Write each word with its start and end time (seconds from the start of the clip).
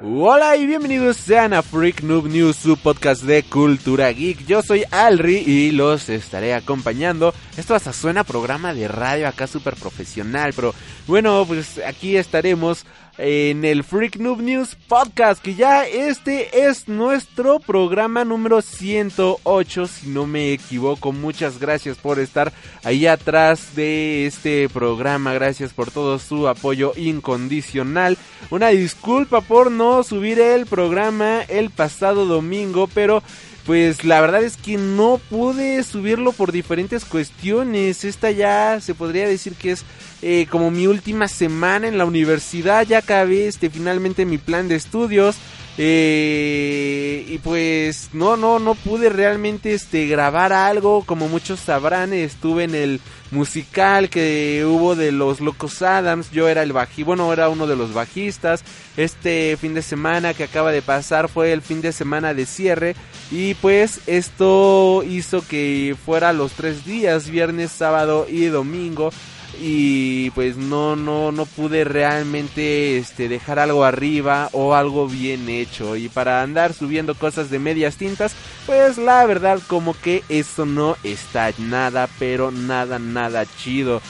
Hola 0.00 0.56
y 0.56 0.64
bienvenidos 0.64 1.16
sean 1.16 1.52
a 1.52 1.60
Freak 1.60 2.02
Noob 2.02 2.28
News, 2.28 2.54
su 2.54 2.76
podcast 2.76 3.24
de 3.24 3.42
cultura 3.42 4.12
geek. 4.12 4.46
Yo 4.46 4.62
soy 4.62 4.84
Alri 4.92 5.38
y 5.38 5.72
los 5.72 6.08
estaré 6.08 6.54
acompañando. 6.54 7.34
Esto 7.56 7.74
hasta 7.74 7.92
suena 7.92 8.22
programa 8.22 8.72
de 8.72 8.86
radio 8.86 9.26
acá 9.26 9.48
súper 9.48 9.74
profesional, 9.74 10.52
pero 10.54 10.72
bueno, 11.08 11.44
pues 11.48 11.80
aquí 11.84 12.16
estaremos 12.16 12.86
en 13.18 13.64
el 13.64 13.82
Freak 13.82 14.16
Noob 14.16 14.40
News 14.40 14.76
Podcast, 14.86 15.42
que 15.42 15.54
ya 15.54 15.84
este 15.86 16.66
es 16.66 16.88
nuestro 16.88 17.58
programa 17.58 18.24
número 18.24 18.62
108, 18.62 19.86
si 19.88 20.08
no 20.08 20.26
me 20.26 20.52
equivoco. 20.52 21.12
Muchas 21.12 21.58
gracias 21.58 21.98
por 21.98 22.20
estar 22.20 22.52
ahí 22.84 23.06
atrás 23.06 23.74
de 23.74 24.26
este 24.26 24.68
programa, 24.68 25.34
gracias 25.34 25.72
por 25.72 25.90
todo 25.90 26.18
su 26.20 26.46
apoyo 26.46 26.92
incondicional. 26.96 28.16
Una 28.50 28.68
disculpa 28.68 29.40
por 29.40 29.72
no 29.72 30.04
subir 30.04 30.38
el 30.38 30.66
programa 30.66 31.42
el 31.48 31.70
pasado 31.70 32.24
domingo, 32.24 32.88
pero 32.94 33.22
pues 33.68 34.02
la 34.02 34.22
verdad 34.22 34.42
es 34.44 34.56
que 34.56 34.78
no 34.78 35.20
pude 35.28 35.82
subirlo 35.82 36.32
por 36.32 36.52
diferentes 36.52 37.04
cuestiones. 37.04 38.02
Esta 38.02 38.30
ya 38.30 38.80
se 38.80 38.94
podría 38.94 39.28
decir 39.28 39.52
que 39.56 39.72
es 39.72 39.84
eh, 40.22 40.46
como 40.50 40.70
mi 40.70 40.86
última 40.86 41.28
semana 41.28 41.86
en 41.86 41.98
la 41.98 42.06
universidad. 42.06 42.86
Ya 42.86 43.00
acabé 43.00 43.46
este, 43.46 43.68
finalmente 43.68 44.24
mi 44.24 44.38
plan 44.38 44.68
de 44.68 44.76
estudios. 44.76 45.36
Eh, 45.80 47.24
y 47.28 47.38
pues 47.38 48.10
no, 48.12 48.36
no, 48.36 48.58
no 48.58 48.74
pude 48.74 49.10
realmente 49.10 49.72
este, 49.74 50.08
grabar 50.08 50.52
algo. 50.52 51.04
Como 51.04 51.28
muchos 51.28 51.60
sabrán, 51.60 52.12
estuve 52.12 52.64
en 52.64 52.74
el 52.74 53.00
musical 53.30 54.10
que 54.10 54.64
hubo 54.66 54.96
de 54.96 55.12
los 55.12 55.40
Locos 55.40 55.80
Adams. 55.82 56.32
Yo 56.32 56.48
era 56.48 56.64
el 56.64 56.72
bajista, 56.72 57.04
bueno, 57.04 57.32
era 57.32 57.48
uno 57.48 57.68
de 57.68 57.76
los 57.76 57.94
bajistas. 57.94 58.64
Este 58.96 59.56
fin 59.56 59.72
de 59.72 59.82
semana 59.82 60.34
que 60.34 60.44
acaba 60.44 60.72
de 60.72 60.82
pasar 60.82 61.28
fue 61.28 61.52
el 61.52 61.62
fin 61.62 61.80
de 61.80 61.92
semana 61.92 62.34
de 62.34 62.46
cierre. 62.46 62.96
Y 63.30 63.54
pues 63.54 64.00
esto 64.08 65.04
hizo 65.08 65.46
que 65.46 65.94
fuera 66.04 66.32
los 66.32 66.52
tres 66.52 66.84
días, 66.84 67.30
viernes, 67.30 67.70
sábado 67.70 68.26
y 68.28 68.46
domingo 68.46 69.12
y 69.60 70.30
pues 70.30 70.56
no 70.56 70.96
no 70.96 71.32
no 71.32 71.46
pude 71.46 71.84
realmente 71.84 72.98
este 72.98 73.28
dejar 73.28 73.58
algo 73.58 73.84
arriba 73.84 74.48
o 74.52 74.74
algo 74.74 75.08
bien 75.08 75.48
hecho. 75.48 75.96
Y 75.96 76.08
para 76.08 76.42
andar 76.42 76.72
subiendo 76.72 77.14
cosas 77.14 77.50
de 77.50 77.58
medias 77.58 77.96
tintas 77.96 78.34
pues 78.66 78.98
la 78.98 79.24
verdad 79.26 79.60
como 79.66 79.94
que 79.94 80.22
eso 80.28 80.66
no 80.66 80.96
está 81.02 81.50
nada 81.58 82.08
pero 82.18 82.50
nada 82.50 82.98
nada 82.98 83.44
chido 83.46 84.00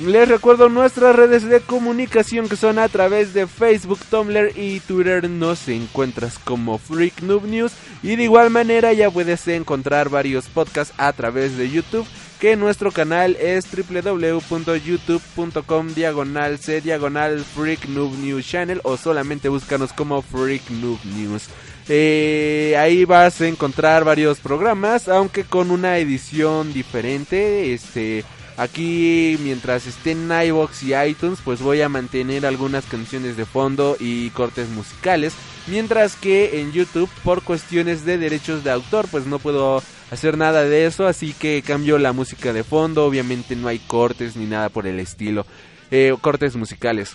les 0.00 0.28
recuerdo 0.28 0.68
nuestras 0.68 1.14
redes 1.14 1.44
de 1.44 1.60
comunicación 1.60 2.48
que 2.48 2.56
son 2.56 2.76
a 2.78 2.88
través 2.88 3.34
de 3.34 3.46
Facebook, 3.46 4.00
Tumblr 4.10 4.50
y 4.56 4.80
Twitter. 4.80 5.28
Nos 5.28 5.68
encuentras 5.68 6.38
como 6.38 6.78
Freak 6.78 7.20
Noob 7.22 7.44
News. 7.44 7.72
Y 8.02 8.16
de 8.16 8.22
igual 8.24 8.48
manera 8.50 8.94
ya 8.94 9.10
puedes 9.10 9.46
encontrar 9.48 10.08
varios 10.08 10.48
podcasts 10.48 10.94
a 10.96 11.12
través 11.12 11.58
de 11.58 11.70
YouTube 11.70 12.06
que 12.40 12.56
nuestro 12.56 12.90
canal 12.90 13.36
es 13.38 13.66
www.youtube.com 13.70 15.94
diagonal 15.94 16.58
c 16.58 16.80
diagonal 16.80 17.44
Freak 17.44 17.86
Noob 17.86 18.18
News 18.18 18.48
Channel 18.48 18.80
o 18.82 18.96
solamente 18.96 19.48
búscanos 19.50 19.92
como 19.92 20.22
Freak 20.22 20.70
Noob 20.70 20.98
News. 21.04 21.50
Eh, 21.90 22.76
ahí 22.78 23.04
vas 23.04 23.42
a 23.42 23.48
encontrar 23.48 24.04
varios 24.04 24.40
programas, 24.40 25.06
aunque 25.08 25.44
con 25.44 25.70
una 25.70 25.98
edición 25.98 26.72
diferente. 26.72 27.74
Este, 27.74 28.24
aquí 28.60 29.38
mientras 29.42 29.86
esté 29.86 30.10
en 30.10 30.30
iBox 30.30 30.82
y 30.82 30.94
iTunes, 30.94 31.38
pues 31.42 31.62
voy 31.62 31.80
a 31.80 31.88
mantener 31.88 32.44
algunas 32.44 32.84
canciones 32.84 33.38
de 33.38 33.46
fondo 33.46 33.96
y 33.98 34.28
cortes 34.30 34.68
musicales, 34.68 35.32
mientras 35.66 36.14
que 36.14 36.60
en 36.60 36.70
YouTube 36.70 37.08
por 37.24 37.42
cuestiones 37.42 38.04
de 38.04 38.18
derechos 38.18 38.62
de 38.62 38.70
autor, 38.70 39.08
pues 39.10 39.26
no 39.26 39.38
puedo 39.38 39.82
hacer 40.10 40.36
nada 40.36 40.64
de 40.64 40.84
eso, 40.84 41.06
así 41.06 41.32
que 41.32 41.62
cambio 41.62 41.98
la 41.98 42.12
música 42.12 42.52
de 42.52 42.62
fondo, 42.62 43.06
obviamente 43.06 43.56
no 43.56 43.66
hay 43.68 43.78
cortes 43.78 44.36
ni 44.36 44.44
nada 44.44 44.68
por 44.68 44.86
el 44.86 45.00
estilo, 45.00 45.46
eh, 45.90 46.14
cortes 46.20 46.54
musicales. 46.54 47.14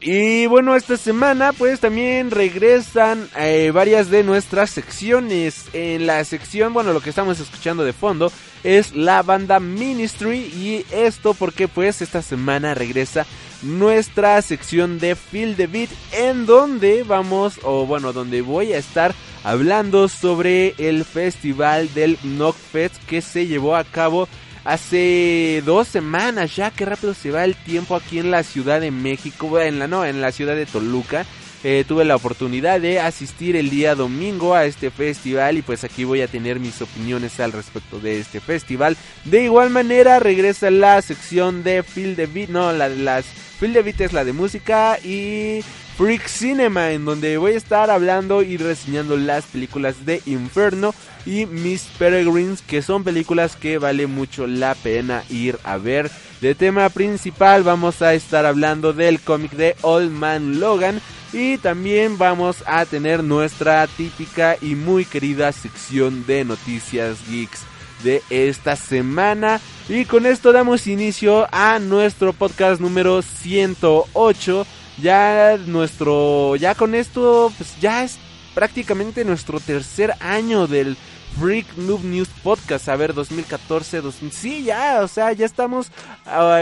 Y 0.00 0.46
bueno, 0.46 0.76
esta 0.76 0.96
semana 0.96 1.52
pues 1.52 1.80
también 1.80 2.30
regresan 2.30 3.28
eh, 3.36 3.72
varias 3.74 4.10
de 4.10 4.22
nuestras 4.22 4.70
secciones. 4.70 5.64
En 5.72 6.06
la 6.06 6.24
sección, 6.24 6.72
bueno, 6.72 6.92
lo 6.92 7.00
que 7.00 7.10
estamos 7.10 7.40
escuchando 7.40 7.84
de 7.84 7.92
fondo 7.92 8.30
es 8.62 8.94
la 8.94 9.22
banda 9.22 9.58
Ministry 9.58 10.38
y 10.38 10.84
esto 10.92 11.34
porque 11.34 11.66
pues 11.66 12.00
esta 12.00 12.22
semana 12.22 12.74
regresa 12.74 13.26
nuestra 13.62 14.40
sección 14.40 15.00
de 15.00 15.16
Feel 15.16 15.56
the 15.56 15.66
Beat 15.66 15.90
en 16.12 16.46
donde 16.46 17.02
vamos 17.02 17.58
o 17.64 17.84
bueno, 17.84 18.12
donde 18.12 18.40
voy 18.40 18.72
a 18.74 18.78
estar 18.78 19.14
hablando 19.42 20.06
sobre 20.08 20.74
el 20.78 21.04
festival 21.04 21.92
del 21.92 22.18
Knockfest 22.18 23.02
que 23.06 23.20
se 23.20 23.48
llevó 23.48 23.74
a 23.74 23.82
cabo 23.82 24.28
hace 24.68 25.62
dos 25.64 25.88
semanas 25.88 26.54
ya, 26.54 26.70
qué 26.70 26.84
rápido 26.84 27.14
se 27.14 27.30
va 27.30 27.44
el 27.44 27.54
tiempo 27.56 27.96
aquí 27.96 28.18
en 28.18 28.30
la 28.30 28.42
Ciudad 28.42 28.82
de 28.82 28.90
México, 28.90 29.58
en 29.58 29.78
la 29.78 29.88
no, 29.88 30.04
en 30.04 30.20
la 30.20 30.30
ciudad 30.30 30.54
de 30.54 30.66
Toluca. 30.66 31.24
Eh, 31.64 31.84
tuve 31.88 32.04
la 32.04 32.14
oportunidad 32.14 32.80
de 32.80 33.00
asistir 33.00 33.56
el 33.56 33.70
día 33.70 33.96
domingo 33.96 34.54
a 34.54 34.66
este 34.66 34.90
festival 34.90 35.56
y 35.58 35.62
pues 35.62 35.82
aquí 35.82 36.04
voy 36.04 36.20
a 36.20 36.28
tener 36.28 36.60
mis 36.60 36.80
opiniones 36.82 37.40
al 37.40 37.52
respecto 37.52 37.98
de 37.98 38.20
este 38.20 38.40
festival. 38.40 38.96
De 39.24 39.42
igual 39.42 39.70
manera 39.70 40.20
regresa 40.20 40.70
la 40.70 41.00
sección 41.02 41.64
de 41.64 41.82
Feel 41.82 42.14
the 42.14 42.26
Beat, 42.26 42.50
no, 42.50 42.70
la 42.72 42.88
de 42.90 42.96
las 42.96 43.24
Feel 43.24 43.72
the 43.72 43.82
Beat 43.82 44.02
es 44.02 44.12
la 44.12 44.24
de 44.24 44.34
música 44.34 44.98
y 45.02 45.64
Freak 45.98 46.28
Cinema, 46.28 46.92
en 46.92 47.04
donde 47.04 47.38
voy 47.38 47.54
a 47.54 47.56
estar 47.56 47.90
hablando 47.90 48.42
y 48.42 48.56
reseñando 48.56 49.16
las 49.16 49.46
películas 49.46 50.06
de 50.06 50.22
Inferno 50.26 50.94
y 51.26 51.46
Miss 51.46 51.88
Peregrines, 51.98 52.62
que 52.62 52.82
son 52.82 53.02
películas 53.02 53.56
que 53.56 53.78
vale 53.78 54.06
mucho 54.06 54.46
la 54.46 54.76
pena 54.76 55.24
ir 55.28 55.58
a 55.64 55.76
ver. 55.76 56.08
De 56.40 56.54
tema 56.54 56.88
principal 56.90 57.64
vamos 57.64 58.00
a 58.00 58.14
estar 58.14 58.46
hablando 58.46 58.92
del 58.92 59.18
cómic 59.18 59.50
de 59.54 59.74
Old 59.82 60.12
Man 60.12 60.60
Logan 60.60 61.00
y 61.32 61.58
también 61.58 62.16
vamos 62.16 62.62
a 62.64 62.86
tener 62.86 63.24
nuestra 63.24 63.84
típica 63.88 64.56
y 64.60 64.76
muy 64.76 65.04
querida 65.04 65.50
sección 65.50 66.24
de 66.28 66.44
noticias 66.44 67.18
geeks 67.28 67.62
de 68.04 68.22
esta 68.30 68.76
semana. 68.76 69.60
Y 69.88 70.04
con 70.04 70.26
esto 70.26 70.52
damos 70.52 70.86
inicio 70.86 71.48
a 71.50 71.80
nuestro 71.80 72.32
podcast 72.32 72.80
número 72.80 73.20
108 73.20 74.64
ya 75.00 75.58
nuestro, 75.66 76.56
ya 76.56 76.74
con 76.74 76.94
esto, 76.94 77.52
pues 77.56 77.78
ya 77.80 78.04
es 78.04 78.18
prácticamente 78.54 79.24
nuestro 79.24 79.60
tercer 79.60 80.14
año 80.20 80.66
del 80.66 80.96
Freak 81.38 81.76
Noob 81.76 82.02
News 82.04 82.28
Podcast. 82.42 82.88
A 82.88 82.96
ver, 82.96 83.14
2014, 83.14 84.00
2000, 84.00 84.32
sí, 84.32 84.64
ya, 84.64 85.00
o 85.02 85.08
sea, 85.08 85.32
ya 85.32 85.46
estamos, 85.46 85.92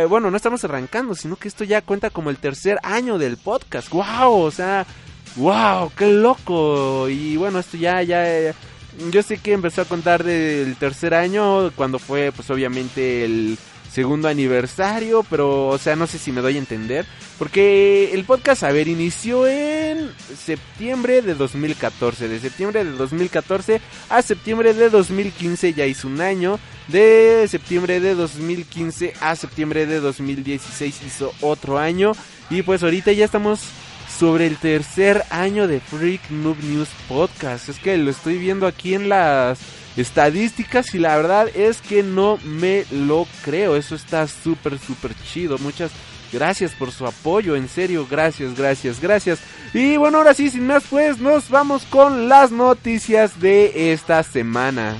bueno, 0.08 0.30
no 0.30 0.36
estamos 0.36 0.62
arrancando, 0.64 1.14
sino 1.14 1.36
que 1.36 1.48
esto 1.48 1.64
ya 1.64 1.80
cuenta 1.80 2.10
como 2.10 2.30
el 2.30 2.36
tercer 2.36 2.78
año 2.82 3.16
del 3.16 3.38
podcast. 3.38 3.88
¡Wow! 3.88 4.42
O 4.42 4.50
sea, 4.50 4.86
¡wow! 5.36 5.90
¡Qué 5.96 6.12
loco! 6.12 7.08
Y 7.08 7.36
bueno, 7.36 7.60
esto 7.60 7.78
ya, 7.78 8.02
ya, 8.02 8.52
yo 9.10 9.22
sé 9.22 9.38
que 9.38 9.52
empezó 9.52 9.82
a 9.82 9.86
contar 9.86 10.24
del 10.24 10.76
tercer 10.76 11.14
año, 11.14 11.70
cuando 11.72 11.98
fue, 11.98 12.32
pues 12.32 12.50
obviamente 12.50 13.24
el 13.24 13.58
segundo 13.96 14.28
aniversario, 14.28 15.24
pero 15.30 15.68
o 15.68 15.78
sea, 15.78 15.96
no 15.96 16.06
sé 16.06 16.18
si 16.18 16.30
me 16.30 16.42
doy 16.42 16.56
a 16.56 16.58
entender, 16.58 17.06
porque 17.38 18.10
el 18.12 18.24
podcast, 18.24 18.62
a 18.62 18.70
ver, 18.70 18.88
inició 18.88 19.46
en 19.46 20.10
septiembre 20.36 21.22
de 21.22 21.34
2014, 21.34 22.28
de 22.28 22.38
septiembre 22.38 22.84
de 22.84 22.90
2014 22.90 23.80
a 24.10 24.20
septiembre 24.20 24.74
de 24.74 24.90
2015 24.90 25.72
ya 25.72 25.86
hizo 25.86 26.08
un 26.08 26.20
año. 26.20 26.60
De 26.88 27.46
septiembre 27.48 27.98
de 28.00 28.14
2015 28.14 29.14
a 29.20 29.34
septiembre 29.34 29.86
de 29.86 30.00
2016 30.00 31.02
hizo 31.06 31.32
otro 31.40 31.78
año. 31.78 32.12
Y 32.50 32.60
pues 32.62 32.82
ahorita 32.82 33.12
ya 33.12 33.24
estamos 33.24 33.60
sobre 34.18 34.46
el 34.46 34.58
tercer 34.58 35.24
año 35.30 35.66
de 35.66 35.80
Freak 35.80 36.30
Noob 36.30 36.58
News 36.62 36.90
Podcast. 37.08 37.70
Es 37.70 37.78
que 37.78 37.96
lo 37.96 38.10
estoy 38.10 38.36
viendo 38.36 38.66
aquí 38.66 38.94
en 38.94 39.08
las 39.08 39.58
estadísticas 39.96 40.94
y 40.94 40.98
la 40.98 41.16
verdad 41.16 41.48
es 41.54 41.80
que 41.80 42.02
no 42.02 42.38
me 42.44 42.84
lo 42.90 43.26
creo. 43.44 43.76
Eso 43.76 43.94
está 43.94 44.26
súper, 44.26 44.78
súper 44.78 45.12
chido. 45.32 45.58
Muchas 45.58 45.90
gracias 46.32 46.72
por 46.72 46.92
su 46.92 47.06
apoyo. 47.06 47.56
En 47.56 47.68
serio, 47.68 48.06
gracias, 48.08 48.56
gracias, 48.56 49.00
gracias. 49.00 49.40
Y 49.74 49.96
bueno, 49.96 50.18
ahora 50.18 50.34
sí, 50.34 50.50
sin 50.50 50.66
más, 50.66 50.84
pues 50.88 51.18
nos 51.18 51.48
vamos 51.48 51.84
con 51.84 52.28
las 52.28 52.50
noticias 52.50 53.40
de 53.40 53.92
esta 53.92 54.22
semana. 54.22 54.96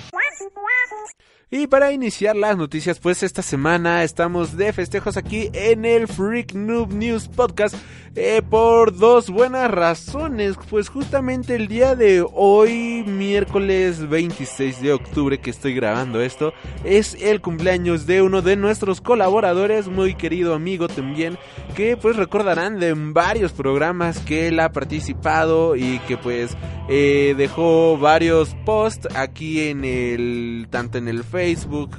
Y 1.49 1.69
para 1.69 1.93
iniciar 1.93 2.35
las 2.35 2.57
noticias, 2.57 2.99
pues 2.99 3.23
esta 3.23 3.41
semana 3.41 4.03
estamos 4.03 4.57
de 4.57 4.73
festejos 4.73 5.17
aquí 5.17 5.49
en 5.53 5.85
el 5.85 6.09
Freak 6.09 6.55
Noob 6.55 6.93
News 6.93 7.29
Podcast 7.29 7.77
eh, 8.17 8.43
por 8.43 8.97
dos 8.97 9.31
buenas 9.31 9.71
razones. 9.71 10.57
Pues 10.69 10.89
justamente 10.89 11.55
el 11.55 11.69
día 11.69 11.95
de 11.95 12.27
hoy, 12.35 13.05
miércoles 13.07 14.09
26 14.09 14.83
de 14.83 14.93
octubre 14.93 15.39
que 15.39 15.51
estoy 15.51 15.73
grabando 15.73 16.21
esto, 16.21 16.53
es 16.85 17.15
el 17.15 17.41
cumpleaños 17.41 18.07
de 18.07 18.23
uno 18.23 18.43
de 18.43 18.57
nuestros 18.57 19.01
colaboradores, 19.01 19.87
muy 19.87 20.17
querido 20.17 20.53
amigo 20.53 20.89
también, 20.89 21.39
que 21.77 21.97
pues 21.97 22.17
recordarán 22.17 22.81
de 22.81 22.93
varios 22.97 23.53
programas 23.53 24.19
que 24.19 24.49
él 24.49 24.59
ha 24.59 24.73
participado 24.73 25.77
y 25.77 26.01
que 26.09 26.17
pues 26.17 26.57
eh, 26.89 27.35
dejó 27.37 27.99
varios 27.99 28.57
posts 28.65 29.07
aquí 29.15 29.69
en 29.69 29.85
el, 29.85 30.67
tanto 30.71 30.99
en 30.99 31.07
el 31.07 31.23
Facebook 31.23 31.36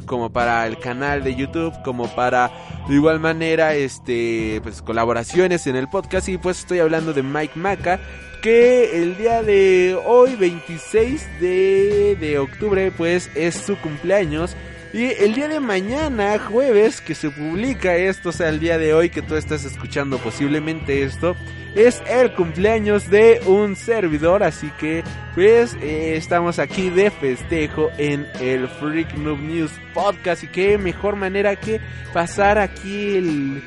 como 0.06 0.30
para 0.30 0.66
el 0.68 0.78
canal 0.80 1.24
de 1.24 1.36
YouTube, 1.36 1.74
como 1.84 2.08
para 2.16 2.52
de 2.88 2.96
igual 2.96 3.20
manera 3.20 3.76
este, 3.76 4.60
pues 4.64 4.82
colaboraciones 4.82 5.68
en 5.68 5.76
el 5.76 5.88
podcast. 5.88 6.12
Casi 6.12 6.38
pues 6.38 6.60
estoy 6.60 6.80
hablando 6.80 7.14
de 7.14 7.24
Mike 7.24 7.60
Maca 7.60 8.00
que 8.42 9.02
el 9.02 9.18
día 9.18 9.44
de 9.44 10.00
hoy 10.06 10.36
26 10.36 11.40
de, 11.40 12.18
de 12.20 12.40
octubre 12.40 12.92
pues 12.92 13.30
es 13.36 13.56
su 13.56 13.76
cumpleaños 13.78 14.56
y 14.94 15.06
el 15.06 15.34
día 15.34 15.48
de 15.48 15.60
mañana, 15.60 16.40
jueves, 16.40 17.02
que 17.02 17.14
se 17.14 17.30
publica 17.30 17.96
esto, 17.96 18.30
o 18.30 18.32
sea, 18.32 18.50
el 18.50 18.60
día 18.60 18.78
de 18.78 18.94
hoy 18.94 19.10
que 19.10 19.22
tú 19.22 19.36
estás 19.36 19.66
escuchando 19.66 20.18
posiblemente 20.18 21.04
esto, 21.04 21.36
es 21.76 22.02
el 22.10 22.34
cumpleaños 22.34 23.10
de 23.10 23.42
un 23.46 23.76
servidor, 23.76 24.44
así 24.44 24.72
que 24.80 25.04
pues 25.36 25.76
eh, 25.82 26.16
estamos 26.16 26.58
aquí 26.58 26.90
de 26.90 27.12
festejo 27.12 27.92
en 27.98 28.26
el 28.40 28.68
Freak 28.68 29.14
Noob 29.16 29.40
News 29.40 29.72
Podcast 29.94 30.44
y 30.44 30.48
qué 30.48 30.78
mejor 30.78 31.16
manera 31.16 31.56
que 31.56 31.80
pasar 32.14 32.58
aquí 32.58 33.18
el 33.18 33.64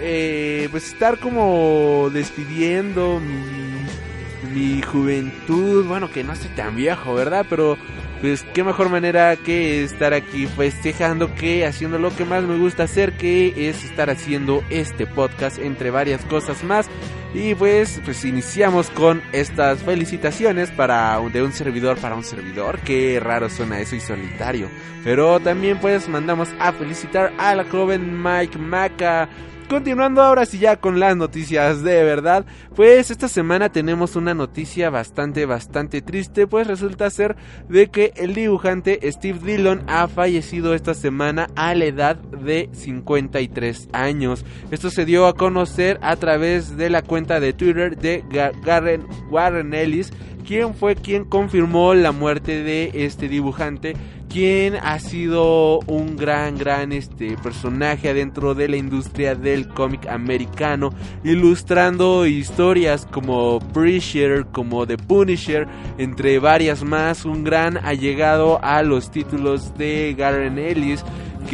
eh, 0.00 0.68
pues 0.70 0.92
estar 0.92 1.18
como 1.18 2.08
despidiendo 2.12 3.20
mi, 3.20 4.54
mi 4.54 4.82
juventud, 4.82 5.84
bueno 5.86 6.10
que 6.10 6.24
no 6.24 6.32
estoy 6.32 6.50
tan 6.50 6.76
viejo, 6.76 7.14
¿verdad? 7.14 7.44
Pero 7.50 7.76
pues 8.24 8.42
qué 8.54 8.64
mejor 8.64 8.88
manera 8.88 9.36
que 9.36 9.84
estar 9.84 10.14
aquí 10.14 10.46
festejando 10.46 11.34
que 11.34 11.66
haciendo 11.66 11.98
lo 11.98 12.16
que 12.16 12.24
más 12.24 12.42
me 12.42 12.56
gusta 12.56 12.84
hacer 12.84 13.12
que 13.18 13.68
es 13.68 13.84
estar 13.84 14.08
haciendo 14.08 14.64
este 14.70 15.06
podcast 15.06 15.58
entre 15.58 15.90
varias 15.90 16.24
cosas 16.24 16.64
más. 16.64 16.88
Y 17.34 17.54
pues 17.54 18.00
pues 18.02 18.24
iniciamos 18.24 18.88
con 18.88 19.20
estas 19.32 19.82
felicitaciones 19.82 20.70
para 20.70 21.20
de 21.34 21.42
un 21.42 21.52
servidor 21.52 21.98
para 21.98 22.14
un 22.14 22.24
servidor. 22.24 22.78
Qué 22.78 23.20
raro 23.20 23.50
suena 23.50 23.78
eso 23.78 23.94
y 23.94 24.00
solitario. 24.00 24.70
Pero 25.04 25.38
también 25.38 25.78
pues 25.78 26.08
mandamos 26.08 26.48
a 26.58 26.72
felicitar 26.72 27.30
a 27.36 27.54
la 27.54 27.64
joven 27.64 28.22
Mike 28.22 28.56
Maca 28.56 29.28
Continuando 29.68 30.22
ahora 30.22 30.44
sí 30.44 30.58
ya 30.58 30.76
con 30.76 31.00
las 31.00 31.16
noticias 31.16 31.82
de 31.82 32.04
verdad, 32.04 32.44
pues 32.76 33.10
esta 33.10 33.28
semana 33.28 33.70
tenemos 33.70 34.14
una 34.14 34.34
noticia 34.34 34.90
bastante 34.90 35.46
bastante 35.46 36.02
triste, 36.02 36.46
pues 36.46 36.66
resulta 36.66 37.08
ser 37.08 37.34
de 37.68 37.88
que 37.88 38.12
el 38.16 38.34
dibujante 38.34 39.00
Steve 39.10 39.38
Dillon 39.42 39.82
ha 39.86 40.06
fallecido 40.06 40.74
esta 40.74 40.92
semana 40.92 41.48
a 41.56 41.74
la 41.74 41.86
edad 41.86 42.16
de 42.16 42.68
53 42.72 43.88
años. 43.92 44.44
Esto 44.70 44.90
se 44.90 45.06
dio 45.06 45.26
a 45.26 45.34
conocer 45.34 45.98
a 46.02 46.14
través 46.16 46.76
de 46.76 46.90
la 46.90 47.00
cuenta 47.00 47.40
de 47.40 47.54
Twitter 47.54 47.96
de 47.96 48.22
Garren 48.62 49.06
Warren 49.30 49.72
Ellis, 49.72 50.12
quien 50.46 50.74
fue 50.74 50.94
quien 50.94 51.24
confirmó 51.24 51.94
la 51.94 52.12
muerte 52.12 52.62
de 52.62 52.90
este 52.92 53.28
dibujante 53.28 53.96
quien 54.34 54.74
ha 54.74 54.98
sido 54.98 55.78
un 55.86 56.16
gran, 56.16 56.58
gran 56.58 56.90
este, 56.90 57.36
personaje 57.36 58.08
adentro 58.08 58.56
de 58.56 58.66
la 58.66 58.76
industria 58.76 59.36
del 59.36 59.68
cómic 59.68 60.08
americano, 60.08 60.90
ilustrando 61.22 62.26
historias 62.26 63.06
como 63.12 63.60
Preacher, 63.72 64.44
como 64.46 64.88
The 64.88 64.98
Punisher, 64.98 65.68
entre 65.98 66.40
varias 66.40 66.82
más, 66.82 67.24
un 67.24 67.44
gran 67.44 67.76
allegado 67.76 68.58
a 68.64 68.82
los 68.82 69.12
títulos 69.12 69.78
de 69.78 70.16
Garen 70.18 70.58
Ellis, 70.58 71.04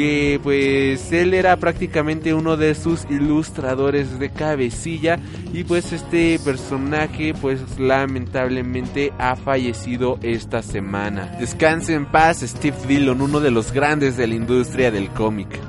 que 0.00 0.40
pues 0.42 1.12
él 1.12 1.34
era 1.34 1.58
prácticamente 1.58 2.32
uno 2.32 2.56
de 2.56 2.74
sus 2.74 3.04
ilustradores 3.10 4.18
de 4.18 4.30
cabecilla 4.30 5.18
y 5.52 5.64
pues 5.64 5.92
este 5.92 6.38
personaje 6.42 7.34
pues 7.38 7.78
lamentablemente 7.78 9.12
ha 9.18 9.36
fallecido 9.36 10.18
esta 10.22 10.62
semana. 10.62 11.36
Descanse 11.38 11.92
en 11.92 12.06
paz 12.06 12.40
Steve 12.40 12.78
Dillon, 12.88 13.20
uno 13.20 13.40
de 13.40 13.50
los 13.50 13.72
grandes 13.72 14.16
de 14.16 14.26
la 14.26 14.36
industria 14.36 14.90
del 14.90 15.10
cómic. 15.10 15.60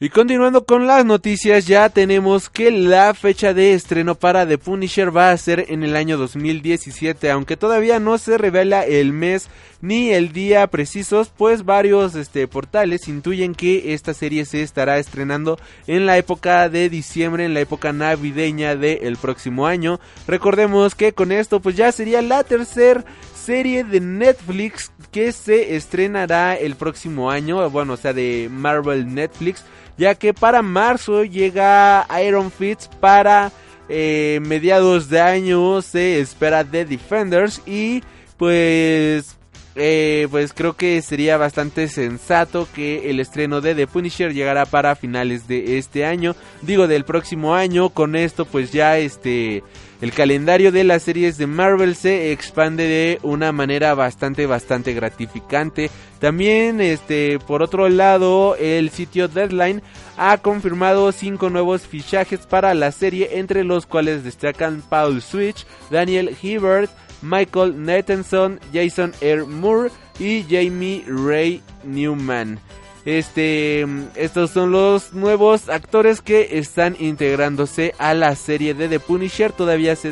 Y 0.00 0.10
continuando 0.10 0.64
con 0.64 0.86
las 0.86 1.04
noticias, 1.04 1.66
ya 1.66 1.88
tenemos 1.88 2.48
que 2.48 2.70
la 2.70 3.14
fecha 3.14 3.52
de 3.52 3.74
estreno 3.74 4.14
para 4.14 4.46
The 4.46 4.56
Punisher 4.56 5.14
va 5.14 5.32
a 5.32 5.36
ser 5.36 5.64
en 5.70 5.82
el 5.82 5.96
año 5.96 6.16
2017, 6.16 7.28
aunque 7.32 7.56
todavía 7.56 7.98
no 7.98 8.16
se 8.18 8.38
revela 8.38 8.86
el 8.86 9.12
mes 9.12 9.48
ni 9.80 10.10
el 10.10 10.32
día 10.32 10.64
precisos, 10.68 11.32
pues 11.36 11.64
varios 11.64 12.14
este, 12.14 12.46
portales 12.46 13.08
intuyen 13.08 13.56
que 13.56 13.92
esta 13.92 14.14
serie 14.14 14.44
se 14.44 14.62
estará 14.62 14.98
estrenando 14.98 15.58
en 15.88 16.06
la 16.06 16.16
época 16.16 16.68
de 16.68 16.88
diciembre, 16.88 17.44
en 17.44 17.54
la 17.54 17.60
época 17.60 17.92
navideña 17.92 18.76
del 18.76 19.16
próximo 19.16 19.66
año. 19.66 19.98
Recordemos 20.28 20.94
que 20.94 21.12
con 21.12 21.32
esto 21.32 21.58
pues 21.58 21.74
ya 21.74 21.90
sería 21.90 22.22
la 22.22 22.44
tercera 22.44 23.04
serie 23.34 23.82
de 23.82 23.98
Netflix 23.98 24.92
que 25.10 25.32
se 25.32 25.74
estrenará 25.74 26.54
el 26.54 26.76
próximo 26.76 27.32
año, 27.32 27.68
bueno, 27.70 27.94
o 27.94 27.96
sea, 27.96 28.12
de 28.12 28.48
Marvel 28.48 29.12
Netflix 29.12 29.64
ya 29.98 30.14
que 30.14 30.32
para 30.32 30.62
marzo 30.62 31.24
llega 31.24 32.06
Iron 32.24 32.50
Fist 32.50 32.94
para 32.94 33.52
eh, 33.88 34.40
mediados 34.42 35.08
de 35.08 35.20
año 35.20 35.82
se 35.82 36.20
espera 36.20 36.64
The 36.64 36.84
Defenders 36.84 37.60
y 37.66 38.02
pues 38.36 39.38
eh, 39.80 40.26
pues 40.30 40.52
creo 40.52 40.74
que 40.76 41.00
sería 41.02 41.36
bastante 41.36 41.88
sensato 41.88 42.66
que 42.74 43.10
el 43.10 43.20
estreno 43.20 43.60
de 43.60 43.74
The 43.74 43.86
Punisher 43.86 44.34
llegara 44.34 44.66
para 44.66 44.96
finales 44.96 45.46
de 45.46 45.78
este 45.78 46.04
año, 46.04 46.34
digo 46.62 46.88
del 46.88 47.04
próximo 47.04 47.54
año, 47.54 47.90
con 47.90 48.16
esto 48.16 48.44
pues 48.44 48.72
ya 48.72 48.98
este 48.98 49.62
el 50.00 50.12
calendario 50.12 50.70
de 50.70 50.84
las 50.84 51.02
series 51.02 51.38
de 51.38 51.46
Marvel 51.46 51.96
se 51.96 52.32
expande 52.32 52.84
de 52.84 53.18
una 53.22 53.52
manera 53.52 53.94
bastante 53.94 54.46
bastante 54.46 54.94
gratificante. 54.94 55.90
También 56.20 56.80
este 56.80 57.38
por 57.38 57.62
otro 57.62 57.88
lado 57.88 58.56
el 58.56 58.90
sitio 58.90 59.28
Deadline 59.28 59.82
ha 60.16 60.38
confirmado 60.38 61.10
cinco 61.12 61.50
nuevos 61.50 61.82
fichajes 61.82 62.46
para 62.46 62.74
la 62.74 62.92
serie 62.92 63.38
entre 63.38 63.64
los 63.64 63.86
cuales 63.86 64.24
destacan 64.24 64.82
Paul 64.88 65.20
Switch, 65.20 65.66
Daniel 65.90 66.36
Hibbert, 66.40 66.90
Michael 67.22 67.84
Nathanson, 67.84 68.60
Jason 68.72 69.12
R. 69.20 69.44
Moore 69.44 69.90
y 70.18 70.44
Jamie 70.48 71.04
Ray 71.06 71.62
Newman. 71.84 72.60
Este, 73.04 73.86
estos 74.16 74.50
son 74.50 74.72
los 74.72 75.12
nuevos 75.14 75.68
actores 75.68 76.20
que 76.20 76.58
están 76.58 76.96
integrándose 76.98 77.94
a 77.98 78.14
la 78.14 78.34
serie 78.34 78.74
de 78.74 78.88
The 78.88 79.00
Punisher. 79.00 79.52
Todavía 79.52 79.96
se, 79.96 80.10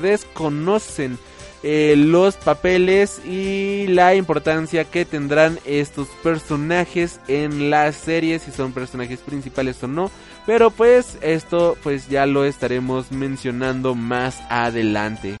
desconocen 0.00 1.18
eh, 1.62 1.94
los 1.96 2.36
papeles 2.36 3.20
y 3.26 3.88
la 3.88 4.14
importancia 4.14 4.84
que 4.84 5.04
tendrán 5.04 5.58
estos 5.64 6.08
personajes 6.22 7.20
en 7.28 7.68
la 7.68 7.92
serie, 7.92 8.38
si 8.38 8.52
son 8.52 8.72
personajes 8.72 9.20
principales 9.20 9.82
o 9.82 9.88
no. 9.88 10.10
Pero 10.46 10.70
pues 10.70 11.18
esto 11.20 11.76
pues 11.82 12.08
ya 12.08 12.24
lo 12.24 12.44
estaremos 12.44 13.12
mencionando 13.12 13.94
más 13.94 14.40
adelante. 14.48 15.36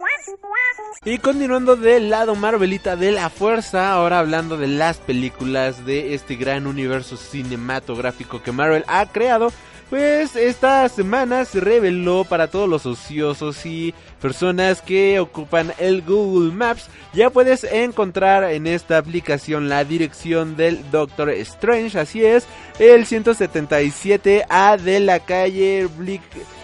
Y 1.04 1.18
continuando 1.18 1.76
del 1.76 2.10
lado 2.10 2.34
Marvelita 2.34 2.96
de 2.96 3.12
la 3.12 3.30
fuerza, 3.30 3.92
ahora 3.92 4.18
hablando 4.18 4.56
de 4.56 4.66
las 4.66 4.98
películas 4.98 5.86
de 5.86 6.14
este 6.14 6.36
gran 6.36 6.66
universo 6.66 7.16
cinematográfico 7.16 8.42
que 8.42 8.52
Marvel 8.52 8.84
ha 8.88 9.06
creado, 9.06 9.52
Pues 9.90 10.36
esta 10.36 10.86
semana 10.90 11.46
se 11.46 11.60
reveló 11.60 12.24
para 12.24 12.48
todos 12.48 12.68
los 12.68 12.84
ociosos 12.84 13.64
y 13.64 13.94
personas 14.20 14.82
que 14.82 15.18
ocupan 15.18 15.72
el 15.78 16.02
Google 16.02 16.52
Maps. 16.52 16.90
Ya 17.14 17.30
puedes 17.30 17.64
encontrar 17.64 18.44
en 18.44 18.66
esta 18.66 18.98
aplicación 18.98 19.70
la 19.70 19.84
dirección 19.84 20.56
del 20.56 20.90
Doctor 20.90 21.30
Strange. 21.30 21.98
Así 21.98 22.22
es, 22.22 22.46
el 22.78 23.06
177A 23.06 24.76
de 24.76 25.00
la 25.00 25.20
calle 25.20 25.88
Blick, 25.96 26.22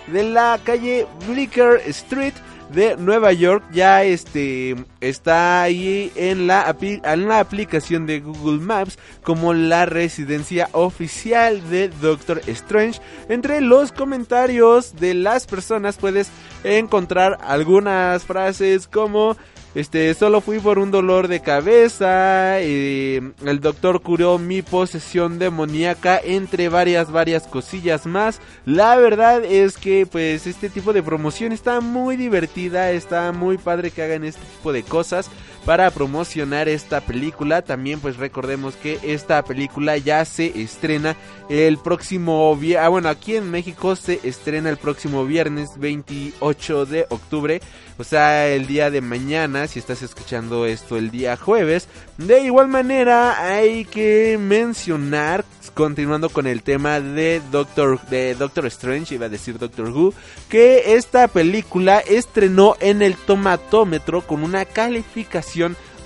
de 0.08 0.22
la 0.24 0.60
calle 0.62 1.06
Blicker 1.26 1.80
Street 1.86 2.34
de 2.74 2.96
Nueva 2.96 3.32
York 3.32 3.64
ya 3.72 4.02
este 4.02 4.74
está 5.00 5.62
ahí 5.62 6.10
en 6.16 6.46
la, 6.46 6.76
en 6.80 7.28
la 7.28 7.38
aplicación 7.38 8.06
de 8.06 8.20
Google 8.20 8.58
Maps 8.58 8.98
como 9.22 9.54
la 9.54 9.86
residencia 9.86 10.68
oficial 10.72 11.68
de 11.70 11.88
Doctor 11.88 12.40
Strange. 12.46 13.00
Entre 13.28 13.60
los 13.60 13.92
comentarios 13.92 14.96
de 14.96 15.14
las 15.14 15.46
personas 15.46 15.96
puedes 15.96 16.28
encontrar 16.64 17.38
algunas 17.42 18.24
frases 18.24 18.88
como 18.88 19.36
este, 19.74 20.14
solo 20.14 20.40
fui 20.40 20.60
por 20.60 20.78
un 20.78 20.90
dolor 20.90 21.26
de 21.28 21.40
cabeza. 21.40 22.60
el 22.60 23.60
doctor 23.60 24.02
curó 24.02 24.38
mi 24.38 24.62
posesión 24.62 25.38
demoníaca. 25.38 26.20
Entre 26.22 26.68
varias, 26.68 27.10
varias 27.10 27.46
cosillas 27.46 28.06
más. 28.06 28.40
La 28.66 28.96
verdad 28.96 29.44
es 29.44 29.76
que, 29.76 30.06
pues, 30.06 30.46
este 30.46 30.70
tipo 30.70 30.92
de 30.92 31.02
promoción 31.02 31.52
está 31.52 31.80
muy 31.80 32.16
divertida. 32.16 32.92
Está 32.92 33.32
muy 33.32 33.58
padre 33.58 33.90
que 33.90 34.02
hagan 34.02 34.24
este 34.24 34.42
tipo 34.56 34.72
de 34.72 34.84
cosas 34.84 35.30
para 35.64 35.90
promocionar 35.90 36.68
esta 36.68 37.00
película. 37.00 37.62
También 37.62 38.00
pues 38.00 38.16
recordemos 38.16 38.74
que 38.76 38.98
esta 39.02 39.42
película 39.44 39.96
ya 39.96 40.24
se 40.24 40.60
estrena 40.60 41.16
el 41.48 41.78
próximo 41.78 42.54
viernes. 42.56 42.84
Ah, 42.84 42.88
bueno, 42.88 43.08
aquí 43.08 43.36
en 43.36 43.50
México 43.50 43.96
se 43.96 44.20
estrena 44.22 44.70
el 44.70 44.76
próximo 44.76 45.24
viernes 45.24 45.70
28 45.78 46.86
de 46.86 47.06
octubre. 47.08 47.60
O 47.96 48.04
sea, 48.04 48.48
el 48.48 48.66
día 48.66 48.90
de 48.90 49.00
mañana, 49.00 49.68
si 49.68 49.78
estás 49.78 50.02
escuchando 50.02 50.66
esto 50.66 50.96
el 50.96 51.10
día 51.10 51.36
jueves. 51.36 51.88
De 52.18 52.40
igual 52.40 52.68
manera, 52.68 53.56
hay 53.56 53.84
que 53.84 54.36
mencionar, 54.38 55.44
continuando 55.74 56.28
con 56.28 56.46
el 56.46 56.62
tema 56.62 57.00
de 57.00 57.40
Doctor, 57.52 58.00
de 58.06 58.34
Doctor 58.34 58.66
Strange, 58.66 59.14
iba 59.14 59.26
a 59.26 59.28
decir 59.28 59.58
Doctor 59.58 59.90
Who, 59.90 60.12
que 60.48 60.94
esta 60.96 61.28
película 61.28 62.00
estrenó 62.00 62.76
en 62.80 63.00
el 63.02 63.14
tomatómetro 63.14 64.22
con 64.22 64.42
una 64.42 64.64
calificación 64.64 65.53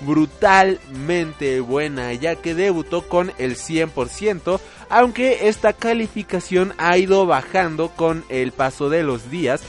brutalmente 0.01 1.59
buena, 1.59 2.13
ya 2.13 2.35
que 2.35 2.55
debutó 2.55 3.07
con 3.07 3.31
el 3.37 3.55
100%, 3.55 4.59
aunque 4.89 5.47
esta 5.47 5.73
calificación 5.73 6.73
ha 6.77 6.97
ido 6.97 7.25
bajando 7.25 7.89
con 7.89 8.23
el 8.29 8.51
paso 8.51 8.89
de 8.89 9.03
los 9.03 9.29
días. 9.29 9.61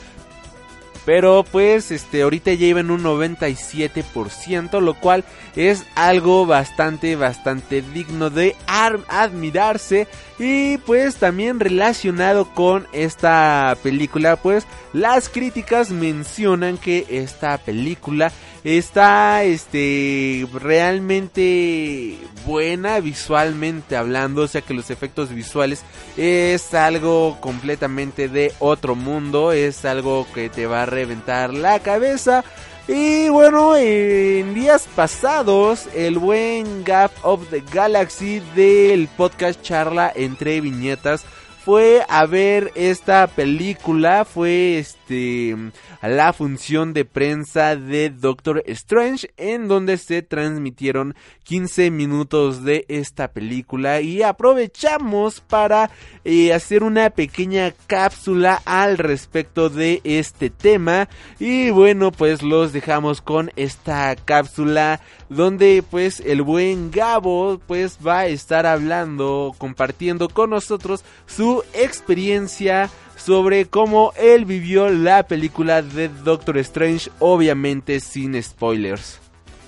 Pero 1.07 1.45
pues 1.51 1.91
este 1.91 2.23
ahorita 2.23 2.53
lleva 2.53 2.81
en 2.81 2.91
un 2.91 3.03
97%, 3.03 4.81
lo 4.81 4.95
cual 4.95 5.25
es 5.57 5.85
algo 5.95 6.47
bastante 6.47 7.17
bastante 7.17 7.83
digno 7.83 8.29
de 8.29 8.55
admirarse 8.67 10.07
y 10.41 10.79
pues 10.79 11.17
también 11.17 11.61
relacionado 11.61 12.47
con 12.55 12.89
esta 12.93 13.77
película, 13.83 14.37
pues 14.37 14.67
las 14.95 15.29
críticas 15.29 15.91
mencionan 15.91 16.79
que 16.79 17.07
esta 17.11 17.59
película 17.59 18.33
está 18.65 19.45
este 19.45 20.47
realmente 20.55 22.17
buena 22.47 23.01
visualmente 23.01 23.97
hablando, 23.97 24.43
o 24.43 24.49
sea 24.49 24.63
que 24.63 24.73
los 24.73 24.89
efectos 24.89 25.29
visuales 25.29 25.83
es 26.17 26.73
algo 26.73 27.39
completamente 27.43 28.29
de 28.29 28.55
otro 28.61 28.95
mundo, 28.95 29.53
es 29.53 29.85
algo 29.85 30.27
que 30.35 30.49
te 30.49 30.67
va 30.67 30.85
a 30.85 30.87
reventar 30.87 31.53
la 31.53 31.81
cabeza. 31.81 32.45
Y 32.93 33.29
bueno, 33.29 33.77
en 33.77 34.53
días 34.53 34.89
pasados, 34.97 35.87
el 35.95 36.19
buen 36.19 36.83
Gap 36.83 37.13
of 37.23 37.49
the 37.51 37.63
Galaxy 37.73 38.41
del 38.57 39.07
podcast 39.07 39.63
Charla 39.63 40.13
entre 40.13 40.61
viñetas 40.61 41.25
fue 41.65 42.03
a 42.09 42.25
ver 42.27 42.73
esta 42.75 43.27
película, 43.27 44.25
fue 44.25 44.79
este 44.79 45.57
la 46.03 46.33
función 46.33 46.95
de 46.95 47.05
prensa 47.05 47.77
de 47.77 48.09
Doctor 48.09 48.63
Strange 48.67 49.31
en 49.37 49.69
donde 49.69 49.99
se 49.99 50.23
transmitieron 50.23 51.15
15 51.45 51.91
minutos 51.91 52.65
de 52.65 52.87
esta 52.89 53.29
película 53.29 54.01
y 54.01 54.23
aprovechamos 54.23 55.41
para 55.43 55.91
eh, 56.25 56.55
hacer 56.55 56.83
una 56.83 57.11
pequeña 57.11 57.75
cápsula 57.87 58.63
al 58.65 58.97
respecto 58.97 59.69
de 59.69 60.01
este 60.05 60.49
tema 60.49 61.09
y 61.39 61.71
bueno 61.71 62.13
pues 62.13 62.43
los 62.43 62.73
dejamos 62.73 63.21
con 63.21 63.51
esta 63.57 64.17
cápsula 64.17 65.01
donde 65.31 65.83
pues 65.89 66.21
el 66.21 66.43
buen 66.43 66.91
Gabo 66.91 67.59
pues 67.67 67.99
va 68.07 68.21
a 68.21 68.27
estar 68.27 68.67
hablando 68.67 69.55
compartiendo 69.57 70.29
con 70.29 70.51
nosotros 70.51 71.03
su 71.27 71.65
experiencia 71.73 72.91
sobre 73.17 73.67
cómo 73.67 74.13
él 74.17 74.45
vivió 74.45 74.89
la 74.89 75.23
película 75.23 75.83
de 75.83 76.09
Doctor 76.09 76.59
Strange, 76.59 77.11
obviamente 77.21 78.01
sin 78.01 78.41
spoilers. 78.43 79.21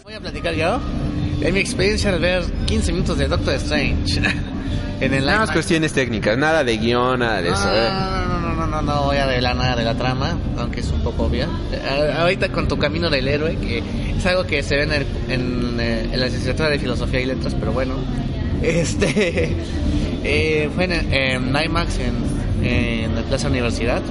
Voy 0.05 0.15
a 0.15 0.21
platicar 0.21 0.55
yo 0.55 0.81
de 1.43 1.53
mi 1.53 1.61
experiencia 1.61 2.11
al 2.11 2.21
ver 2.21 2.43
15 2.67 2.93
minutos 2.93 3.19
de 3.19 3.29
Doctor 3.29 3.55
Strange. 3.55 4.21
en 5.01 5.15
el 5.15 5.25
nada 5.25 5.41
más 5.41 5.51
cuestiones 5.51 5.93
técnicas, 5.93 6.39
nada 6.39 6.65
de 6.65 6.77
guion, 6.77 7.21
nada 7.21 7.43
de 7.43 7.49
eso. 7.49 7.69
¿eh? 7.73 7.89
No, 7.91 8.41
no, 8.41 8.55
no, 8.55 8.67
no, 8.67 8.83
no, 8.83 9.03
voy 9.05 9.17
a 9.17 9.27
revelar 9.27 9.57
nada 9.57 9.77
de 9.77 9.85
la 9.85 9.95
trama, 9.95 10.39
aunque 10.59 10.81
es 10.81 10.91
un 10.91 11.01
poco 11.03 11.25
obvia. 11.25 11.49
Eh, 11.73 12.15
ahorita 12.17 12.51
con 12.51 12.69
tu 12.69 12.79
camino 12.79 13.11
del 13.11 13.27
héroe, 13.29 13.57
que 13.57 13.83
es 14.17 14.27
algo 14.27 14.45
que 14.45 14.63
se 14.63 14.77
ve 14.77 14.83
en, 14.83 14.93
en, 14.93 15.81
eh, 15.81 16.09
en 16.13 16.21
la 16.21 16.27
licenciatura 16.27 16.69
de 16.69 16.79
Filosofía 16.79 17.21
y 17.21 17.27
Letras, 17.27 17.55
pero 17.59 17.73
bueno. 17.73 17.95
Este 18.63 19.57
fue 20.73 20.85
en, 20.85 21.13
en 21.13 21.57
IMAX 21.65 21.99
en 21.99 22.43
en 22.63 23.15
la 23.15 23.23
Plaza 23.23 23.49
Universidad. 23.49 24.03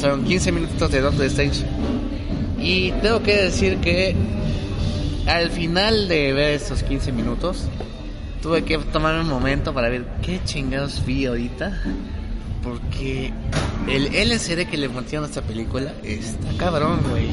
Son 0.00 0.24
15 0.24 0.52
minutos 0.52 0.90
de 0.90 1.00
Doctor 1.00 1.26
Strange. 1.26 1.64
Y 2.58 2.90
tengo 3.02 3.22
que 3.22 3.36
decir 3.36 3.78
que 3.78 4.14
al 5.26 5.50
final 5.50 6.08
de 6.08 6.32
ver 6.32 6.54
estos 6.54 6.82
15 6.82 7.12
minutos, 7.12 7.64
tuve 8.42 8.64
que 8.64 8.78
tomarme 8.78 9.20
un 9.22 9.28
momento 9.28 9.74
para 9.74 9.88
ver 9.88 10.06
qué 10.22 10.40
chingados 10.44 11.04
vi 11.04 11.26
ahorita. 11.26 11.82
Porque 12.62 13.32
el 13.88 14.14
LCD 14.14 14.68
que 14.68 14.76
le 14.76 14.88
pusieron 14.88 15.24
a 15.24 15.28
esta 15.28 15.42
película 15.42 15.92
está 16.02 16.48
cabrón, 16.56 17.00
güey. 17.08 17.28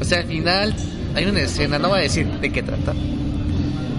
O 0.00 0.04
sea, 0.04 0.18
al 0.18 0.26
final 0.26 0.74
hay 1.14 1.26
una 1.26 1.42
escena, 1.42 1.78
no 1.78 1.90
voy 1.90 2.00
a 2.00 2.02
decir 2.02 2.26
de 2.26 2.50
qué 2.50 2.62
trata, 2.62 2.92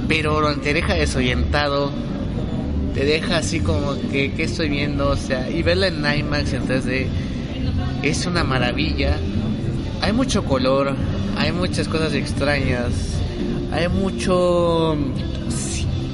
pero 0.07 0.53
te 0.57 0.73
deja 0.73 0.95
desorientado 0.95 1.93
te 2.95 3.03
deja 3.03 3.37
así 3.37 3.59
como 3.59 3.93
que, 4.09 4.31
¿qué 4.31 4.43
estoy 4.43 4.69
viendo? 4.69 5.09
O 5.09 5.17
sea, 5.17 5.49
y 5.49 5.61
verla 5.63 5.87
en 5.87 5.97
IMAX 5.97 6.53
en 6.53 6.65
3D 6.65 7.07
es 8.03 8.25
una 8.25 8.45
maravilla. 8.45 9.17
Hay 9.99 10.13
mucho 10.13 10.45
color, 10.45 10.95
hay 11.37 11.51
muchas 11.51 11.89
cosas 11.89 12.13
extrañas, 12.13 13.14
hay 13.75 13.89
mucho 13.89 14.95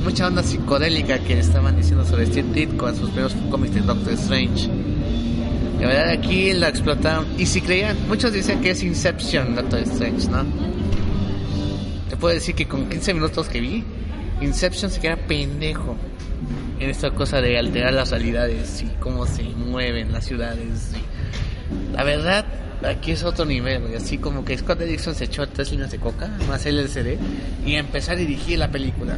mucha 0.04 0.28
onda 0.28 0.42
psicodélica 0.42 1.20
que 1.20 1.38
estaban 1.38 1.78
diciendo 1.78 2.04
sobre 2.04 2.26
Steve 2.26 2.50
Ditko 2.54 2.90
en 2.90 2.96
sus 2.96 3.10
primeros 3.12 3.36
cómics 3.52 3.76
de 3.76 3.82
Doctor 3.82 4.14
Strange. 4.14 4.68
La 5.80 5.88
verdad 5.88 6.10
aquí 6.10 6.54
la 6.54 6.70
explotaron. 6.70 7.28
Y 7.38 7.46
si 7.46 7.62
creían, 7.62 7.96
muchos 8.08 8.34
dicen 8.34 8.62
que 8.62 8.72
es 8.72 8.82
Inception 8.82 9.54
Doctor 9.54 9.80
Strange, 9.82 10.28
¿no? 10.30 10.44
Te 12.10 12.18
puedo 12.18 12.34
decir 12.34 12.56
que 12.56 12.68
con 12.68 12.90
15 12.90 13.14
minutos 13.14 13.48
que 13.48 13.62
vi, 13.62 13.84
Inception 14.42 14.90
se 14.90 15.00
queda 15.00 15.16
pendejo 15.16 15.96
en 16.80 16.90
esta 16.90 17.12
cosa 17.12 17.42
de 17.42 17.60
alterar 17.60 17.94
las 17.94 18.10
realidades 18.10 18.82
y 18.82 18.88
cómo 19.00 19.28
se 19.28 19.44
mueven 19.44 20.12
las 20.12 20.26
ciudades. 20.26 20.94
La 21.94 22.04
verdad, 22.04 22.44
aquí 22.88 23.12
es 23.12 23.24
otro 23.24 23.46
nivel, 23.46 23.96
así 23.96 24.18
como 24.18 24.44
que 24.44 24.58
Scott 24.58 24.80
Derrickson 24.80 25.16
se 25.16 25.26
echó 25.26 25.48
tres 25.48 25.72
líneas 25.72 25.92
de 25.92 26.00
coca, 26.00 26.30
más 26.48 26.66
el 26.66 26.80
LCD, 26.80 27.18
y 27.66 27.76
empezó 27.76 28.12
a 28.12 28.16
dirigir 28.16 28.60
la 28.60 28.70
película. 28.70 29.16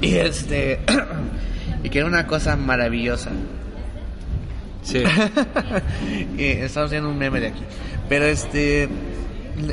y 0.00 0.16
este, 0.16 0.80
y 1.82 1.88
que 1.88 1.98
era 1.98 2.06
una 2.06 2.26
cosa 2.26 2.56
maravillosa. 2.56 3.30
Sí. 4.82 5.02
y 6.38 6.44
estamos 6.44 6.88
haciendo 6.88 7.10
un 7.10 7.18
meme 7.18 7.40
de 7.40 7.48
aquí. 7.48 7.62
Pero 8.08 8.26
este, 8.26 8.88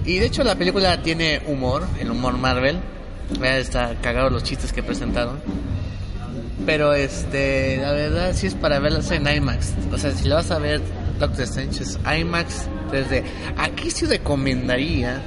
y 0.06 0.20
de 0.20 0.26
hecho 0.26 0.44
la 0.44 0.56
película 0.56 1.02
tiene 1.02 1.42
humor, 1.48 1.86
el 2.00 2.12
humor 2.12 2.38
Marvel. 2.38 2.78
Está 3.42 3.96
cagado 4.02 4.30
los 4.30 4.44
chistes 4.44 4.74
que 4.74 4.84
presentaron. 4.84 5.40
Pero 6.66 6.94
este, 6.94 7.78
la 7.78 7.92
verdad 7.92 8.32
sí 8.34 8.48
es 8.48 8.56
para 8.56 8.80
verlas 8.80 9.12
en 9.12 9.28
IMAX. 9.28 9.74
O 9.92 9.98
sea, 9.98 10.12
si 10.12 10.28
lo 10.28 10.36
vas 10.36 10.52
a 10.52 10.60
ver 10.60 10.82
Doctor 11.28 11.46
Strange 11.46 11.84
es 11.84 11.98
IMAX 12.20 12.68
desde 12.92 13.24
aquí 13.58 13.90
sí 13.90 14.06
recomendaría, 14.06 15.22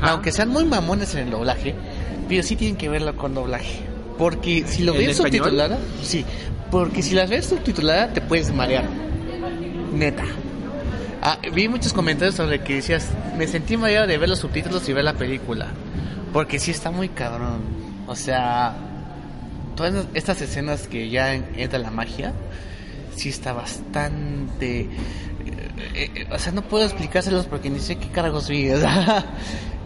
aunque 0.00 0.30
sean 0.30 0.48
muy 0.48 0.64
mamones 0.64 1.12
en 1.16 1.24
el 1.24 1.30
doblaje, 1.30 1.74
pero 2.28 2.44
sí 2.44 2.54
tienen 2.54 2.76
que 2.76 2.88
verlo 2.88 3.16
con 3.16 3.34
doblaje. 3.34 3.80
Porque 4.16 4.64
si 4.66 4.84
lo 4.84 4.92
ves 4.94 5.16
subtitulada, 5.16 5.76
sí, 6.02 6.24
Porque 6.70 7.02
si 7.02 7.14
las 7.14 7.28
ves 7.28 7.46
subtitulada 7.46 8.12
te 8.12 8.20
puedes 8.20 8.52
marear. 8.52 8.84
Neta. 9.92 10.24
Ah, 11.20 11.38
vi 11.52 11.68
muchos 11.68 11.92
comentarios 11.92 12.36
sobre 12.36 12.60
que 12.60 12.76
decías, 12.76 13.08
me 13.36 13.48
sentí 13.48 13.76
mareado 13.76 14.06
de 14.06 14.18
ver 14.18 14.28
los 14.28 14.38
subtítulos 14.38 14.88
y 14.88 14.92
ver 14.92 15.04
la 15.04 15.14
película. 15.14 15.66
Porque 16.32 16.60
sí 16.60 16.70
está 16.70 16.92
muy 16.92 17.08
cabrón. 17.08 17.62
O 18.06 18.14
sea, 18.14 18.76
todas 19.74 20.06
estas 20.14 20.40
escenas 20.42 20.86
que 20.86 21.10
ya 21.10 21.34
entra 21.34 21.80
la 21.80 21.90
magia, 21.90 22.34
sí 23.16 23.30
está 23.30 23.52
bastante... 23.52 24.88
eh, 25.94 26.10
eh, 26.14 26.26
o 26.30 26.38
sea, 26.38 26.52
no 26.52 26.62
puedo 26.62 26.84
explicárselos 26.84 27.46
porque 27.46 27.70
ni 27.70 27.78
sé 27.80 27.96
qué 27.96 28.08
cargos 28.08 28.48
vi. 28.48 28.70
O 28.70 28.78
sea, 28.78 29.26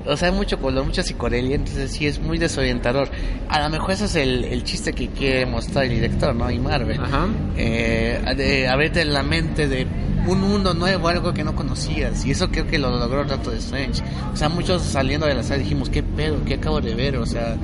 o 0.06 0.16
sea, 0.18 0.28
hay 0.28 0.34
mucho 0.34 0.58
color, 0.58 0.84
mucha 0.84 1.02
psicodelia, 1.02 1.56
entonces 1.56 1.90
sí 1.92 2.06
es 2.06 2.18
muy 2.20 2.36
desorientador. 2.36 3.08
A 3.48 3.60
lo 3.62 3.70
mejor 3.70 3.92
ese 3.92 4.04
es 4.04 4.14
el, 4.16 4.44
el 4.44 4.62
chiste 4.62 4.92
que 4.92 5.08
quiere 5.08 5.46
mostrar 5.46 5.84
el 5.84 5.90
director, 5.92 6.34
¿no? 6.34 6.50
Y 6.50 6.58
Marvel. 6.58 7.00
Ajá. 7.00 7.26
Eh, 7.56 8.20
de 8.36 8.68
abrirte 8.68 9.02
la 9.06 9.22
mente 9.22 9.66
de 9.66 9.86
un 10.26 10.42
mundo 10.42 10.74
nuevo, 10.74 11.08
algo 11.08 11.32
que 11.32 11.42
no 11.42 11.56
conocías. 11.56 12.22
Y 12.26 12.32
eso 12.32 12.50
creo 12.50 12.66
que 12.66 12.78
lo 12.78 12.90
logró 12.98 13.24
Doctor 13.24 13.54
Strange. 13.54 14.02
O 14.32 14.36
sea, 14.36 14.50
muchos 14.50 14.82
saliendo 14.82 15.26
de 15.26 15.34
la 15.36 15.42
sala 15.42 15.62
dijimos, 15.62 15.88
¿qué 15.88 16.02
pedo? 16.02 16.36
¿Qué 16.44 16.54
acabo 16.54 16.82
de 16.82 16.94
ver? 16.94 17.16
O 17.16 17.24
sea, 17.24 17.56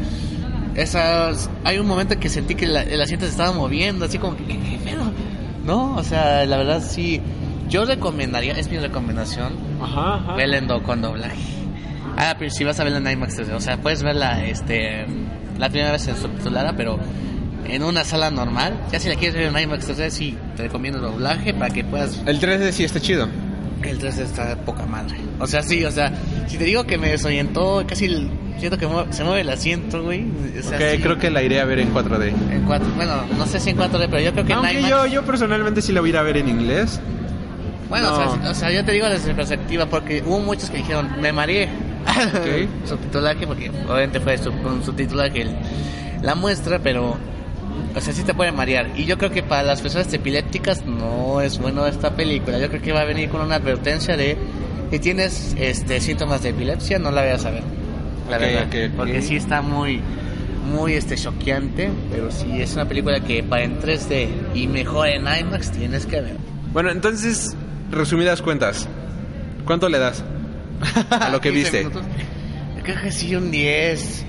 esas, 0.76 1.50
hay 1.64 1.78
un 1.78 1.86
momento 1.86 2.18
que 2.18 2.28
sentí 2.30 2.54
que 2.54 2.66
la- 2.66 2.82
el 2.84 3.00
asiento 3.02 3.26
se 3.26 3.32
estaba 3.32 3.52
moviendo, 3.52 4.06
así 4.06 4.16
como 4.18 4.36
que, 4.36 4.44
¿qué, 4.44 4.58
qué 4.58 4.78
pedo? 4.82 5.12
No, 5.66 5.94
o 5.96 6.02
sea, 6.02 6.46
la 6.46 6.56
verdad 6.56 6.82
sí. 6.82 7.20
Yo 7.70 7.84
recomendaría, 7.84 8.52
es 8.54 8.68
mi 8.70 8.78
recomendación, 8.78 9.52
Ajá, 9.80 10.16
ajá. 10.16 10.34
verla 10.34 10.58
en 10.58 10.66
do- 10.66 10.82
con 10.82 11.00
doblaje. 11.00 11.36
Ah, 12.16 12.34
pero 12.38 12.50
si 12.50 12.64
vas 12.64 12.78
a 12.80 12.84
verla 12.84 12.98
en 12.98 13.16
IMAX 13.16 13.38
3D, 13.38 13.52
o 13.54 13.60
sea, 13.60 13.76
puedes 13.78 14.02
verla 14.02 14.44
este, 14.44 15.06
la 15.58 15.68
primera 15.70 15.92
vez 15.92 16.06
en 16.08 16.16
subtitulada, 16.16 16.74
pero 16.76 16.98
en 17.66 17.82
una 17.84 18.04
sala 18.04 18.30
normal. 18.30 18.74
Ya 18.90 18.98
si 18.98 19.08
la 19.08 19.14
quieres 19.14 19.34
ver 19.36 19.44
en 19.44 19.56
IMAX 19.58 19.88
3D, 19.88 20.10
sí, 20.10 20.36
te 20.56 20.64
recomiendo 20.64 20.98
doblaje 20.98 21.54
para 21.54 21.72
que 21.72 21.84
puedas 21.84 22.20
El 22.26 22.40
3D 22.40 22.72
sí 22.72 22.84
está 22.84 23.00
chido. 23.00 23.28
el 23.82 23.98
3D 23.98 24.22
está 24.22 24.46
de 24.48 24.56
poca 24.56 24.84
madre. 24.86 25.16
O 25.38 25.46
sea, 25.46 25.62
sí, 25.62 25.84
o 25.84 25.90
sea, 25.92 26.12
si 26.48 26.58
te 26.58 26.64
digo 26.64 26.84
que 26.84 26.98
me 26.98 27.08
desorientó, 27.10 27.84
casi 27.86 28.06
el- 28.06 28.28
siento 28.58 28.76
que 28.76 28.86
mue- 28.88 29.10
se 29.12 29.22
mueve 29.24 29.42
el 29.42 29.48
asiento, 29.48 30.02
güey. 30.02 30.26
O 30.58 30.62
sea, 30.62 30.76
Ok, 30.76 30.84
sí, 30.96 31.02
creo 31.02 31.18
que 31.18 31.30
la 31.30 31.42
iré 31.42 31.60
a 31.60 31.64
ver 31.64 31.78
en 31.78 31.92
4D. 31.94 32.28
en 32.50 32.62
cuatro, 32.66 32.88
bueno, 32.96 33.14
no 33.38 33.46
sé 33.46 33.60
si 33.60 33.70
en 33.70 33.76
4D, 33.76 34.08
pero 34.10 34.20
yo 34.22 34.32
creo 34.32 34.44
que 34.44 34.52
en 34.52 34.58
IMAX. 34.58 34.88
yo, 34.88 35.06
yo 35.06 35.22
personalmente 35.24 35.80
sí 35.80 35.92
la 35.92 36.00
voy 36.00 36.10
a 36.10 36.12
ir 36.12 36.16
a 36.18 36.22
ver 36.22 36.36
en 36.38 36.48
inglés. 36.48 37.00
Bueno, 37.90 38.08
No. 38.10 38.30
o, 38.32 38.36
sea, 38.40 38.50
o 38.50 38.54
sea, 38.54 38.70
yo 38.70 38.84
te 38.84 38.92
digo 38.92 39.08
desde 39.08 39.28
mi 39.28 39.34
perspectiva, 39.34 39.84
porque 39.86 40.22
hubo 40.24 40.38
muchos 40.40 40.70
que 40.70 40.78
dijeron, 40.78 41.10
me 41.20 41.32
mareé. 41.32 41.68
Ok. 42.06 42.68
subtitulaje, 42.88 43.46
porque 43.46 43.68
obviamente 43.70 44.20
fue 44.20 44.38
sub, 44.38 44.54
con 44.62 44.82
subtitulaje 44.82 45.42
el- 45.42 45.56
la 46.22 46.34
muestra, 46.34 46.78
pero, 46.78 47.16
o 47.94 48.00
sea, 48.00 48.12
sí 48.14 48.22
te 48.22 48.32
puede 48.32 48.52
marear. 48.52 48.88
Y 48.96 49.04
yo 49.04 49.18
creo 49.18 49.30
que 49.30 49.42
para 49.42 49.62
las 49.64 49.80
personas 49.82 50.12
epilépticas 50.12 50.84
no 50.86 51.40
es 51.40 51.58
bueno 51.58 51.86
esta 51.86 52.14
película. 52.14 52.58
Yo 52.58 52.68
creo 52.68 52.80
que 52.80 52.92
va 52.92 53.00
a 53.00 53.04
venir 53.04 53.28
con 53.28 53.40
una 53.42 53.56
advertencia 53.56 54.16
de 54.16 54.36
si 54.90 54.98
tienes 54.98 55.54
este 55.58 56.00
síntomas 56.00 56.42
de 56.42 56.50
epilepsia, 56.50 56.98
no 56.98 57.10
la 57.10 57.22
vayas 57.22 57.44
a 57.44 57.50
ver. 57.50 57.62
La 58.30 58.36
Ok, 58.36 58.42
verdad. 58.42 58.62
ok, 58.68 58.74
ok. 58.92 58.96
Porque 58.96 59.22
sí 59.22 59.36
está 59.36 59.60
muy 59.62 60.00
muy 60.72 60.92
este 60.92 61.16
choqueante, 61.16 61.90
pero 62.12 62.30
sí 62.30 62.60
es 62.60 62.74
una 62.74 62.84
película 62.86 63.18
que 63.20 63.42
para 63.42 63.64
en 63.64 63.80
3D 63.80 64.28
y 64.54 64.68
mejor 64.68 65.08
en 65.08 65.22
IMAX 65.22 65.72
tienes 65.72 66.06
que 66.06 66.20
ver. 66.20 66.36
Bueno, 66.72 66.90
entonces, 66.90 67.56
resumidas 67.90 68.42
cuentas. 68.42 68.88
¿Cuánto 69.64 69.88
le 69.88 69.98
das? 69.98 70.24
A 71.10 71.28
lo 71.30 71.40
que 71.40 71.50
15 71.52 71.84
viste. 71.84 72.00
creo 72.82 73.00
que 73.02 73.12
sí, 73.12 73.34
un 73.36 73.50
10. 73.50 74.26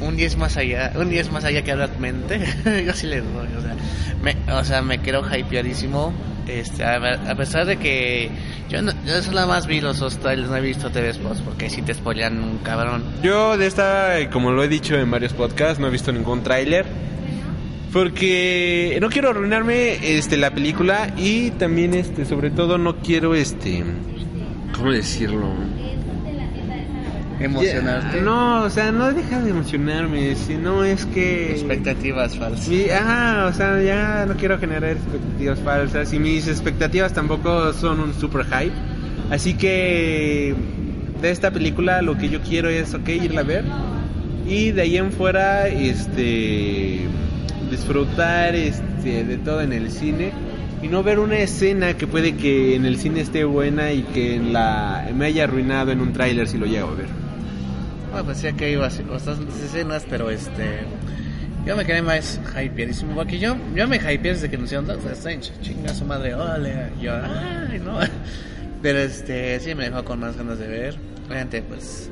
Un 0.00 0.16
10 0.16 0.36
más 0.36 0.56
allá. 0.56 0.92
Un 0.96 1.08
10 1.08 1.32
más 1.32 1.44
allá 1.44 1.62
que 1.62 1.74
realmente. 1.74 2.40
Yo 2.86 2.92
sí 2.92 3.06
le 3.06 3.20
doy. 3.20 3.48
O 3.56 3.60
sea, 3.60 3.76
me, 4.22 4.36
o 4.52 4.64
sea, 4.64 4.82
me 4.82 4.98
quedo 4.98 5.22
hypeadísimo. 5.24 6.12
Este, 6.46 6.84
a, 6.84 6.98
ver, 6.98 7.18
a 7.26 7.34
pesar 7.36 7.64
de 7.64 7.78
que 7.78 8.30
yo, 8.68 8.82
no, 8.82 8.92
yo 9.06 9.22
solo 9.22 9.46
más 9.46 9.66
vi 9.66 9.80
los 9.80 9.98
dos 9.98 10.18
trailers, 10.18 10.50
no 10.50 10.56
he 10.56 10.60
visto 10.60 10.90
TV 10.90 11.10
Spots 11.14 11.40
porque 11.40 11.70
si 11.70 11.80
te 11.80 11.94
spoilean 11.94 12.38
un 12.38 12.58
cabrón. 12.58 13.02
Yo 13.22 13.56
de 13.56 13.66
esta, 13.66 14.18
eh, 14.20 14.28
como 14.28 14.52
lo 14.52 14.62
he 14.62 14.68
dicho 14.68 14.94
en 14.94 15.10
varios 15.10 15.32
podcasts, 15.32 15.78
no 15.78 15.86
he 15.86 15.90
visto 15.90 16.12
ningún 16.12 16.42
tráiler. 16.42 16.84
Porque 17.94 18.98
no 19.00 19.08
quiero 19.08 19.30
arruinarme 19.30 20.16
este 20.18 20.36
la 20.36 20.50
película 20.50 21.14
y 21.16 21.52
también 21.52 21.94
este 21.94 22.24
sobre 22.24 22.50
todo 22.50 22.76
no 22.76 22.96
quiero 22.96 23.36
este 23.36 23.84
¿cómo 24.76 24.90
decirlo? 24.90 25.52
Emocionarte. 27.38 28.20
No, 28.20 28.64
o 28.64 28.70
sea, 28.70 28.90
no 28.90 29.12
deja 29.12 29.40
de 29.40 29.50
emocionarme, 29.50 30.34
sino 30.34 30.82
es 30.82 31.06
que 31.06 31.52
Expectativas 31.52 32.36
falsas. 32.36 32.64
Sí, 32.64 32.90
ajá, 32.90 33.46
o 33.46 33.52
sea, 33.52 33.80
ya 33.80 34.26
no 34.26 34.34
quiero 34.34 34.58
generar 34.58 34.90
expectativas 34.90 35.60
falsas 35.60 36.12
y 36.12 36.18
mis 36.18 36.48
expectativas 36.48 37.12
tampoco 37.12 37.72
son 37.74 38.00
un 38.00 38.12
super 38.14 38.44
hype. 38.44 38.74
Así 39.30 39.54
que 39.54 40.54
de 41.22 41.30
esta 41.30 41.52
película 41.52 42.02
lo 42.02 42.18
que 42.18 42.28
yo 42.28 42.40
quiero 42.42 42.68
es, 42.68 42.92
ok, 42.92 43.08
irla 43.08 43.42
a 43.42 43.44
ver 43.44 43.64
y 44.48 44.72
de 44.72 44.82
ahí 44.82 44.96
en 44.96 45.12
fuera, 45.12 45.68
este, 45.68 47.00
disfrutar 47.76 48.54
este, 48.54 49.24
de 49.24 49.36
todo 49.38 49.60
en 49.60 49.72
el 49.72 49.90
cine 49.90 50.32
y 50.82 50.88
no 50.88 51.02
ver 51.02 51.18
una 51.18 51.38
escena 51.38 51.94
que 51.94 52.06
puede 52.06 52.36
que 52.36 52.76
en 52.76 52.84
el 52.84 52.98
cine 52.98 53.20
esté 53.20 53.44
buena 53.44 53.92
y 53.92 54.02
que 54.02 54.36
en 54.36 54.52
la 54.52 55.08
me 55.14 55.26
haya 55.26 55.44
arruinado 55.44 55.92
en 55.92 56.00
un 56.00 56.12
tráiler 56.12 56.46
si 56.46 56.58
lo 56.58 56.66
llego 56.66 56.88
a 56.88 56.94
ver. 56.94 57.06
Bueno, 58.10 58.26
pues 58.26 58.42
ya 58.42 58.52
que 58.52 58.70
iba 58.70 58.86
a 58.86 58.90
bastantes 59.10 59.60
escenas, 59.60 60.06
pero 60.08 60.30
este. 60.30 60.80
Yo 61.66 61.74
me 61.74 61.86
quedé 61.86 62.02
más 62.02 62.38
hypeadísimo. 62.54 63.14
Porque 63.14 63.38
yo, 63.38 63.56
yo 63.74 63.88
me 63.88 63.96
hypeé 63.96 64.34
desde 64.34 64.50
que 64.50 64.56
anunciaron 64.56 64.86
Doctor 64.86 65.12
Strange. 65.12 65.50
Chinga 65.62 65.94
su 65.94 66.04
madre, 66.04 66.34
ole. 66.34 66.90
Yo, 67.00 67.12
ay, 67.14 67.80
no. 67.80 67.98
Pero 68.82 68.98
este, 68.98 69.58
sí 69.60 69.74
me 69.74 69.84
dejó 69.88 70.04
con 70.04 70.20
más 70.20 70.36
ganas 70.36 70.58
de 70.58 70.68
ver. 70.68 70.94
Obviamente, 71.26 71.62
pues. 71.62 72.10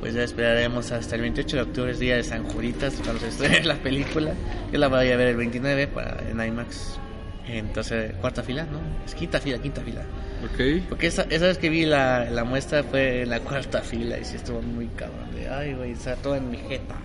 Pues 0.00 0.14
ya 0.14 0.22
esperaremos 0.22 0.92
hasta 0.92 1.16
el 1.16 1.22
28 1.22 1.56
de 1.56 1.62
octubre, 1.62 1.92
es 1.92 1.98
día 1.98 2.16
de 2.16 2.22
San 2.22 2.44
Juritas, 2.44 2.94
cuando 3.02 3.20
se 3.20 3.28
estrene 3.28 3.64
la 3.64 3.76
película. 3.76 4.34
Yo 4.72 4.78
la 4.78 4.88
voy 4.88 5.10
a 5.10 5.16
ver 5.16 5.28
el 5.28 5.36
29 5.36 5.88
para, 5.88 6.22
en 6.28 6.40
IMAX. 6.40 6.98
Entonces, 7.48 8.12
cuarta 8.20 8.42
fila, 8.42 8.64
¿no? 8.64 8.80
Es 9.04 9.14
quinta 9.14 9.40
fila, 9.40 9.58
quinta 9.58 9.80
fila. 9.80 10.02
Ok. 10.44 10.82
Porque 10.88 11.06
esa, 11.06 11.22
esa 11.30 11.46
vez 11.46 11.58
que 11.58 11.68
vi 11.68 11.86
la, 11.86 12.28
la 12.30 12.44
muestra 12.44 12.82
fue 12.82 13.22
en 13.22 13.30
la 13.30 13.40
cuarta 13.40 13.82
fila 13.82 14.18
y 14.18 14.24
sí 14.24 14.36
estuvo 14.36 14.60
muy 14.60 14.88
cabrón. 14.88 15.32
De, 15.34 15.48
ay, 15.48 15.74
güey, 15.74 15.92
está 15.92 16.16
todo 16.16 16.34
en 16.36 16.50
mi 16.50 16.58
jeta. 16.58 16.96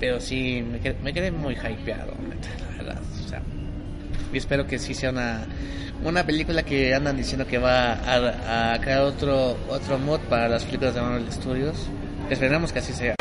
Pero 0.00 0.20
sí, 0.20 0.64
me 0.68 0.80
quedé, 0.80 0.96
me 1.02 1.12
quedé 1.12 1.30
muy 1.30 1.54
hypeado, 1.54 2.14
la 2.14 2.76
verdad. 2.76 3.00
O 3.24 3.28
sea, 3.28 3.42
y 4.32 4.36
espero 4.36 4.66
que 4.66 4.80
sí 4.80 4.92
sea 4.94 5.10
una, 5.10 5.46
una 6.02 6.24
película 6.24 6.62
que 6.62 6.94
andan 6.94 7.16
diciendo 7.16 7.46
que 7.46 7.58
va 7.58 7.92
a, 7.92 8.74
a 8.74 8.80
crear 8.80 9.00
otro, 9.02 9.56
otro 9.68 9.98
mod 9.98 10.20
para 10.28 10.48
las 10.48 10.64
películas 10.64 10.94
de 10.94 11.00
Marvel 11.02 11.32
Studios. 11.32 11.76
Esperemos 12.30 12.72
que 12.72 12.78
así 12.80 12.92
sea. 12.92 13.14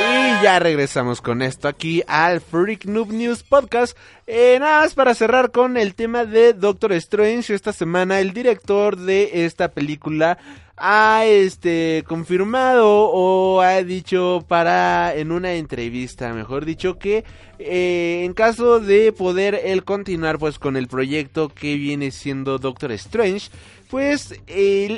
Y 0.00 0.42
ya 0.42 0.58
regresamos 0.58 1.20
con 1.20 1.42
esto 1.42 1.68
aquí 1.68 2.02
al 2.06 2.40
Freak 2.40 2.86
Noob 2.86 3.12
News 3.12 3.42
Podcast. 3.42 3.96
Eh, 4.26 4.56
nada 4.58 4.80
más 4.80 4.94
para 4.94 5.14
cerrar 5.14 5.52
con 5.52 5.76
el 5.76 5.94
tema 5.94 6.24
de 6.24 6.54
Doctor 6.54 6.92
Strange. 6.94 7.54
Esta 7.54 7.72
semana 7.72 8.18
el 8.18 8.32
director 8.32 8.96
de 8.96 9.44
esta 9.44 9.68
película 9.68 10.38
ha 10.84 11.24
este 11.26 12.02
confirmado 12.08 13.08
o 13.12 13.60
ha 13.60 13.84
dicho 13.84 14.44
para 14.48 15.14
en 15.14 15.30
una 15.30 15.54
entrevista, 15.54 16.34
mejor 16.34 16.64
dicho, 16.64 16.98
que 16.98 17.24
eh, 17.60 18.22
en 18.24 18.34
caso 18.34 18.80
de 18.80 19.12
poder 19.12 19.60
él 19.64 19.84
continuar 19.84 20.40
pues 20.40 20.58
con 20.58 20.76
el 20.76 20.88
proyecto 20.88 21.50
que 21.50 21.76
viene 21.76 22.10
siendo 22.10 22.58
Doctor 22.58 22.90
Strange, 22.90 23.48
pues 23.92 24.32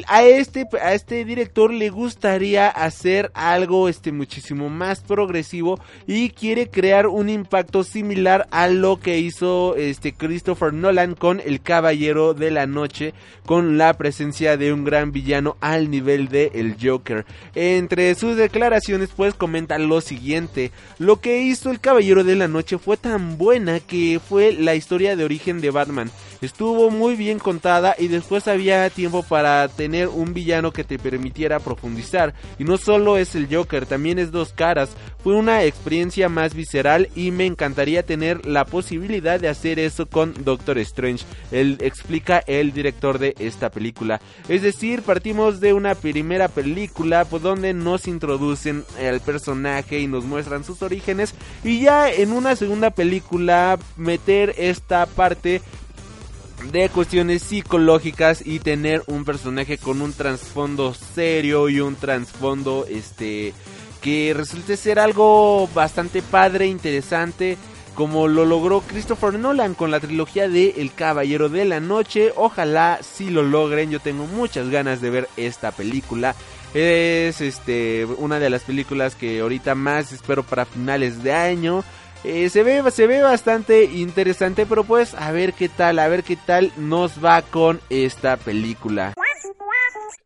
a 0.06 0.22
este 0.22 0.68
a 0.80 0.94
este 0.94 1.24
director 1.24 1.72
le 1.72 1.90
gustaría 1.90 2.68
hacer 2.68 3.32
algo 3.34 3.88
este 3.88 4.12
muchísimo 4.12 4.68
más 4.68 5.00
progresivo 5.00 5.80
y 6.06 6.30
quiere 6.30 6.70
crear 6.70 7.08
un 7.08 7.28
impacto 7.28 7.82
similar 7.82 8.46
a 8.52 8.68
lo 8.68 9.00
que 9.00 9.18
hizo 9.18 9.74
este 9.74 10.12
Christopher 10.12 10.72
Nolan 10.72 11.16
con 11.16 11.40
El 11.40 11.60
Caballero 11.60 12.34
de 12.34 12.52
la 12.52 12.68
Noche 12.68 13.14
con 13.44 13.78
la 13.78 13.94
presencia 13.94 14.56
de 14.56 14.72
un 14.72 14.84
gran 14.84 15.10
villano 15.10 15.56
al 15.60 15.90
nivel 15.90 16.28
de 16.28 16.52
el 16.54 16.76
Joker. 16.80 17.26
Entre 17.56 18.14
sus 18.14 18.36
declaraciones 18.36 19.10
pues 19.14 19.34
comenta 19.34 19.76
lo 19.78 20.00
siguiente, 20.02 20.70
lo 21.00 21.20
que 21.20 21.42
hizo 21.42 21.72
El 21.72 21.80
Caballero 21.80 22.22
de 22.22 22.36
la 22.36 22.46
Noche 22.46 22.78
fue 22.78 22.96
tan 22.96 23.38
buena 23.38 23.80
que 23.80 24.20
fue 24.20 24.52
la 24.52 24.76
historia 24.76 25.16
de 25.16 25.24
origen 25.24 25.60
de 25.60 25.70
Batman. 25.70 26.12
Estuvo 26.40 26.90
muy 26.90 27.16
bien 27.16 27.38
contada 27.38 27.96
y 27.98 28.08
después 28.08 28.48
había 28.48 28.83
tiempo 28.90 29.22
para 29.22 29.68
tener 29.68 30.08
un 30.08 30.34
villano 30.34 30.72
que 30.72 30.84
te 30.84 30.98
permitiera 30.98 31.60
profundizar. 31.60 32.34
Y 32.58 32.64
no 32.64 32.76
solo 32.76 33.16
es 33.16 33.34
el 33.34 33.48
Joker, 33.54 33.86
también 33.86 34.18
es 34.18 34.30
dos 34.30 34.52
caras. 34.52 34.90
Fue 35.22 35.34
una 35.34 35.64
experiencia 35.64 36.28
más 36.28 36.54
visceral 36.54 37.08
y 37.14 37.30
me 37.30 37.46
encantaría 37.46 38.04
tener 38.04 38.46
la 38.46 38.64
posibilidad 38.64 39.40
de 39.40 39.48
hacer 39.48 39.78
eso 39.78 40.06
con 40.06 40.34
Doctor 40.44 40.78
Strange. 40.78 41.24
Él 41.50 41.78
explica 41.80 42.42
el 42.46 42.72
director 42.72 43.18
de 43.18 43.34
esta 43.38 43.70
película. 43.70 44.20
Es 44.48 44.62
decir, 44.62 45.02
partimos 45.02 45.60
de 45.60 45.72
una 45.72 45.94
primera 45.94 46.48
película 46.48 47.24
por 47.24 47.40
donde 47.40 47.72
nos 47.74 48.06
introducen 48.06 48.84
al 49.00 49.20
personaje 49.20 50.00
y 50.00 50.06
nos 50.06 50.24
muestran 50.24 50.64
sus 50.64 50.82
orígenes 50.82 51.34
y 51.62 51.80
ya 51.80 52.10
en 52.10 52.32
una 52.32 52.56
segunda 52.56 52.90
película 52.90 53.78
meter 53.96 54.54
esta 54.58 55.06
parte 55.06 55.62
de 56.72 56.88
cuestiones 56.88 57.42
psicológicas 57.42 58.42
y 58.44 58.58
tener 58.58 59.02
un 59.06 59.24
personaje 59.24 59.78
con 59.78 60.02
un 60.02 60.12
trasfondo 60.12 60.94
serio 60.94 61.68
y 61.68 61.80
un 61.80 61.96
trasfondo 61.96 62.86
este 62.88 63.52
que 64.00 64.34
resulte 64.34 64.76
ser 64.76 64.98
algo 64.98 65.66
bastante 65.74 66.20
padre, 66.20 66.66
interesante, 66.66 67.56
como 67.94 68.28
lo 68.28 68.44
logró 68.44 68.82
Christopher 68.82 69.38
Nolan 69.38 69.74
con 69.74 69.90
la 69.90 70.00
trilogía 70.00 70.48
de 70.48 70.74
El 70.76 70.92
Caballero 70.92 71.48
de 71.48 71.64
la 71.64 71.80
Noche. 71.80 72.32
Ojalá 72.36 72.98
si 73.02 73.30
lo 73.30 73.42
logren, 73.42 73.90
yo 73.90 74.00
tengo 74.00 74.26
muchas 74.26 74.68
ganas 74.68 75.00
de 75.00 75.10
ver 75.10 75.28
esta 75.38 75.72
película. 75.72 76.34
Es 76.74 77.40
este 77.40 78.04
una 78.04 78.38
de 78.40 78.50
las 78.50 78.62
películas 78.62 79.14
que 79.14 79.40
ahorita 79.40 79.74
más 79.74 80.12
espero 80.12 80.42
para 80.42 80.66
finales 80.66 81.22
de 81.22 81.32
año. 81.32 81.84
Eh, 82.24 82.48
se, 82.48 82.62
ve, 82.62 82.90
se 82.90 83.06
ve 83.06 83.20
bastante 83.20 83.84
interesante, 83.84 84.64
pero 84.64 84.82
pues 84.82 85.12
a 85.14 85.30
ver 85.30 85.52
qué 85.52 85.68
tal, 85.68 85.98
a 85.98 86.08
ver 86.08 86.24
qué 86.24 86.36
tal 86.36 86.72
nos 86.78 87.22
va 87.22 87.42
con 87.42 87.82
esta 87.90 88.38
película. 88.38 89.12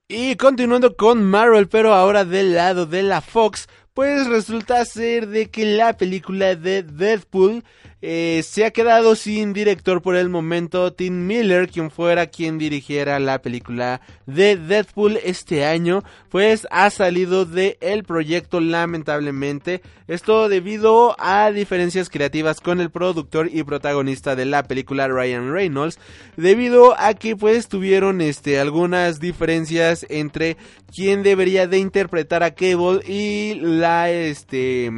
Y 0.06 0.36
continuando 0.36 0.96
con 0.96 1.24
Marvel, 1.24 1.68
pero 1.68 1.92
ahora 1.92 2.24
del 2.24 2.54
lado 2.54 2.86
de 2.86 3.02
la 3.02 3.20
Fox, 3.20 3.68
pues 3.94 4.28
resulta 4.28 4.84
ser 4.84 5.26
de 5.26 5.50
que 5.50 5.66
la 5.66 5.96
película 5.96 6.54
de 6.54 6.84
Deadpool 6.84 7.64
eh, 8.00 8.42
se 8.44 8.64
ha 8.64 8.70
quedado 8.70 9.16
sin 9.16 9.52
director 9.52 10.02
por 10.02 10.14
el 10.14 10.28
momento. 10.28 10.92
Tim 10.92 11.26
Miller, 11.26 11.68
quien 11.68 11.90
fuera 11.90 12.28
quien 12.28 12.56
dirigiera 12.56 13.18
la 13.18 13.42
película 13.42 14.00
de 14.26 14.56
Deadpool 14.56 15.18
este 15.24 15.64
año, 15.64 16.04
pues 16.28 16.68
ha 16.70 16.90
salido 16.90 17.44
del 17.44 17.76
el 17.80 18.04
proyecto 18.04 18.60
lamentablemente. 18.60 19.82
Esto 20.06 20.48
debido 20.48 21.16
a 21.18 21.50
diferencias 21.50 22.08
creativas 22.08 22.60
con 22.60 22.80
el 22.80 22.90
productor 22.90 23.50
y 23.52 23.62
protagonista 23.64 24.36
de 24.36 24.46
la 24.46 24.62
película 24.62 25.08
Ryan 25.08 25.52
Reynolds, 25.52 25.98
debido 26.36 26.98
a 26.98 27.14
que 27.14 27.36
pues 27.36 27.68
tuvieron 27.68 28.20
este 28.20 28.60
algunas 28.60 29.20
diferencias 29.20 30.06
entre 30.08 30.56
quién 30.94 31.22
debería 31.22 31.66
de 31.66 31.78
interpretar 31.78 32.42
a 32.42 32.54
Cable 32.54 33.00
y 33.06 33.56
la 33.56 34.10
este 34.10 34.90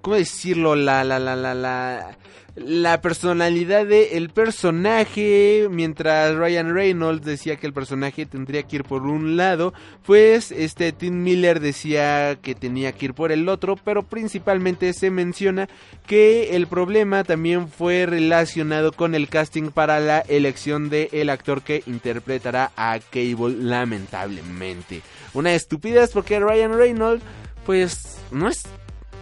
¿cómo 0.00 0.16
decirlo? 0.16 0.74
La 0.74 1.04
la 1.04 1.18
la 1.18 1.36
la 1.36 1.54
la 1.54 2.18
la 2.64 3.00
personalidad 3.00 3.86
del 3.86 4.08
el 4.12 4.30
personaje, 4.30 5.68
mientras 5.70 6.34
Ryan 6.34 6.74
Reynolds 6.74 7.24
decía 7.24 7.56
que 7.56 7.66
el 7.66 7.72
personaje 7.72 8.26
tendría 8.26 8.62
que 8.62 8.76
ir 8.76 8.84
por 8.84 9.02
un 9.02 9.36
lado, 9.36 9.74
pues 10.04 10.52
este 10.52 10.92
Tim 10.92 11.22
Miller 11.22 11.60
decía 11.60 12.38
que 12.40 12.54
tenía 12.54 12.92
que 12.92 13.06
ir 13.06 13.14
por 13.14 13.32
el 13.32 13.48
otro, 13.48 13.76
pero 13.76 14.02
principalmente 14.02 14.92
se 14.92 15.10
menciona 15.10 15.68
que 16.06 16.56
el 16.56 16.66
problema 16.66 17.24
también 17.24 17.68
fue 17.68 18.06
relacionado 18.06 18.92
con 18.92 19.14
el 19.14 19.28
casting 19.28 19.70
para 19.70 20.00
la 20.00 20.20
elección 20.20 20.88
del 20.88 21.08
el 21.12 21.30
actor 21.30 21.62
que 21.62 21.82
interpretará 21.86 22.72
a 22.76 22.98
Cable 23.10 23.56
lamentablemente. 23.58 25.02
Una 25.34 25.54
estupidez 25.54 26.10
porque 26.12 26.40
Ryan 26.40 26.76
Reynolds 26.76 27.24
pues 27.64 28.18
no 28.30 28.48
es 28.48 28.62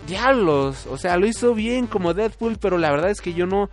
diablos, 0.07 0.87
o 0.90 0.97
sea, 0.97 1.16
lo 1.16 1.27
hizo 1.27 1.55
bien 1.55 1.87
como 1.87 2.14
Deadpool, 2.14 2.59
pero 2.61 2.79
la 2.79 2.90
verdad 2.90 3.11
es 3.11 3.21
que 3.21 3.35
yo 3.35 3.47
no 3.47 3.69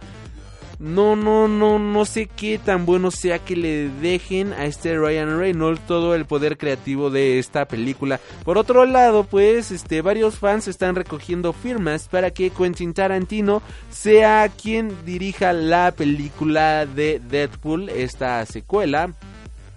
no 0.79 1.15
no 1.15 1.47
no 1.47 1.79
no 1.79 2.03
sé 2.03 2.27
qué 2.27 2.57
tan 2.57 2.85
bueno 2.85 3.09
sea 3.09 3.39
que 3.39 3.55
le 3.55 3.87
dejen 3.87 4.51
a 4.53 4.65
este 4.65 4.97
Ryan 4.97 5.37
Reynolds 5.37 5.85
todo 5.87 6.13
el 6.13 6.25
poder 6.25 6.57
creativo 6.57 7.09
de 7.09 7.39
esta 7.39 7.65
película. 7.65 8.19
Por 8.43 8.57
otro 8.57 8.85
lado, 8.85 9.23
pues 9.23 9.71
este 9.71 10.01
varios 10.01 10.39
fans 10.39 10.67
están 10.67 10.95
recogiendo 10.95 11.53
firmas 11.53 12.09
para 12.09 12.31
que 12.31 12.49
Quentin 12.49 12.93
Tarantino 12.93 13.61
sea 13.91 14.49
quien 14.49 15.05
dirija 15.05 15.53
la 15.53 15.93
película 15.95 16.85
de 16.85 17.21
Deadpool, 17.23 17.89
esta 17.89 18.45
secuela. 18.45 19.13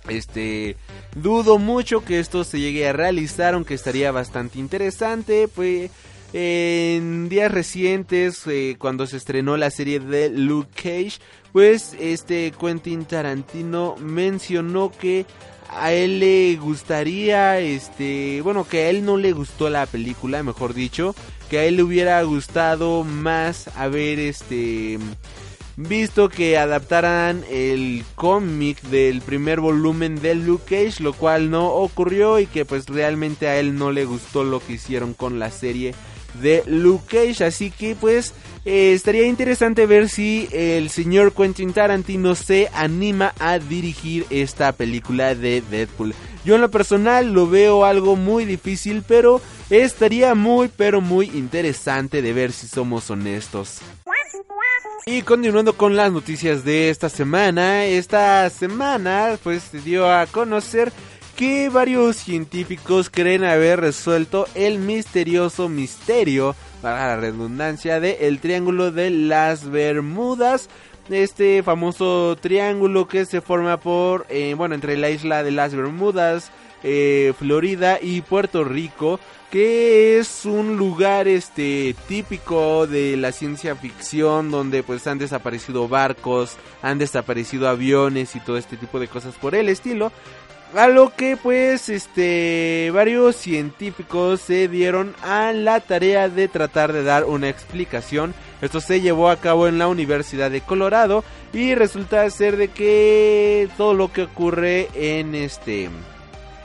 Este, 0.09 0.77
dudo 1.17 1.59
mucho 1.59 2.05
que 2.05 2.21
esto 2.21 2.45
se 2.45 2.61
llegue 2.61 2.89
a 2.89 2.93
realizar, 2.93 3.55
aunque 3.55 3.75
estaría 3.75 4.13
bastante 4.13 4.59
interesante, 4.59 5.49
pues 5.49 5.91
en 6.33 7.29
días 7.29 7.51
recientes, 7.51 8.47
eh, 8.47 8.77
cuando 8.79 9.07
se 9.07 9.17
estrenó 9.17 9.57
la 9.57 9.71
serie 9.71 10.01
de 10.01 10.31
Luke 10.31 10.71
Cage, 10.75 11.19
pues 11.53 11.97
este 11.99 12.53
Quentin 12.59 13.05
Tarantino 13.05 13.97
mencionó 13.99 14.91
que 14.91 15.27
a 15.71 15.93
él 15.93 16.21
le 16.21 16.57
gustaría, 16.57 17.59
este, 17.61 18.41
bueno, 18.43 18.67
que 18.69 18.85
a 18.85 18.91
él 18.91 19.05
no 19.05 19.17
le 19.17 19.33
gustó 19.33 19.71
la 19.71 19.87
película, 19.87 20.43
mejor 20.43 20.75
dicho, 20.75 21.15
que 21.51 21.59
a 21.59 21.65
él 21.65 21.77
le 21.77 21.83
hubiera 21.83 22.23
gustado 22.23 23.05
más 23.05 23.69
haber, 23.77 24.19
este, 24.19 24.99
visto 25.77 26.29
que 26.29 26.57
adaptaran 26.57 27.45
el 27.51 28.05
cómic 28.15 28.81
del 28.83 29.21
primer 29.21 29.61
volumen 29.61 30.21
de 30.21 30.35
Luke 30.35 30.65
Cage, 30.65 31.03
lo 31.03 31.13
cual 31.13 31.51
no 31.51 31.69
ocurrió 31.69 32.39
y 32.39 32.47
que 32.47 32.65
pues 32.65 32.87
realmente 32.87 33.47
a 33.49 33.59
él 33.59 33.77
no 33.77 33.93
le 33.93 34.07
gustó 34.07 34.43
lo 34.43 34.61
que 34.61 34.75
hicieron 34.75 35.13
con 35.13 35.39
la 35.39 35.51
serie 35.51 35.95
de 36.41 36.63
Luke 36.67 37.05
Cage. 37.09 37.45
Así 37.45 37.71
que 37.71 37.95
pues 37.95 38.35
eh, 38.65 38.93
estaría 38.95 39.27
interesante 39.27 39.87
ver 39.87 40.09
si 40.09 40.49
el 40.53 40.91
señor 40.91 41.33
Quentin 41.33 41.73
Tarantino 41.73 42.35
se 42.35 42.69
anima 42.73 43.33
a 43.39 43.59
dirigir 43.59 44.27
esta 44.31 44.73
película 44.73 45.35
de 45.35 45.63
Deadpool. 45.63 46.15
Yo 46.45 46.57
en 46.57 46.61
lo 46.61 46.71
personal 46.71 47.33
lo 47.33 47.49
veo 47.49 47.85
algo 47.85 48.17
muy 48.17 48.45
difícil, 48.45 49.03
pero 49.07 49.41
estaría 49.71 50.35
muy 50.35 50.69
pero 50.69 51.01
muy 51.01 51.27
interesante 51.35 52.23
de 52.23 52.33
ver 52.33 52.53
si 52.53 52.69
somos 52.69 53.11
honestos. 53.11 53.81
Y 55.07 55.23
continuando 55.23 55.77
con 55.77 55.95
las 55.95 56.11
noticias 56.11 56.65
de 56.65 56.91
esta 56.91 57.09
semana, 57.09 57.85
esta 57.85 58.51
semana 58.51 59.39
pues 59.45 59.63
se 59.63 59.81
dio 59.81 60.11
a 60.11 60.27
conocer 60.27 60.93
que 61.37 61.69
varios 61.69 62.17
científicos 62.17 63.11
creen 63.11 63.45
haber 63.45 63.81
resuelto 63.81 64.49
el 64.55 64.79
misterioso 64.79 65.69
misterio, 65.69 66.57
para 66.81 67.09
la 67.09 67.17
redundancia, 67.17 68.01
de 68.01 68.27
el 68.27 68.41
Triángulo 68.41 68.91
de 68.91 69.11
las 69.11 69.69
Bermudas. 69.71 70.71
Este 71.11 71.63
famoso 71.63 72.37
triángulo 72.41 73.07
que 73.07 73.27
se 73.27 73.41
forma 73.41 73.79
por, 73.79 74.27
eh, 74.29 74.55
bueno, 74.57 74.75
entre 74.75 74.97
la 74.97 75.11
isla 75.11 75.45
de 75.45 75.53
las 75.53 75.75
Bermudas, 75.75 76.51
eh, 76.83 77.33
Florida 77.39 77.99
y 78.01 78.23
Puerto 78.23 78.65
Rico, 78.65 79.21
que 79.51 80.19
es 80.19 80.45
un 80.47 80.77
lugar 80.77 81.29
este 81.29 81.95
típico 82.09 82.87
de 82.87 83.17
la 83.17 83.31
ciencia 83.31 83.77
ficción 83.77 84.51
donde 84.51 84.83
pues 84.83 85.07
han 85.07 85.19
desaparecido 85.19 85.87
barcos, 85.87 86.57
han 86.83 86.99
desaparecido 86.99 87.69
aviones 87.69 88.35
y 88.35 88.41
todo 88.41 88.57
este 88.57 88.77
tipo 88.77 88.99
de 88.99 89.09
cosas 89.09 89.35
por 89.35 89.55
el 89.55 89.69
estilo. 89.69 90.11
A 90.77 90.89
lo 90.89 91.15
que 91.15 91.39
pues 91.39 91.89
este 91.89 92.91
varios 92.93 93.35
científicos 93.37 94.43
se 94.43 94.69
dieron 94.69 95.15
a 95.23 95.53
la 95.53 95.81
tarea 95.81 96.29
de 96.29 96.49
tratar 96.49 96.93
de 96.93 97.03
dar 97.03 97.25
una 97.25 97.49
explicación. 97.49 98.35
Esto 98.61 98.83
se 98.83 99.01
llevó 99.01 99.31
a 99.31 99.37
cabo 99.37 99.69
en 99.69 99.79
la 99.79 99.89
Universidad 99.89 100.51
de 100.51 100.61
Colorado 100.61 101.25
y 101.55 101.75
resulta 101.75 102.29
ser 102.29 102.59
de 102.59 102.69
que 102.69 103.71
todo 103.79 103.95
lo 103.95 104.13
que 104.13 104.25
ocurre 104.25 104.91
en 104.93 105.35
este 105.35 105.89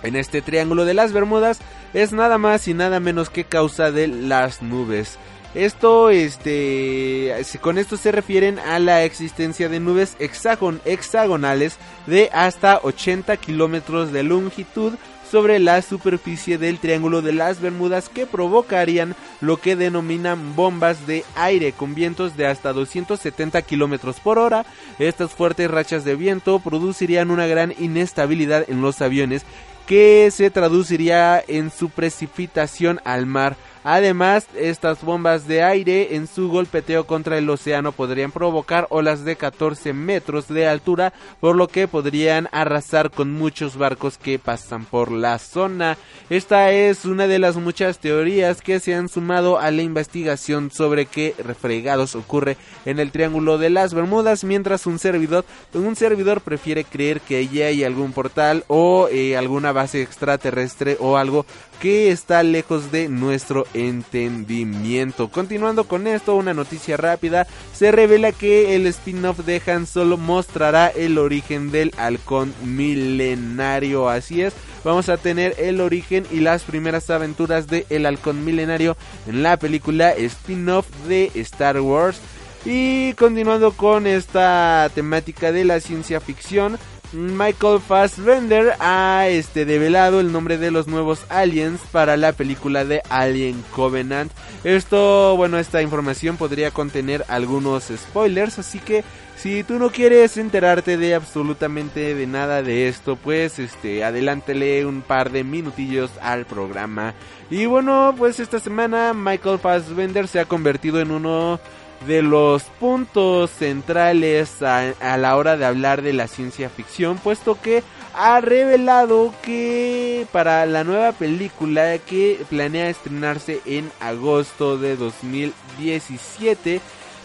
en 0.04 0.15
este 0.17 0.41
triángulo 0.41 0.84
de 0.84 0.93
las 0.93 1.13
Bermudas 1.13 1.60
es 1.93 2.12
nada 2.12 2.38
más 2.38 2.67
y 2.67 2.74
nada 2.74 3.00
menos 3.00 3.30
que 3.30 3.45
causa 3.45 3.91
de 3.91 4.10
las 4.10 4.62
nubes. 4.62 5.17
Esto, 5.53 6.09
este, 6.09 7.35
con 7.59 7.77
esto 7.77 7.97
se 7.97 8.13
refieren 8.13 8.57
a 8.57 8.79
la 8.79 9.03
existencia 9.03 9.67
de 9.67 9.81
nubes 9.81 10.15
hexagonales 10.19 11.75
de 12.07 12.29
hasta 12.31 12.79
80 12.81 13.35
kilómetros 13.35 14.13
de 14.13 14.23
longitud 14.23 14.93
sobre 15.29 15.59
la 15.59 15.81
superficie 15.81 16.57
del 16.57 16.79
Triángulo 16.79 17.21
de 17.21 17.33
las 17.33 17.59
Bermudas 17.59 18.07
que 18.07 18.25
provocarían 18.25 19.15
lo 19.41 19.57
que 19.57 19.75
denominan 19.75 20.55
bombas 20.55 21.05
de 21.05 21.25
aire 21.35 21.73
con 21.73 21.95
vientos 21.95 22.37
de 22.37 22.47
hasta 22.47 22.71
270 22.71 23.61
kilómetros 23.61 24.21
por 24.21 24.39
hora. 24.39 24.65
Estas 24.99 25.31
fuertes 25.31 25.69
rachas 25.69 26.05
de 26.05 26.15
viento 26.15 26.59
producirían 26.59 27.29
una 27.29 27.47
gran 27.47 27.73
inestabilidad 27.77 28.69
en 28.69 28.81
los 28.81 29.01
aviones 29.01 29.43
que 29.85 30.29
se 30.31 30.49
traduciría 30.49 31.43
en 31.45 31.71
su 31.71 31.89
precipitación 31.89 33.01
al 33.03 33.25
mar 33.25 33.57
Además, 33.84 34.48
estas 34.56 35.02
bombas 35.02 35.48
de 35.48 35.63
aire 35.63 36.15
en 36.15 36.28
su 36.28 36.50
golpeteo 36.50 37.08
contra 37.08 37.38
el 37.39 37.50
océano 37.50 37.91
podrían 37.91 38.32
provocar 38.32 38.86
olas 38.89 39.26
de 39.26 39.36
14 39.36 39.94
metros 39.94 40.48
de 40.48 40.67
altura, 40.67 41.13
por 41.39 41.56
lo 41.56 41.67
que 41.67 41.88
podrían 41.88 42.48
arrasar 42.52 43.10
con 43.10 43.32
muchos 43.32 43.78
barcos 43.78 44.20
que 44.20 44.38
pasan 44.38 44.86
por 44.86 45.12
la 45.12 45.39
zona. 45.39 45.98
Esta 46.30 46.72
es 46.72 47.06
una 47.06 47.26
de 47.26 47.39
las 47.39 47.56
muchas 47.56 47.98
teorías 47.98 48.62
que 48.62 48.80
se 48.80 48.94
han 48.94 49.10
sumado 49.10 49.60
a 49.60 49.72
la 49.72 49.82
investigación 49.82 50.70
sobre 50.70 51.08
qué 51.08 51.34
refregados 51.44 52.15
ocurre 52.15 52.58
en 52.86 53.00
el 53.00 53.12
Triángulo 53.12 53.58
de 53.58 53.72
las 53.72 53.96
Bermudas, 53.96 54.44
mientras 54.44 54.86
un 54.86 55.00
servidor, 55.00 55.44
un 55.74 55.96
servidor 55.96 56.41
prefiere 56.41 56.84
creer 56.84 57.20
que 57.20 57.38
allí 57.38 57.63
hay 57.63 57.84
algún 57.84 58.13
portal 58.13 58.63
o 58.67 59.08
eh, 59.12 59.38
alguna 59.38 59.72
base 59.72 60.02
extraterrestre 60.04 60.98
o 61.00 61.17
algo 61.17 61.46
que 61.82 62.12
está 62.12 62.44
lejos 62.44 62.91
de 62.91 63.10
nuestro 63.10 63.65
entendimiento. 63.74 65.30
Continuando 65.30 65.86
con 65.86 66.06
esto, 66.06 66.36
una 66.36 66.54
noticia 66.54 66.96
rápida, 66.96 67.48
se 67.74 67.91
revela 67.91 68.32
que 68.32 68.76
el 68.76 68.86
spin-off 68.86 69.39
de 69.39 69.60
Han 69.65 69.88
Solo 69.88 70.17
mostrará 70.17 70.89
el 70.89 71.17
origen 71.17 71.72
del 71.72 71.91
halcón 71.98 72.54
milenario, 72.63 74.10
así 74.10 74.44
es, 74.44 74.54
vamos 74.84 75.10
a 75.10 75.17
tener 75.17 75.56
el 75.58 75.82
origen 75.82 76.28
y 76.30 76.41
las 76.41 76.62
primeras 76.62 77.10
aventuras 77.10 77.65
de 77.65 77.88
el 77.89 78.06
halcón 78.06 78.46
milenario 78.46 78.96
en 79.28 79.41
la 79.41 79.58
película 79.58 80.12
spin-off 80.12 80.86
de 81.08 81.32
Star 81.34 81.82
Wars. 81.82 82.22
Y 82.63 83.13
continuando 83.13 83.72
con 83.72 84.06
esta 84.06 84.88
temática 84.94 85.52
de 85.52 85.65
la 85.65 85.80
ciencia 85.80 86.22
ficción, 86.22 86.78
Michael 87.13 87.82
Fassbender 87.82 88.74
ha 88.80 89.28
este, 89.28 89.65
develado 89.65 90.21
el 90.21 90.32
nombre 90.32 90.58
de 90.58 90.71
los 90.71 90.88
nuevos 90.88 91.26
aliens 91.30 91.82
para 91.91 92.15
la 92.15 92.32
película 92.32 92.86
de 92.86 93.02
Alien 93.10 93.63
Covenant. 93.71 94.32
Esto, 94.63 95.36
bueno, 95.36 95.60
esta 95.60 95.82
información 95.82 96.38
podría 96.38 96.71
contener 96.71 97.26
algunos 97.28 97.86
spoilers, 97.86 98.60
así 98.60 98.80
que 98.80 99.04
si 99.36 99.63
tú 99.63 99.80
no 99.80 99.89
quieres 99.89 100.38
enterarte 100.38 100.97
de 100.97 101.15
absolutamente 101.15 102.15
de 102.15 102.28
nada 102.28 102.62
de 102.62 102.88
esto, 102.88 103.15
pues 103.15 103.60
este, 103.60 104.04
adelántele 104.04 104.86
un 104.86 105.02
par 105.02 105.32
de 105.32 105.43
minutillos 105.43 106.12
al 106.21 106.45
programa. 106.45 107.13
Y 107.50 107.65
bueno, 107.65 108.13
pues 108.17 108.39
esta 108.39 108.60
semana 108.60 109.13
Michael 109.13 109.60
Fassbender 109.60 110.28
se 110.28 110.39
ha 110.39 110.45
convertido 110.45 111.02
en 111.02 111.12
uno 111.12 111.60
de 112.07 112.21
los 112.21 112.63
puntos 112.79 113.51
centrales 113.51 114.61
a, 114.61 115.17
la 115.17 115.35
hora 115.35 115.57
de 115.57 115.65
hablar 115.65 116.01
de 116.01 116.13
la 116.13 116.27
ciencia 116.27 116.69
ficción, 116.69 117.17
puesto 117.17 117.59
que 117.61 117.83
ha 118.13 118.41
revelado 118.41 119.33
que 119.43 120.25
para 120.31 120.65
la 120.65 120.83
nueva 120.83 121.11
película 121.11 121.97
que 121.99 122.39
planea 122.49 122.89
estrenarse 122.89 123.61
en 123.65 123.91
agosto 123.99 124.77
de 124.77 124.95
2017 124.95 126.81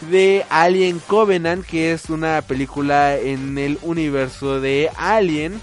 de 0.09 0.45
Alien 0.49 0.99
Covenant, 0.99 1.65
que 1.65 1.91
es 1.91 2.09
una 2.09 2.41
película 2.43 3.17
en 3.17 3.57
el 3.57 3.79
universo 3.81 4.61
de 4.61 4.91
Alien, 4.95 5.59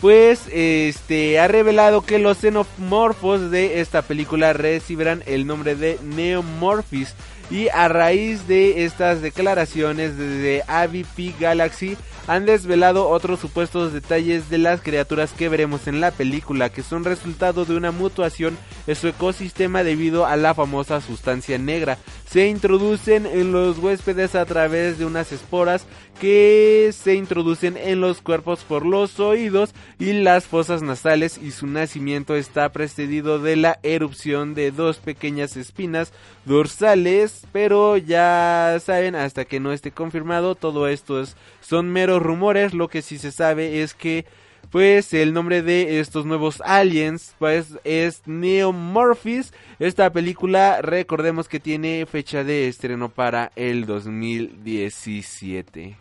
pues 0.00 0.48
este 0.50 1.38
ha 1.38 1.46
revelado 1.46 2.02
que 2.02 2.18
los 2.18 2.38
xenomorfos 2.38 3.52
de 3.52 3.80
esta 3.80 4.02
película 4.02 4.52
recibirán 4.52 5.22
el 5.26 5.46
nombre 5.46 5.76
de 5.76 5.98
Neomorphis 6.02 7.14
y 7.52 7.68
a 7.68 7.86
raíz 7.86 8.48
de 8.48 8.86
estas 8.86 9.20
declaraciones 9.20 10.16
desde 10.16 10.62
AVP 10.66 11.34
Galaxy 11.38 11.98
han 12.26 12.46
desvelado 12.46 13.08
otros 13.08 13.40
supuestos 13.40 13.92
detalles 13.92 14.50
de 14.50 14.58
las 14.58 14.80
criaturas 14.80 15.32
que 15.32 15.48
veremos 15.48 15.86
en 15.86 16.00
la 16.00 16.10
película, 16.10 16.70
que 16.70 16.82
son 16.82 17.04
resultado 17.04 17.64
de 17.64 17.76
una 17.76 17.90
mutuación 17.90 18.56
en 18.86 18.94
su 18.94 19.08
ecosistema 19.08 19.82
debido 19.82 20.26
a 20.26 20.36
la 20.36 20.54
famosa 20.54 21.00
sustancia 21.00 21.58
negra. 21.58 21.98
Se 22.28 22.48
introducen 22.48 23.26
en 23.26 23.52
los 23.52 23.78
huéspedes 23.78 24.34
a 24.34 24.44
través 24.44 24.98
de 24.98 25.04
unas 25.04 25.32
esporas 25.32 25.86
que 26.20 26.90
se 26.92 27.14
introducen 27.14 27.76
en 27.76 28.00
los 28.00 28.22
cuerpos 28.22 28.64
por 28.64 28.86
los 28.86 29.18
oídos 29.18 29.74
y 29.98 30.12
las 30.12 30.44
fosas 30.44 30.82
nasales 30.82 31.38
y 31.38 31.50
su 31.50 31.66
nacimiento 31.66 32.36
está 32.36 32.70
precedido 32.70 33.38
de 33.38 33.56
la 33.56 33.78
erupción 33.82 34.54
de 34.54 34.70
dos 34.70 34.98
pequeñas 34.98 35.56
espinas 35.56 36.12
dorsales, 36.44 37.42
pero 37.52 37.96
ya 37.96 38.78
saben, 38.84 39.14
hasta 39.14 39.44
que 39.44 39.60
no 39.60 39.72
esté 39.72 39.92
confirmado, 39.92 40.54
todo 40.54 40.88
esto 40.88 41.20
es, 41.20 41.36
son 41.60 41.90
meros 41.90 42.11
rumores, 42.20 42.74
lo 42.74 42.88
que 42.88 43.02
sí 43.02 43.18
se 43.18 43.30
sabe 43.30 43.82
es 43.82 43.94
que 43.94 44.26
pues 44.70 45.12
el 45.12 45.34
nombre 45.34 45.62
de 45.62 46.00
estos 46.00 46.26
nuevos 46.26 46.60
aliens 46.64 47.36
pues 47.38 47.78
es 47.84 48.26
Neomorphis. 48.26 49.52
Esta 49.78 50.10
película 50.10 50.82
recordemos 50.82 51.48
que 51.48 51.60
tiene 51.60 52.04
fecha 52.06 52.42
de 52.42 52.66
estreno 52.68 53.10
para 53.10 53.52
el 53.54 53.86
2017. 53.86 55.96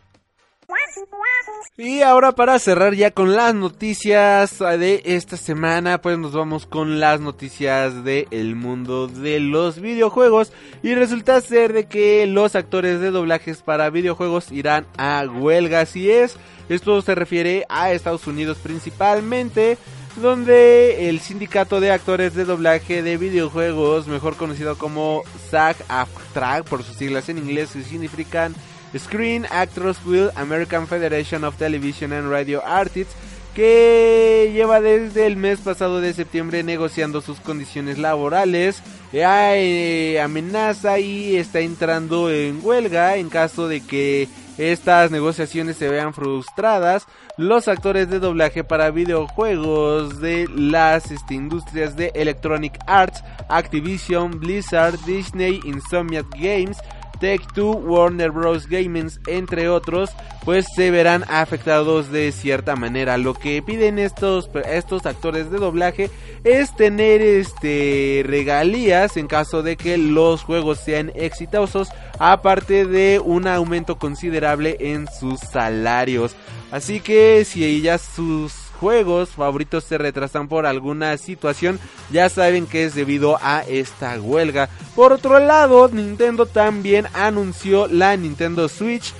Y 1.77 2.01
ahora 2.01 2.33
para 2.33 2.59
cerrar 2.59 2.93
ya 2.93 3.11
con 3.11 3.35
las 3.35 3.55
noticias 3.55 4.59
de 4.59 5.01
esta 5.05 5.37
semana, 5.37 6.01
pues 6.01 6.17
nos 6.17 6.33
vamos 6.33 6.65
con 6.65 6.99
las 6.99 7.21
noticias 7.21 8.03
del 8.03 8.55
mundo 8.55 9.07
de 9.07 9.39
los 9.39 9.79
videojuegos. 9.79 10.51
Y 10.83 10.93
resulta 10.95 11.39
ser 11.41 11.73
de 11.73 11.85
que 11.85 12.27
los 12.27 12.55
actores 12.55 12.99
de 12.99 13.09
doblajes 13.09 13.61
para 13.61 13.89
videojuegos 13.89 14.51
irán 14.51 14.85
a 14.97 15.23
huelga, 15.25 15.81
así 15.81 16.11
es. 16.11 16.35
Esto 16.69 17.01
se 17.01 17.15
refiere 17.15 17.65
a 17.69 17.91
Estados 17.91 18.27
Unidos 18.27 18.57
principalmente 18.61 19.77
donde 20.17 21.09
el 21.09 21.19
sindicato 21.19 21.79
de 21.79 21.91
actores 21.91 22.33
de 22.33 22.45
doblaje 22.45 23.01
de 23.01 23.17
videojuegos, 23.17 24.07
mejor 24.07 24.35
conocido 24.35 24.77
como 24.77 25.23
SAG-AFTRA 25.49 26.63
por 26.63 26.83
sus 26.83 26.97
siglas 26.97 27.29
en 27.29 27.37
inglés, 27.37 27.71
que 27.71 27.83
significan 27.83 28.53
Screen 28.97 29.45
Actors 29.49 29.97
Guild 30.05 30.31
American 30.35 30.87
Federation 30.87 31.43
of 31.43 31.57
Television 31.57 32.13
and 32.13 32.29
Radio 32.29 32.61
Artists, 32.65 33.15
que 33.53 34.51
lleva 34.53 34.79
desde 34.79 35.27
el 35.27 35.35
mes 35.35 35.59
pasado 35.59 35.99
de 36.01 36.13
septiembre 36.13 36.63
negociando 36.63 37.21
sus 37.21 37.39
condiciones 37.39 37.97
laborales, 37.97 38.81
eh, 39.13 40.21
amenaza 40.23 40.99
y 40.99 41.35
está 41.35 41.59
entrando 41.59 42.31
en 42.31 42.59
huelga 42.63 43.17
en 43.17 43.29
caso 43.29 43.67
de 43.67 43.81
que 43.81 44.29
estas 44.57 45.11
negociaciones 45.11 45.77
se 45.77 45.89
vean 45.89 46.13
frustradas. 46.13 47.07
Los 47.37 47.67
actores 47.67 48.09
de 48.09 48.19
doblaje 48.19 48.63
para 48.63 48.91
videojuegos 48.91 50.21
de 50.21 50.47
las 50.53 51.11
este, 51.11 51.33
industrias 51.33 51.95
de 51.95 52.11
Electronic 52.13 52.77
Arts, 52.85 53.23
Activision, 53.49 54.39
Blizzard, 54.39 54.99
Disney, 55.05 55.59
Insomniac 55.65 56.27
Games, 56.37 56.77
Take 57.21 57.45
Two, 57.53 57.71
Warner 57.71 58.31
Bros. 58.31 58.67
Gaming, 58.67 59.11
entre 59.27 59.69
otros, 59.69 60.09
pues 60.43 60.65
se 60.75 60.89
verán 60.89 61.23
afectados 61.29 62.11
de 62.11 62.31
cierta 62.31 62.75
manera. 62.75 63.17
Lo 63.17 63.35
que 63.35 63.61
piden 63.61 63.99
estos, 63.99 64.49
estos 64.67 65.05
actores 65.05 65.51
de 65.51 65.59
doblaje 65.59 66.09
es 66.43 66.75
tener 66.75 67.21
este 67.21 68.23
regalías 68.25 69.15
en 69.17 69.27
caso 69.27 69.61
de 69.61 69.77
que 69.77 69.97
los 69.97 70.43
juegos 70.43 70.79
sean 70.79 71.11
exitosos, 71.15 71.89
aparte 72.17 72.85
de 72.85 73.21
un 73.23 73.47
aumento 73.47 73.99
considerable 73.99 74.77
en 74.79 75.07
sus 75.07 75.39
salarios. 75.39 76.35
Así 76.71 76.99
que 76.99 77.45
si 77.45 77.81
ya 77.81 77.99
sus 77.99 78.70
juegos 78.81 79.29
favoritos 79.29 79.83
se 79.83 79.99
retrasan 79.99 80.47
por 80.47 80.65
alguna 80.65 81.15
situación, 81.17 81.79
ya 82.09 82.29
saben 82.29 82.65
que 82.65 82.85
es 82.85 82.95
debido 82.95 83.37
a 83.39 83.61
esta 83.61 84.19
huelga. 84.19 84.69
Por 84.95 85.13
otro 85.13 85.39
lado, 85.39 85.87
Nintendo 85.87 86.47
también 86.47 87.05
anunció 87.13 87.87
la 87.87 88.17
Nintendo 88.17 88.67
Switch 88.67 89.13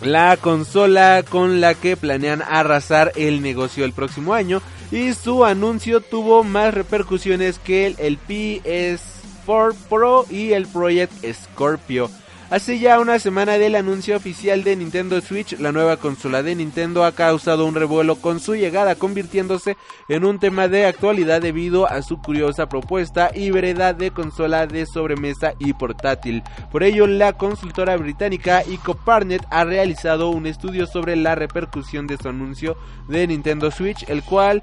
la 0.00 0.36
consola 0.36 1.22
con 1.28 1.60
la 1.60 1.74
que 1.74 1.96
planean 1.96 2.42
arrasar 2.42 3.12
el 3.14 3.40
negocio 3.40 3.84
el 3.84 3.92
próximo 3.92 4.34
año 4.34 4.60
y 4.90 5.12
su 5.12 5.44
anuncio 5.44 6.00
tuvo 6.00 6.42
más 6.42 6.74
repercusiones 6.74 7.60
que 7.60 7.86
el, 7.86 7.96
el 7.98 8.18
PS4 8.26 9.76
Pro 9.88 10.26
y 10.28 10.54
el 10.54 10.66
Project 10.66 11.12
Scorpio. 11.32 12.10
Hace 12.52 12.78
ya 12.78 13.00
una 13.00 13.18
semana 13.18 13.56
del 13.56 13.74
anuncio 13.76 14.14
oficial 14.14 14.62
de 14.62 14.76
Nintendo 14.76 15.18
Switch, 15.22 15.58
la 15.58 15.72
nueva 15.72 15.96
consola 15.96 16.42
de 16.42 16.54
Nintendo 16.54 17.02
ha 17.06 17.12
causado 17.12 17.64
un 17.64 17.74
revuelo 17.74 18.16
con 18.16 18.40
su 18.40 18.54
llegada, 18.54 18.94
convirtiéndose 18.94 19.78
en 20.10 20.26
un 20.26 20.38
tema 20.38 20.68
de 20.68 20.84
actualidad 20.84 21.40
debido 21.40 21.88
a 21.88 22.02
su 22.02 22.20
curiosa 22.20 22.68
propuesta 22.68 23.30
y 23.34 23.50
veredad 23.50 23.94
de 23.94 24.10
consola 24.10 24.66
de 24.66 24.84
sobremesa 24.84 25.54
y 25.58 25.72
portátil. 25.72 26.42
Por 26.70 26.82
ello, 26.82 27.06
la 27.06 27.32
consultora 27.32 27.96
británica 27.96 28.60
EcoParnet 28.60 29.46
ha 29.48 29.64
realizado 29.64 30.28
un 30.28 30.46
estudio 30.46 30.86
sobre 30.86 31.16
la 31.16 31.34
repercusión 31.34 32.06
de 32.06 32.18
su 32.18 32.28
anuncio 32.28 32.76
de 33.08 33.28
Nintendo 33.28 33.70
Switch, 33.70 34.06
el 34.10 34.22
cual 34.22 34.62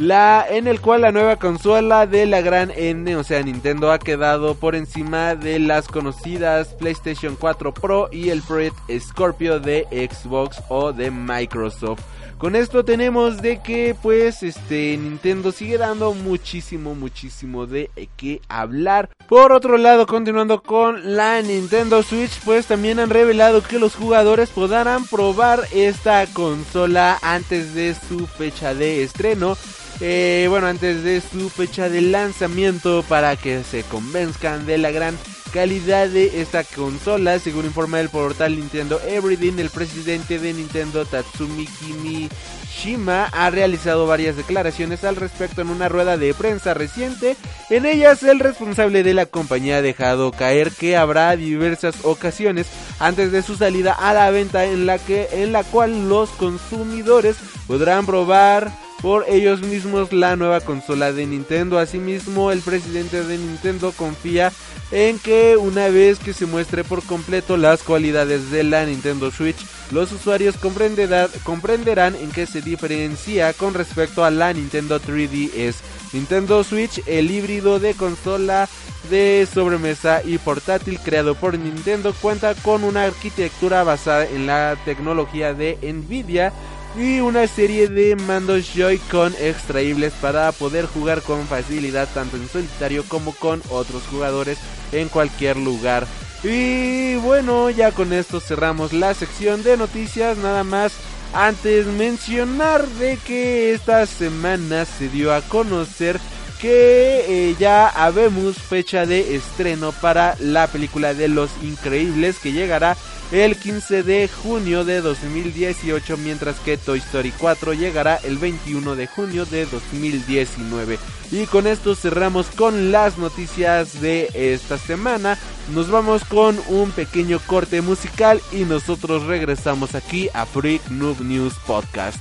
la 0.00 0.46
en 0.48 0.66
el 0.66 0.80
cual 0.80 1.02
la 1.02 1.12
nueva 1.12 1.36
consola 1.36 2.06
de 2.06 2.24
la 2.24 2.40
gran 2.40 2.70
N, 2.74 3.16
o 3.16 3.22
sea 3.22 3.42
Nintendo, 3.42 3.92
ha 3.92 3.98
quedado 3.98 4.54
por 4.54 4.74
encima 4.74 5.34
de 5.34 5.58
las 5.58 5.88
conocidas 5.88 6.68
PlayStation 6.74 7.36
4 7.38 7.74
Pro 7.74 8.08
y 8.10 8.30
el 8.30 8.40
Project 8.40 8.78
Scorpio 8.98 9.60
de 9.60 9.86
Xbox 10.10 10.62
o 10.70 10.94
de 10.94 11.10
Microsoft. 11.10 12.00
Con 12.38 12.56
esto 12.56 12.86
tenemos 12.86 13.42
de 13.42 13.60
que 13.60 13.94
pues 14.00 14.42
este 14.42 14.96
Nintendo 14.96 15.52
sigue 15.52 15.76
dando 15.76 16.14
muchísimo 16.14 16.94
muchísimo 16.94 17.66
de 17.66 17.90
qué 18.16 18.40
hablar. 18.48 19.10
Por 19.28 19.52
otro 19.52 19.76
lado, 19.76 20.06
continuando 20.06 20.62
con 20.62 21.14
la 21.14 21.42
Nintendo 21.42 22.02
Switch, 22.02 22.40
pues 22.46 22.64
también 22.64 22.98
han 23.00 23.10
revelado 23.10 23.62
que 23.62 23.78
los 23.78 23.94
jugadores 23.94 24.48
podrán 24.48 25.04
probar 25.04 25.60
esta 25.72 26.26
consola 26.28 27.18
antes 27.20 27.74
de 27.74 27.94
su 27.94 28.26
fecha 28.26 28.72
de 28.72 29.02
estreno. 29.02 29.58
Eh, 30.00 30.46
bueno, 30.48 30.66
antes 30.66 31.04
de 31.04 31.20
su 31.20 31.50
fecha 31.50 31.90
de 31.90 32.00
lanzamiento 32.00 33.04
para 33.06 33.36
que 33.36 33.62
se 33.64 33.82
convenzcan 33.82 34.64
de 34.64 34.78
la 34.78 34.90
gran 34.90 35.16
calidad 35.52 36.08
de 36.08 36.40
esta 36.40 36.64
consola. 36.64 37.38
Según 37.38 37.66
informa 37.66 38.00
el 38.00 38.08
portal 38.08 38.56
Nintendo 38.56 38.98
Everything, 39.06 39.58
el 39.58 39.68
presidente 39.68 40.38
de 40.38 40.54
Nintendo 40.54 41.04
Tatsumi 41.04 41.66
Kimishima 41.66 43.26
ha 43.26 43.50
realizado 43.50 44.06
varias 44.06 44.36
declaraciones 44.36 45.04
al 45.04 45.16
respecto 45.16 45.60
en 45.60 45.68
una 45.68 45.90
rueda 45.90 46.16
de 46.16 46.32
prensa 46.32 46.72
reciente. 46.72 47.36
En 47.68 47.84
ellas, 47.84 48.22
el 48.22 48.38
responsable 48.38 49.02
de 49.02 49.12
la 49.12 49.26
compañía 49.26 49.78
ha 49.78 49.82
dejado 49.82 50.32
caer 50.32 50.70
que 50.70 50.96
habrá 50.96 51.36
diversas 51.36 51.96
ocasiones 52.04 52.68
antes 52.98 53.32
de 53.32 53.42
su 53.42 53.56
salida 53.56 53.92
a 53.92 54.14
la 54.14 54.30
venta 54.30 54.64
en 54.64 54.86
la 54.86 54.98
que 54.98 55.28
en 55.32 55.52
la 55.52 55.62
cual 55.64 56.08
los 56.08 56.30
consumidores 56.30 57.36
podrán 57.66 58.06
probar 58.06 58.72
por 59.02 59.24
ellos 59.28 59.62
mismos 59.62 60.12
la 60.12 60.36
nueva 60.36 60.60
consola 60.60 61.12
de 61.12 61.26
Nintendo. 61.26 61.78
Asimismo, 61.78 62.52
el 62.52 62.60
presidente 62.60 63.22
de 63.24 63.38
Nintendo 63.38 63.92
confía 63.92 64.52
en 64.90 65.18
que 65.18 65.56
una 65.56 65.88
vez 65.88 66.18
que 66.18 66.32
se 66.32 66.46
muestre 66.46 66.84
por 66.84 67.02
completo 67.04 67.56
las 67.56 67.82
cualidades 67.82 68.50
de 68.50 68.64
la 68.64 68.84
Nintendo 68.84 69.30
Switch, 69.30 69.56
los 69.90 70.12
usuarios 70.12 70.56
comprenderán 70.56 72.14
en 72.16 72.30
qué 72.30 72.46
se 72.46 72.60
diferencia 72.60 73.52
con 73.52 73.74
respecto 73.74 74.24
a 74.24 74.30
la 74.30 74.52
Nintendo 74.52 75.00
3DS. 75.00 75.76
Nintendo 76.12 76.64
Switch, 76.64 77.02
el 77.06 77.30
híbrido 77.30 77.78
de 77.78 77.94
consola 77.94 78.68
de 79.08 79.48
sobremesa 79.52 80.22
y 80.24 80.38
portátil 80.38 80.98
creado 81.00 81.34
por 81.34 81.58
Nintendo, 81.58 82.12
cuenta 82.20 82.54
con 82.56 82.84
una 82.84 83.04
arquitectura 83.04 83.82
basada 83.82 84.26
en 84.26 84.46
la 84.46 84.76
tecnología 84.84 85.54
de 85.54 85.78
Nvidia 85.82 86.52
y 86.96 87.20
una 87.20 87.46
serie 87.46 87.88
de 87.88 88.16
mandos 88.16 88.72
Joy-Con 88.74 89.34
extraíbles 89.40 90.12
para 90.20 90.50
poder 90.52 90.86
jugar 90.86 91.22
con 91.22 91.46
facilidad 91.46 92.08
tanto 92.12 92.36
en 92.36 92.48
solitario 92.48 93.04
como 93.06 93.32
con 93.32 93.62
otros 93.70 94.02
jugadores 94.10 94.58
en 94.92 95.08
cualquier 95.08 95.56
lugar. 95.56 96.06
Y 96.42 97.16
bueno, 97.16 97.70
ya 97.70 97.92
con 97.92 98.12
esto 98.12 98.40
cerramos 98.40 98.92
la 98.92 99.14
sección 99.14 99.62
de 99.62 99.76
noticias, 99.76 100.38
nada 100.38 100.64
más 100.64 100.92
antes 101.32 101.86
mencionar 101.86 102.86
de 102.86 103.16
que 103.18 103.72
esta 103.72 104.04
semana 104.06 104.84
se 104.84 105.08
dio 105.08 105.32
a 105.32 105.42
conocer 105.42 106.18
que 106.60 107.24
eh, 107.50 107.56
ya 107.58 107.88
habemos 107.88 108.56
fecha 108.58 109.06
de 109.06 109.34
estreno 109.34 109.92
para 109.92 110.36
la 110.40 110.66
película 110.66 111.14
de 111.14 111.28
Los 111.28 111.50
Increíbles 111.62 112.38
que 112.38 112.52
llegará 112.52 112.96
el 113.32 113.56
15 113.56 114.02
de 114.02 114.28
junio 114.28 114.84
de 114.84 115.00
2018, 115.00 116.16
mientras 116.16 116.58
que 116.60 116.76
Toy 116.76 116.98
Story 116.98 117.32
4 117.38 117.74
llegará 117.74 118.16
el 118.16 118.38
21 118.38 118.96
de 118.96 119.06
junio 119.06 119.46
de 119.46 119.66
2019. 119.66 120.98
Y 121.30 121.46
con 121.46 121.66
esto 121.66 121.94
cerramos 121.94 122.46
con 122.46 122.90
las 122.90 123.18
noticias 123.18 124.00
de 124.00 124.28
esta 124.34 124.78
semana. 124.78 125.38
Nos 125.72 125.90
vamos 125.90 126.24
con 126.24 126.60
un 126.68 126.90
pequeño 126.90 127.38
corte 127.46 127.82
musical 127.82 128.40
y 128.50 128.64
nosotros 128.64 129.24
regresamos 129.24 129.94
aquí 129.94 130.28
a 130.34 130.44
Freak 130.44 130.88
Noob 130.90 131.20
News 131.20 131.54
Podcast. 131.66 132.18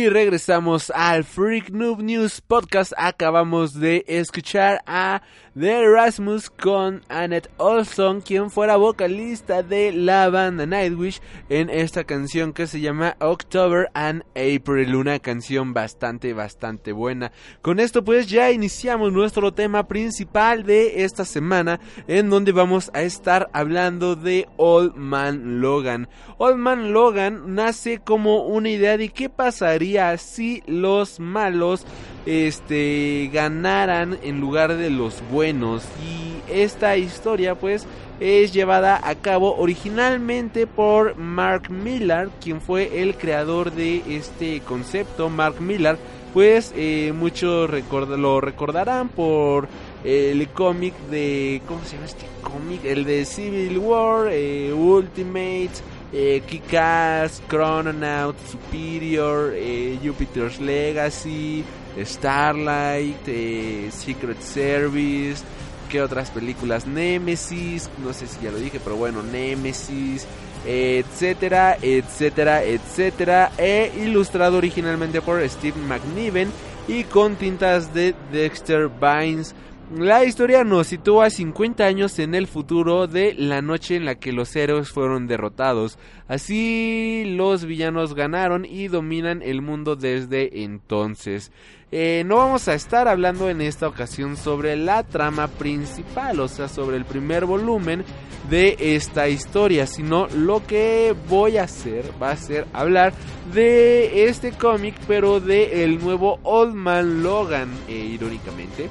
Y 0.00 0.08
regresamos 0.08 0.90
al 0.94 1.24
Freak 1.24 1.68
Noob 1.72 2.00
News 2.00 2.40
Podcast. 2.40 2.94
Acabamos 2.96 3.78
de 3.78 4.02
escuchar 4.08 4.80
a 4.86 5.20
The 5.58 5.82
Erasmus 5.82 6.48
con 6.48 7.02
Annette 7.08 7.50
Olson, 7.58 8.22
quien 8.22 8.50
fuera 8.50 8.76
vocalista 8.76 9.62
de 9.62 9.92
la 9.92 10.30
banda 10.30 10.64
Nightwish 10.64 11.20
en 11.50 11.68
esta 11.68 12.04
canción 12.04 12.54
que 12.54 12.66
se 12.66 12.80
llama 12.80 13.16
October 13.20 13.90
and 13.92 14.22
April, 14.30 14.94
una 14.94 15.18
canción 15.18 15.74
bastante, 15.74 16.32
bastante 16.32 16.92
buena. 16.92 17.32
Con 17.60 17.78
esto 17.78 18.02
pues 18.02 18.28
ya 18.28 18.52
iniciamos 18.52 19.12
nuestro 19.12 19.52
tema 19.52 19.86
principal 19.86 20.62
de 20.62 21.04
esta 21.04 21.26
semana, 21.26 21.78
en 22.06 22.30
donde 22.30 22.52
vamos 22.52 22.90
a 22.94 23.02
estar 23.02 23.50
hablando 23.52 24.16
de 24.16 24.48
Old 24.56 24.94
Man 24.94 25.60
Logan. 25.60 26.08
Old 26.38 26.56
Man 26.56 26.92
Logan 26.92 27.54
nace 27.54 27.98
como 27.98 28.46
una 28.46 28.70
idea 28.70 28.96
de 28.96 29.10
qué 29.10 29.28
pasaría 29.28 29.89
si 30.18 30.62
los 30.66 31.20
malos 31.20 31.84
este 32.26 33.30
ganaran 33.32 34.18
en 34.22 34.40
lugar 34.40 34.76
de 34.76 34.90
los 34.90 35.22
buenos. 35.30 35.82
Y 36.02 36.52
esta 36.52 36.96
historia 36.96 37.54
pues 37.54 37.86
es 38.20 38.52
llevada 38.52 39.00
a 39.02 39.14
cabo 39.14 39.56
originalmente 39.56 40.66
por 40.66 41.16
Mark 41.16 41.70
Millar 41.70 42.28
quien 42.42 42.60
fue 42.60 43.02
el 43.02 43.16
creador 43.16 43.72
de 43.72 44.02
este 44.08 44.60
concepto. 44.60 45.28
Mark 45.28 45.60
Millar 45.60 45.98
pues 46.32 46.72
eh, 46.76 47.12
muchos 47.14 47.70
lo 48.18 48.40
recordarán 48.40 49.08
por 49.08 49.68
el 50.04 50.48
cómic 50.48 50.94
de 51.10 51.60
cómo 51.66 51.84
se 51.84 51.96
llama 51.96 52.06
este 52.06 52.26
cómic 52.42 52.84
el 52.84 53.04
de 53.04 53.24
Civil 53.24 53.78
War 53.78 54.28
eh, 54.30 54.72
Ultimate 54.72 55.70
eh, 56.12 56.42
Kick-Ass, 56.46 57.42
Chrononaut, 57.48 58.36
Superior, 58.46 59.52
eh, 59.54 59.98
Jupiter's 60.02 60.60
Legacy, 60.60 61.64
Starlight, 61.98 63.26
eh, 63.26 63.88
Secret 63.92 64.40
Service, 64.40 65.42
¿qué 65.88 66.02
otras 66.02 66.30
películas? 66.30 66.86
Nemesis, 66.86 67.90
no 68.04 68.12
sé 68.12 68.26
si 68.26 68.40
ya 68.42 68.50
lo 68.50 68.58
dije, 68.58 68.80
pero 68.82 68.96
bueno, 68.96 69.22
Nemesis, 69.22 70.26
etcétera, 70.66 71.76
etcétera, 71.80 72.62
etcétera, 72.62 73.52
e 73.56 73.92
ilustrado 73.96 74.58
originalmente 74.58 75.20
por 75.22 75.46
Steve 75.48 75.78
McNiven 75.78 76.50
y 76.88 77.04
con 77.04 77.36
tintas 77.36 77.94
de 77.94 78.14
Dexter 78.32 78.88
Vines. 78.88 79.54
La 79.92 80.24
historia 80.24 80.62
nos 80.62 80.86
sitúa 80.86 81.30
50 81.30 81.84
años 81.84 82.20
en 82.20 82.36
el 82.36 82.46
futuro 82.46 83.08
de 83.08 83.34
la 83.34 83.60
noche 83.60 83.96
en 83.96 84.04
la 84.04 84.14
que 84.14 84.30
los 84.30 84.54
héroes 84.54 84.90
fueron 84.90 85.26
derrotados. 85.26 85.98
Así 86.28 87.24
los 87.26 87.64
villanos 87.64 88.14
ganaron 88.14 88.64
y 88.64 88.86
dominan 88.86 89.42
el 89.42 89.62
mundo 89.62 89.96
desde 89.96 90.62
entonces. 90.62 91.50
Eh, 91.90 92.22
no 92.24 92.36
vamos 92.36 92.68
a 92.68 92.74
estar 92.74 93.08
hablando 93.08 93.50
en 93.50 93.60
esta 93.60 93.88
ocasión 93.88 94.36
sobre 94.36 94.76
la 94.76 95.02
trama 95.02 95.48
principal, 95.48 96.38
o 96.38 96.46
sea, 96.46 96.68
sobre 96.68 96.96
el 96.96 97.04
primer 97.04 97.44
volumen 97.44 98.04
de 98.48 98.76
esta 98.78 99.28
historia, 99.28 99.88
sino 99.88 100.28
lo 100.28 100.64
que 100.68 101.16
voy 101.28 101.56
a 101.56 101.64
hacer 101.64 102.04
va 102.22 102.30
a 102.30 102.36
ser 102.36 102.64
hablar 102.72 103.12
de 103.52 104.26
este 104.26 104.52
cómic, 104.52 104.94
pero 105.08 105.40
de 105.40 105.82
el 105.82 105.98
nuevo 105.98 106.38
Old 106.44 106.74
Man 106.74 107.24
Logan, 107.24 107.68
eh, 107.88 107.94
irónicamente 107.94 108.88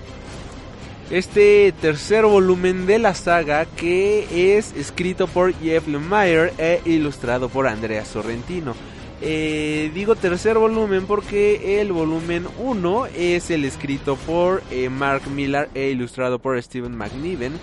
este 1.10 1.74
tercer 1.82 2.26
volumen 2.26 2.86
de 2.86 3.00
la 3.00 3.16
saga 3.16 3.66
que 3.66 4.56
es 4.56 4.74
escrito 4.76 5.28
por 5.28 5.54
Jeff 5.56 5.88
Lemire 5.88 6.54
e 6.58 6.82
ilustrado 6.86 7.50
por 7.50 7.68
Andrea 7.68 8.06
Sorrentino. 8.06 8.76
Eh, 9.22 9.92
digo 9.94 10.16
tercer 10.16 10.58
volumen 10.58 11.06
porque 11.06 11.82
el 11.82 11.92
volumen 11.92 12.48
1 12.60 13.08
es 13.08 13.50
el 13.50 13.66
escrito 13.66 14.16
por 14.16 14.64
eh, 14.72 14.90
Mark 14.90 15.28
Millar 15.30 15.70
e 15.74 15.90
ilustrado 15.90 16.40
por 16.40 16.62
Steven 16.62 16.96
McNiven, 16.96 17.54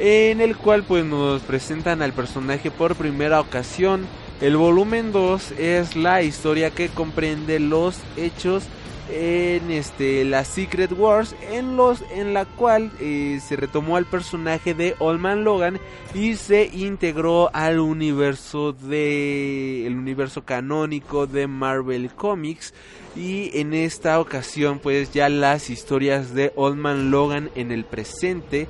en 0.00 0.40
el 0.40 0.56
cual 0.56 0.82
pues 0.82 1.04
nos 1.04 1.40
presentan 1.42 2.02
al 2.02 2.12
personaje 2.12 2.70
por 2.70 2.96
primera 2.96 3.40
ocasión. 3.40 4.06
El 4.40 4.56
volumen 4.56 5.12
2 5.12 5.52
es 5.52 5.96
la 5.96 6.22
historia 6.22 6.70
que 6.70 6.88
comprende 6.88 7.58
los 7.58 7.96
hechos 8.16 8.64
en 9.10 9.70
este 9.70 10.24
la 10.24 10.44
Secret 10.44 10.92
Wars 10.92 11.34
en 11.50 11.76
los 11.76 12.02
en 12.12 12.34
la 12.34 12.44
cual 12.44 12.90
eh, 13.00 13.40
se 13.46 13.56
retomó 13.56 13.96
al 13.96 14.04
personaje 14.04 14.74
de 14.74 14.94
Old 14.98 15.20
Man 15.20 15.44
Logan 15.44 15.80
y 16.14 16.36
se 16.36 16.66
integró 16.66 17.50
al 17.54 17.80
universo 17.80 18.72
de 18.72 19.86
el 19.86 19.96
universo 19.96 20.44
canónico 20.44 21.26
de 21.26 21.46
Marvel 21.46 22.10
Comics. 22.10 22.74
Y 23.16 23.58
en 23.58 23.74
esta 23.74 24.20
ocasión 24.20 24.78
pues 24.78 25.12
ya 25.12 25.28
las 25.28 25.70
historias 25.70 26.34
de 26.34 26.52
Old 26.54 26.76
Man 26.76 27.10
Logan 27.10 27.50
en 27.54 27.72
el 27.72 27.84
presente 27.84 28.68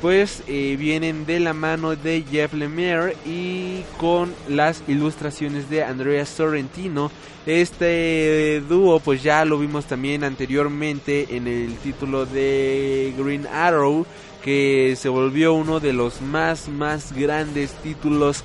pues 0.00 0.42
eh, 0.46 0.76
vienen 0.78 1.26
de 1.26 1.40
la 1.40 1.52
mano 1.52 1.94
de 1.94 2.24
Jeff 2.30 2.54
Lemire 2.54 3.16
y 3.26 3.82
con 3.98 4.34
las 4.48 4.82
ilustraciones 4.88 5.68
de 5.68 5.84
Andrea 5.84 6.24
Sorrentino. 6.24 7.10
Este 7.46 8.62
dúo 8.68 9.00
pues 9.00 9.22
ya 9.22 9.44
lo 9.44 9.58
vimos 9.58 9.86
también 9.86 10.24
anteriormente 10.24 11.36
en 11.36 11.46
el 11.46 11.76
título 11.76 12.26
de 12.26 13.14
Green 13.18 13.46
Arrow 13.46 14.06
que 14.42 14.94
se 14.96 15.08
volvió 15.08 15.52
uno 15.54 15.80
de 15.80 15.92
los 15.92 16.22
más 16.22 16.68
más 16.68 17.12
grandes 17.12 17.72
títulos 17.82 18.44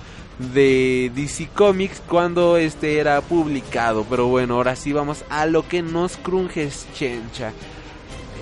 de 0.54 1.12
DC 1.16 1.50
Comics 1.54 2.02
cuando 2.08 2.58
este 2.58 2.98
era 2.98 3.22
publicado. 3.22 4.06
Pero 4.10 4.28
bueno, 4.28 4.56
ahora 4.56 4.76
sí 4.76 4.92
vamos 4.92 5.24
a 5.30 5.46
lo 5.46 5.68
que 5.68 5.82
nos 5.82 6.18
crunges 6.18 6.88
chencha. 6.94 7.54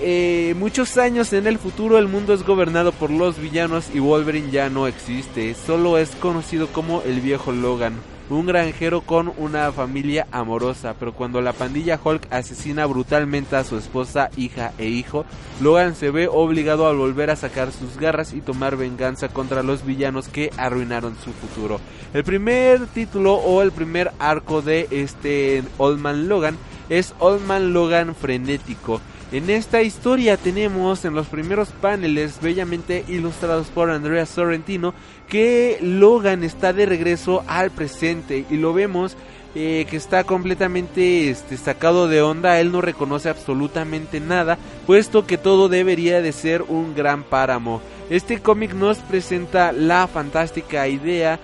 Eh, 0.06 0.52
muchos 0.58 0.98
años 0.98 1.32
en 1.32 1.46
el 1.46 1.58
futuro 1.58 1.96
el 1.96 2.08
mundo 2.08 2.34
es 2.34 2.42
gobernado 2.42 2.92
por 2.92 3.08
los 3.08 3.40
villanos 3.40 3.86
y 3.94 4.00
Wolverine 4.00 4.50
ya 4.50 4.68
no 4.68 4.86
existe, 4.86 5.54
solo 5.54 5.96
es 5.96 6.10
conocido 6.16 6.66
como 6.66 7.00
el 7.06 7.22
viejo 7.22 7.52
Logan, 7.52 7.94
un 8.28 8.44
granjero 8.44 9.00
con 9.00 9.32
una 9.38 9.72
familia 9.72 10.26
amorosa, 10.30 10.94
pero 11.00 11.14
cuando 11.14 11.40
la 11.40 11.54
pandilla 11.54 11.98
Hulk 12.04 12.30
asesina 12.30 12.84
brutalmente 12.84 13.56
a 13.56 13.64
su 13.64 13.78
esposa, 13.78 14.28
hija 14.36 14.72
e 14.76 14.88
hijo, 14.88 15.24
Logan 15.62 15.94
se 15.94 16.10
ve 16.10 16.28
obligado 16.28 16.86
a 16.86 16.92
volver 16.92 17.30
a 17.30 17.36
sacar 17.36 17.72
sus 17.72 17.96
garras 17.96 18.34
y 18.34 18.42
tomar 18.42 18.76
venganza 18.76 19.28
contra 19.30 19.62
los 19.62 19.86
villanos 19.86 20.28
que 20.28 20.50
arruinaron 20.58 21.16
su 21.24 21.32
futuro. 21.32 21.80
El 22.12 22.24
primer 22.24 22.88
título 22.88 23.36
o 23.36 23.62
el 23.62 23.72
primer 23.72 24.12
arco 24.18 24.60
de 24.60 24.86
este 24.90 25.62
Old 25.78 25.98
Man 25.98 26.28
Logan 26.28 26.58
es 26.90 27.14
Old 27.20 27.46
Man 27.46 27.72
Logan 27.72 28.14
frenético. 28.14 29.00
En 29.34 29.50
esta 29.50 29.82
historia 29.82 30.36
tenemos 30.36 31.04
en 31.04 31.16
los 31.16 31.26
primeros 31.26 31.70
paneles 31.70 32.40
bellamente 32.40 33.04
ilustrados 33.08 33.66
por 33.66 33.90
Andrea 33.90 34.26
Sorrentino 34.26 34.94
que 35.28 35.76
Logan 35.80 36.44
está 36.44 36.72
de 36.72 36.86
regreso 36.86 37.42
al 37.48 37.72
presente 37.72 38.44
y 38.48 38.56
lo 38.56 38.72
vemos 38.72 39.16
eh, 39.56 39.88
que 39.90 39.96
está 39.96 40.22
completamente 40.22 41.30
este, 41.30 41.56
sacado 41.56 42.06
de 42.06 42.22
onda, 42.22 42.60
él 42.60 42.70
no 42.70 42.80
reconoce 42.80 43.28
absolutamente 43.28 44.20
nada, 44.20 44.56
puesto 44.86 45.26
que 45.26 45.36
todo 45.36 45.68
debería 45.68 46.22
de 46.22 46.30
ser 46.30 46.62
un 46.62 46.94
gran 46.94 47.24
páramo. 47.24 47.82
Este 48.10 48.40
cómic 48.40 48.72
nos 48.72 48.98
presenta 48.98 49.72
la 49.72 50.06
fantástica 50.06 50.86
idea 50.86 51.40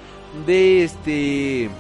de 0.47 0.85
este 0.85 1.71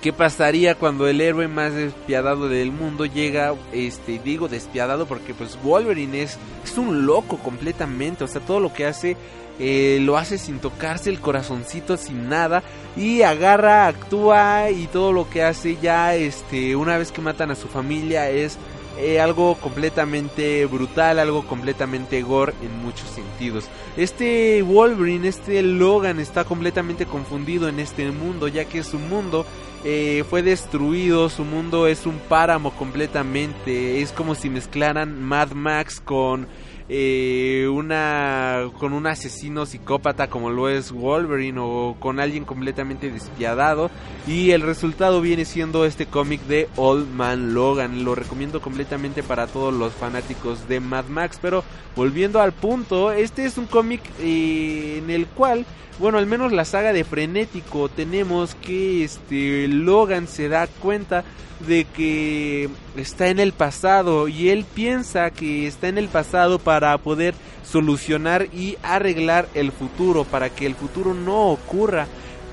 ¿Qué 0.00 0.14
pasaría 0.14 0.76
cuando 0.76 1.06
el 1.08 1.20
héroe 1.20 1.46
más 1.46 1.74
despiadado 1.74 2.48
del 2.48 2.72
mundo 2.72 3.04
llega, 3.04 3.54
este, 3.72 4.18
digo 4.18 4.48
despiadado 4.48 5.04
porque 5.06 5.34
pues 5.34 5.58
Wolverine 5.62 6.22
es, 6.22 6.38
es 6.64 6.78
un 6.78 7.04
loco 7.04 7.36
completamente, 7.38 8.24
o 8.24 8.26
sea, 8.26 8.40
todo 8.40 8.60
lo 8.60 8.72
que 8.72 8.86
hace 8.86 9.18
eh, 9.58 9.98
lo 10.00 10.16
hace 10.16 10.38
sin 10.38 10.58
tocarse 10.58 11.10
el 11.10 11.20
corazoncito, 11.20 11.98
sin 11.98 12.30
nada, 12.30 12.62
y 12.96 13.20
agarra, 13.20 13.88
actúa 13.88 14.70
y 14.70 14.86
todo 14.86 15.12
lo 15.12 15.28
que 15.28 15.42
hace 15.42 15.76
ya, 15.82 16.14
este, 16.14 16.76
una 16.76 16.96
vez 16.96 17.12
que 17.12 17.20
matan 17.20 17.50
a 17.50 17.54
su 17.54 17.68
familia 17.68 18.30
es 18.30 18.56
eh, 18.98 19.20
algo 19.20 19.54
completamente 19.56 20.66
brutal, 20.66 21.18
algo 21.18 21.46
completamente 21.46 22.22
gore 22.22 22.54
en 22.62 22.82
muchos 22.82 23.08
sentidos. 23.08 23.66
Este 23.96 24.62
Wolverine, 24.62 25.28
este 25.28 25.62
Logan 25.62 26.20
está 26.20 26.44
completamente 26.44 27.06
confundido 27.06 27.68
en 27.68 27.80
este 27.80 28.10
mundo, 28.10 28.48
ya 28.48 28.64
que 28.64 28.82
su 28.82 28.98
mundo 28.98 29.46
eh, 29.84 30.24
fue 30.28 30.42
destruido, 30.42 31.28
su 31.30 31.44
mundo 31.44 31.86
es 31.86 32.04
un 32.04 32.18
páramo 32.18 32.72
completamente, 32.72 34.02
es 34.02 34.12
como 34.12 34.34
si 34.34 34.50
mezclaran 34.50 35.22
Mad 35.22 35.52
Max 35.52 36.00
con 36.00 36.46
eh, 36.92 37.68
una 37.68 38.68
con 38.80 38.92
un 38.92 39.06
asesino 39.06 39.64
psicópata 39.64 40.28
como 40.28 40.50
lo 40.50 40.68
es 40.68 40.90
Wolverine 40.90 41.60
o 41.60 41.94
con 42.00 42.18
alguien 42.18 42.44
completamente 42.44 43.12
despiadado. 43.12 43.92
Y 44.26 44.50
el 44.50 44.62
resultado 44.62 45.20
viene 45.20 45.44
siendo 45.44 45.84
este 45.84 46.06
cómic 46.06 46.40
de 46.42 46.68
Old 46.74 47.08
Man 47.14 47.54
Logan. 47.54 48.04
Lo 48.04 48.16
recomiendo 48.16 48.60
completamente 48.60 49.22
para 49.22 49.46
todos 49.46 49.72
los 49.72 49.92
fanáticos 49.92 50.66
de 50.66 50.80
Mad 50.80 51.04
Max. 51.04 51.38
Pero 51.40 51.62
volviendo 51.94 52.40
al 52.40 52.50
punto 52.50 53.12
este 53.12 53.44
es 53.44 53.56
un 53.56 53.66
cómic 53.66 54.02
eh, 54.18 54.98
en 54.98 55.10
el 55.10 55.28
cual 55.28 55.66
bueno, 56.00 56.16
al 56.16 56.26
menos 56.26 56.50
la 56.50 56.64
saga 56.64 56.94
de 56.94 57.04
Frenético 57.04 57.90
tenemos 57.90 58.54
que 58.54 59.04
este 59.04 59.68
Logan 59.68 60.26
se 60.26 60.48
da 60.48 60.66
cuenta 60.66 61.24
de 61.66 61.84
que 61.84 62.70
está 62.96 63.28
en 63.28 63.38
el 63.38 63.52
pasado 63.52 64.26
y 64.26 64.48
él 64.48 64.64
piensa 64.64 65.30
que 65.30 65.66
está 65.66 65.88
en 65.88 65.98
el 65.98 66.08
pasado 66.08 66.58
para 66.58 66.96
poder 66.96 67.34
solucionar 67.62 68.46
y 68.54 68.78
arreglar 68.82 69.46
el 69.52 69.72
futuro 69.72 70.24
para 70.24 70.48
que 70.48 70.64
el 70.64 70.74
futuro 70.74 71.12
no 71.12 71.50
ocurra, 71.50 72.06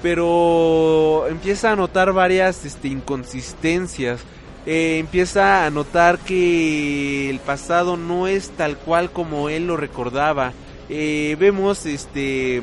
pero 0.04 1.26
empieza 1.30 1.72
a 1.72 1.78
notar 1.78 2.12
varias 2.12 2.66
este, 2.66 2.90
inconsistencias. 2.90 4.20
Eh, 4.66 4.98
empieza 5.00 5.66
a 5.66 5.70
notar 5.70 6.20
que 6.20 7.30
el 7.30 7.40
pasado 7.40 7.96
no 7.96 8.28
es 8.28 8.50
tal 8.50 8.78
cual 8.78 9.10
como 9.10 9.48
él 9.48 9.68
lo 9.68 9.78
recordaba. 9.78 10.52
Eh, 10.90 11.38
vemos 11.40 11.86
este 11.86 12.62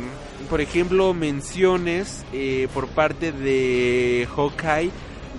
por 0.50 0.60
ejemplo 0.60 1.14
menciones 1.14 2.24
eh, 2.32 2.68
por 2.74 2.88
parte 2.88 3.32
de 3.32 4.28
Hawkeye 4.34 4.90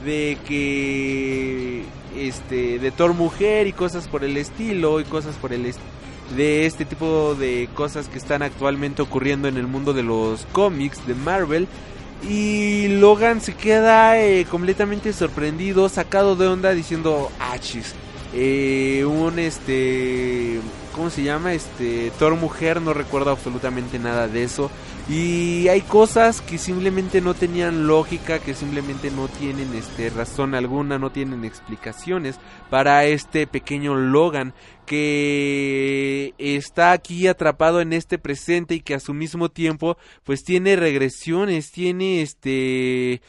de 0.04 0.38
que 0.48 1.84
este 2.16 2.80
de 2.80 2.92
Thor 2.92 3.14
mujer 3.14 3.68
y 3.68 3.74
cosas 3.74 4.08
por 4.08 4.24
el 4.24 4.38
estilo 4.38 5.00
y 5.00 5.04
cosas 5.04 5.36
por 5.36 5.54
el 5.54 5.66
de 6.36 6.66
este 6.66 6.86
tipo 6.86 7.36
de 7.36 7.70
cosas 7.76 8.08
que 8.08 8.18
están 8.18 8.42
actualmente 8.42 9.02
ocurriendo 9.02 9.48
en 9.48 9.58
el 9.58 9.68
mundo 9.68 9.94
de 9.94 10.04
los 10.04 10.46
cómics 10.52 11.06
de 11.06 11.14
Marvel. 11.14 11.68
Y 12.28 12.88
Logan 12.88 13.42
se 13.42 13.54
queda 13.54 14.20
eh, 14.20 14.46
completamente 14.46 15.14
sorprendido 15.14 15.90
sacado 15.90 16.36
de 16.36 16.48
onda 16.48 16.72
diciendo 16.72 17.30
achis 17.40 17.94
eh, 18.34 19.06
un 19.06 19.38
este 19.38 20.60
cómo 20.96 21.10
se 21.10 21.24
llama 21.24 21.54
este 21.54 22.12
Thor 22.18 22.36
mujer 22.36 22.82
no 22.82 22.94
recuerdo 22.94 23.32
absolutamente 23.32 24.00
nada 24.00 24.28
de 24.28 24.44
eso. 24.44 24.72
Y 25.10 25.68
hay 25.68 25.82
cosas 25.82 26.42
que 26.42 26.58
simplemente 26.58 27.22
no 27.22 27.34
tenían 27.36 27.86
lógica 27.86 28.40
que 28.40 28.56
simplemente 28.56 29.12
no 29.12 29.28
tienen 29.28 29.76
este 29.76 30.10
razón 30.10 30.56
alguna 30.56 30.98
no 30.98 31.12
tienen 31.12 31.46
explicaciones 31.46 32.40
para 32.72 33.06
este 33.06 33.46
pequeño 33.46 33.94
Logan 33.94 34.56
que 34.88 36.34
está 36.40 36.92
aquí 36.92 37.28
atrapado 37.28 37.82
en 37.82 37.94
este 37.94 38.18
presente 38.18 38.74
y 38.74 38.80
que 38.80 38.96
a 38.96 39.00
su 39.00 39.14
mismo 39.14 39.50
tiempo 39.50 39.98
pues 40.24 40.44
tiene 40.44 40.76
regresiones 40.76 41.72
tiene 41.72 42.24
este 42.24 43.22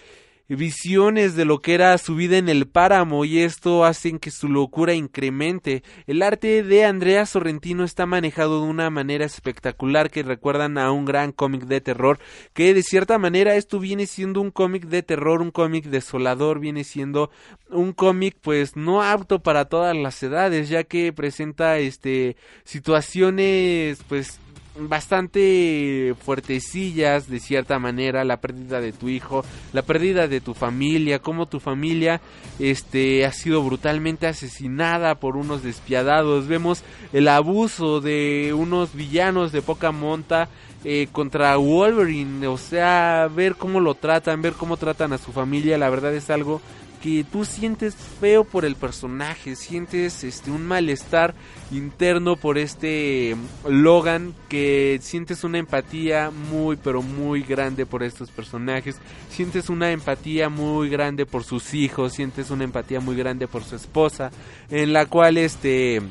visiones 0.49 1.35
de 1.35 1.45
lo 1.45 1.61
que 1.61 1.75
era 1.75 1.99
su 1.99 2.15
vida 2.15 2.39
en 2.39 2.49
el 2.49 2.67
páramo 2.67 3.25
y 3.25 3.41
esto 3.41 3.85
hacen 3.85 4.19
que 4.19 4.31
su 4.31 4.49
locura 4.49 4.95
incremente. 4.95 5.83
El 6.07 6.23
arte 6.23 6.63
de 6.63 6.85
Andrea 6.85 7.27
Sorrentino 7.27 7.83
está 7.85 8.07
manejado 8.07 8.63
de 8.63 8.69
una 8.69 8.91
manera 8.91 9.25
espectacular 9.25 10.11
que 10.11 10.23
recuerdan 10.23 10.79
a 10.79 10.93
un 10.93 11.05
gran 11.05 11.33
cómic 11.33 11.63
de 11.63 11.81
terror 11.81 12.19
que 12.53 12.75
de 12.75 12.83
cierta 12.83 13.19
manera 13.19 13.57
esto 13.57 13.81
viene 13.81 14.07
siendo 14.07 14.41
un 14.41 14.51
cómic 14.51 14.87
de 14.87 15.03
terror, 15.03 15.43
un 15.43 15.51
cómic 15.51 15.87
desolador, 15.87 16.61
viene 16.61 16.85
siendo 16.85 17.31
un 17.71 17.93
cómic 17.93 18.37
pues 18.41 18.77
no 18.77 19.03
apto 19.03 19.43
para 19.43 19.65
todas 19.65 19.97
las 19.97 20.23
edades 20.23 20.69
ya 20.69 20.85
que 20.85 21.13
presenta 21.13 21.79
este 21.79 22.37
situaciones 22.65 23.99
pues 24.09 24.41
bastante 24.79 26.15
fuertecillas 26.25 27.29
de 27.29 27.41
cierta 27.41 27.79
manera 27.79 28.25
la 28.25 28.41
pérdida 28.41 28.81
de 28.81 28.93
tu 28.93 29.09
hijo 29.09 29.45
la 29.73 29.83
pérdida 29.83 30.29
de 30.29 30.41
tu 30.41 30.55
familia 30.55 31.19
cómo 31.19 31.47
tu 31.47 31.61
familia 31.61 32.21
este 32.59 33.27
ha 33.27 33.33
sido 33.33 33.63
brutalmente 33.63 34.27
asesinada 34.27 35.17
por 35.17 35.37
unos 35.37 35.63
despiadados. 35.63 36.49
Vemos 36.49 36.83
el 37.13 37.29
abuso 37.29 38.01
de 38.01 38.55
unos 38.57 38.95
villanos 38.95 39.53
de 39.53 39.63
poca 39.63 39.93
monta 39.93 40.49
eh, 40.85 41.09
contra 41.13 41.57
Wolverine. 41.57 42.47
O 42.47 42.59
sea 42.59 43.29
ver 43.35 43.57
cómo 43.57 43.81
lo 43.81 43.95
tratan 43.95 44.43
ver 44.43 44.55
cómo 44.55 44.77
tratan 44.77 45.13
a 45.13 45.19
su 45.19 45.33
familia 45.33 45.79
la 45.79 45.91
verdad 45.91 46.15
es 46.15 46.31
algo 46.31 46.61
que 47.07 47.23
tú 47.23 47.45
sientes 47.45 47.95
feo 47.95 48.43
por 48.43 48.65
el 48.65 48.75
personaje, 48.75 49.55
sientes 49.55 50.25
este 50.25 50.51
un 50.51 50.67
malestar 50.67 51.37
interno 51.71 52.35
por 52.35 52.59
este 52.59 53.37
Logan 53.65 54.35
que 54.49 54.99
sientes 55.01 55.45
una 55.45 55.59
empatía 55.59 56.33
muy 56.33 56.75
pero 56.75 57.03
muy 57.03 57.43
grande 57.43 57.87
por 57.87 58.03
estos 58.03 58.33
personajes, 58.33 58.97
sientes 59.31 59.71
una 59.71 59.93
empatía 59.93 60.49
muy 60.49 60.89
grande 60.89 61.27
por 61.27 61.45
sus 61.45 61.75
hijos, 61.75 62.13
sientes 62.13 62.51
una 62.51 62.65
empatía 62.65 62.99
muy 62.99 63.15
grande 63.15 63.47
por 63.47 63.63
su 63.63 63.77
esposa, 63.77 64.33
en 64.69 64.93
la 64.93 65.07
cual 65.07 65.39
este 65.39 66.03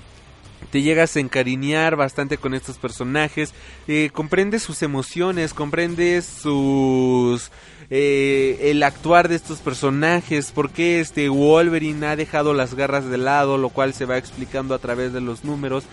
te 0.71 0.81
llegas 0.81 1.15
a 1.15 1.19
encariñar 1.19 1.95
bastante 1.95 2.37
con 2.37 2.53
estos 2.53 2.77
personajes, 2.77 3.53
eh, 3.87 4.09
comprendes 4.13 4.63
sus 4.63 4.81
emociones, 4.81 5.53
comprendes 5.53 6.25
sus 6.25 7.51
eh, 7.89 8.71
el 8.71 8.81
actuar 8.83 9.27
de 9.27 9.35
estos 9.35 9.59
personajes, 9.59 10.51
por 10.51 10.71
qué 10.71 10.99
este 10.99 11.29
Wolverine 11.29 12.07
ha 12.07 12.15
dejado 12.15 12.53
las 12.53 12.73
garras 12.73 13.07
de 13.09 13.17
lado, 13.17 13.57
lo 13.57 13.69
cual 13.69 13.93
se 13.93 14.05
va 14.05 14.17
explicando 14.17 14.73
a 14.73 14.79
través 14.79 15.13
de 15.13 15.21
los 15.21 15.43
números. 15.43 15.83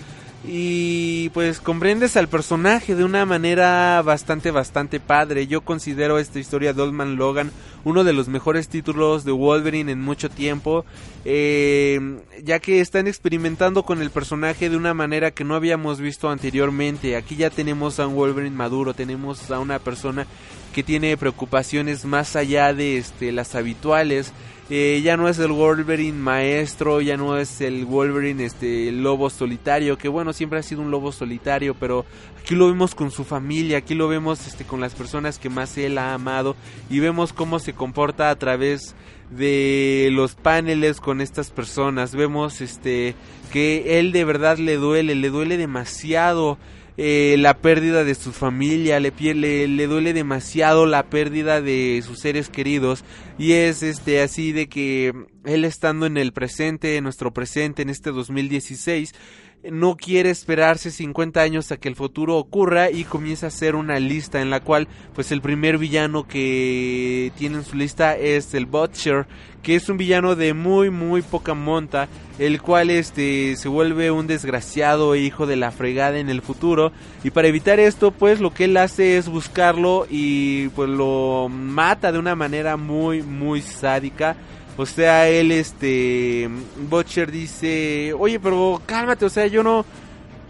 Y 0.44 1.28
pues 1.30 1.60
comprendes 1.60 2.16
al 2.16 2.28
personaje 2.28 2.96
de 2.96 3.04
una 3.04 3.24
manera 3.24 4.02
bastante, 4.02 4.50
bastante 4.50 4.98
padre. 4.98 5.46
Yo 5.46 5.60
considero 5.60 6.18
esta 6.18 6.40
historia 6.40 6.72
de 6.72 6.82
Old 6.82 6.92
Man 6.92 7.16
Logan 7.16 7.52
uno 7.84 8.04
de 8.04 8.12
los 8.12 8.28
mejores 8.28 8.68
títulos 8.68 9.24
de 9.24 9.32
Wolverine 9.32 9.92
en 9.92 10.00
mucho 10.00 10.30
tiempo. 10.30 10.84
eh, 11.24 12.00
ya 12.42 12.58
que 12.58 12.80
están 12.80 13.06
experimentando 13.06 13.84
con 13.84 14.02
el 14.02 14.10
personaje 14.10 14.68
de 14.68 14.76
una 14.76 14.92
manera 14.94 15.30
que 15.30 15.44
no 15.44 15.54
habíamos 15.54 16.00
visto 16.00 16.28
anteriormente. 16.30 17.16
Aquí 17.16 17.36
ya 17.36 17.50
tenemos 17.50 18.00
a 18.00 18.08
un 18.08 18.16
Wolverine 18.16 18.56
maduro, 18.56 18.94
tenemos 18.94 19.50
a 19.52 19.60
una 19.60 19.78
persona 19.78 20.26
que 20.74 20.82
tiene 20.82 21.16
preocupaciones 21.16 22.04
más 22.04 22.34
allá 22.34 22.74
de 22.74 22.96
este, 22.96 23.30
las 23.30 23.54
habituales. 23.54 24.32
Eh, 24.70 25.00
ya 25.04 25.16
no 25.16 25.28
es 25.28 25.38
el 25.38 25.52
Wolverine 25.52 26.18
maestro, 26.18 27.00
ya 27.00 27.16
no 27.16 27.36
es 27.36 27.60
el 27.60 27.84
Wolverine 27.84 28.44
este 28.44 28.90
lobo 28.92 29.28
solitario, 29.28 29.98
que 29.98 30.08
bueno, 30.08 30.32
siempre 30.32 30.60
ha 30.60 30.62
sido 30.62 30.80
un 30.82 30.90
lobo 30.90 31.12
solitario, 31.12 31.74
pero 31.74 32.06
aquí 32.40 32.54
lo 32.54 32.68
vemos 32.68 32.94
con 32.94 33.10
su 33.10 33.24
familia, 33.24 33.78
aquí 33.78 33.94
lo 33.94 34.08
vemos 34.08 34.46
este 34.46 34.64
con 34.64 34.80
las 34.80 34.94
personas 34.94 35.38
que 35.38 35.50
más 35.50 35.76
él 35.76 35.98
ha 35.98 36.14
amado 36.14 36.56
y 36.88 37.00
vemos 37.00 37.32
cómo 37.32 37.58
se 37.58 37.74
comporta 37.74 38.30
a 38.30 38.36
través 38.36 38.94
de 39.30 40.10
los 40.12 40.34
paneles 40.34 41.00
con 41.00 41.20
estas 41.20 41.50
personas. 41.50 42.14
Vemos 42.14 42.60
este 42.60 43.14
que 43.52 43.98
él 43.98 44.12
de 44.12 44.24
verdad 44.24 44.58
le 44.58 44.76
duele, 44.76 45.14
le 45.14 45.28
duele 45.30 45.56
demasiado 45.56 46.56
eh, 47.04 47.34
la 47.36 47.58
pérdida 47.58 48.04
de 48.04 48.14
su 48.14 48.30
familia, 48.30 49.00
le, 49.00 49.12
le, 49.34 49.66
le 49.66 49.86
duele 49.88 50.12
demasiado 50.12 50.86
la 50.86 51.02
pérdida 51.02 51.60
de 51.60 52.00
sus 52.06 52.20
seres 52.20 52.48
queridos 52.48 53.02
y 53.38 53.54
es 53.54 53.82
este 53.82 54.22
así 54.22 54.52
de 54.52 54.68
que 54.68 55.12
él 55.44 55.64
estando 55.64 56.06
en 56.06 56.16
el 56.16 56.32
presente, 56.32 56.96
en 56.96 57.02
nuestro 57.02 57.32
presente, 57.32 57.82
en 57.82 57.90
este 57.90 58.12
2016, 58.12 59.16
no 59.70 59.96
quiere 59.96 60.30
esperarse 60.30 60.90
50 60.90 61.40
años 61.40 61.70
a 61.70 61.76
que 61.76 61.88
el 61.88 61.94
futuro 61.94 62.36
ocurra 62.36 62.90
y 62.90 63.04
comienza 63.04 63.46
a 63.46 63.48
hacer 63.48 63.76
una 63.76 64.00
lista 64.00 64.40
en 64.40 64.50
la 64.50 64.60
cual 64.60 64.88
pues 65.14 65.30
el 65.30 65.40
primer 65.40 65.78
villano 65.78 66.26
que 66.26 67.32
tiene 67.36 67.58
en 67.58 67.64
su 67.64 67.76
lista 67.76 68.16
es 68.16 68.54
el 68.54 68.66
Butcher, 68.66 69.26
que 69.62 69.76
es 69.76 69.88
un 69.88 69.98
villano 69.98 70.34
de 70.34 70.54
muy 70.54 70.90
muy 70.90 71.22
poca 71.22 71.54
monta, 71.54 72.08
el 72.38 72.60
cual 72.60 72.90
este 72.90 73.54
se 73.56 73.68
vuelve 73.68 74.10
un 74.10 74.26
desgraciado 74.26 75.14
e 75.14 75.20
hijo 75.20 75.46
de 75.46 75.56
la 75.56 75.70
fregada 75.70 76.18
en 76.18 76.28
el 76.28 76.42
futuro 76.42 76.90
y 77.22 77.30
para 77.30 77.48
evitar 77.48 77.78
esto 77.78 78.10
pues 78.10 78.40
lo 78.40 78.52
que 78.52 78.64
él 78.64 78.76
hace 78.76 79.16
es 79.16 79.28
buscarlo 79.28 80.06
y 80.10 80.68
pues 80.70 80.88
lo 80.88 81.48
mata 81.48 82.10
de 82.10 82.18
una 82.18 82.34
manera 82.34 82.76
muy 82.76 83.22
muy 83.22 83.62
sádica. 83.62 84.36
O 84.76 84.86
sea, 84.86 85.28
él, 85.28 85.52
este, 85.52 86.48
Butcher 86.88 87.30
dice, 87.30 88.14
oye, 88.18 88.40
pero 88.40 88.80
cálmate, 88.86 89.24
o 89.26 89.28
sea, 89.30 89.46
yo 89.46 89.62
no, 89.62 89.84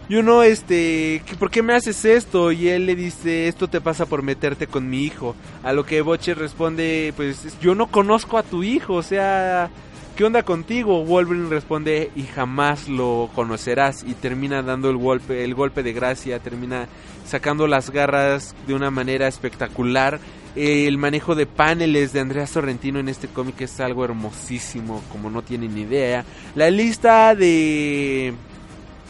yo 0.07 0.23
no, 0.23 0.43
este, 0.43 1.21
¿qué- 1.25 1.35
¿por 1.37 1.51
qué 1.51 1.61
me 1.61 1.73
haces 1.75 2.05
esto? 2.05 2.51
Y 2.51 2.69
él 2.69 2.85
le 2.85 2.95
dice, 2.95 3.47
esto 3.49 3.67
te 3.67 3.81
pasa 3.81 4.05
por 4.05 4.21
meterte 4.23 4.67
con 4.67 4.89
mi 4.89 5.03
hijo. 5.03 5.35
A 5.61 5.73
lo 5.73 5.85
que 5.85 6.01
Butcher 6.01 6.37
responde, 6.37 7.13
pues, 7.17 7.57
yo 7.61 7.75
no 7.75 7.87
conozco 7.87 8.37
a 8.37 8.43
tu 8.43 8.63
hijo, 8.63 8.93
o 8.95 9.03
sea, 9.03 9.69
¿qué 10.15 10.23
onda 10.23 10.43
contigo? 10.43 11.03
Wolverine 11.03 11.49
responde, 11.49 12.09
y 12.15 12.23
jamás 12.23 12.87
lo 12.87 13.29
conocerás. 13.35 14.03
Y 14.07 14.13
termina 14.13 14.61
dando 14.61 14.89
el 14.89 14.97
golpe, 14.97 15.43
el 15.43 15.53
golpe 15.53 15.83
de 15.83 15.91
gracia, 15.91 16.39
termina 16.39 16.87
sacando 17.25 17.67
las 17.67 17.89
garras 17.89 18.55
de 18.67 18.73
una 18.73 18.89
manera 18.89 19.27
espectacular. 19.27 20.19
Eh, 20.55 20.87
el 20.87 20.97
manejo 20.97 21.33
de 21.33 21.47
paneles 21.47 22.13
de 22.13 22.19
Andrea 22.19 22.45
Sorrentino 22.45 22.99
en 22.99 23.09
este 23.09 23.27
cómic 23.27 23.61
es 23.61 23.79
algo 23.79 24.05
hermosísimo, 24.05 25.01
como 25.11 25.29
no 25.29 25.41
tienen 25.41 25.77
idea. 25.77 26.25
La 26.53 26.69
lista 26.69 27.33
de, 27.33 28.33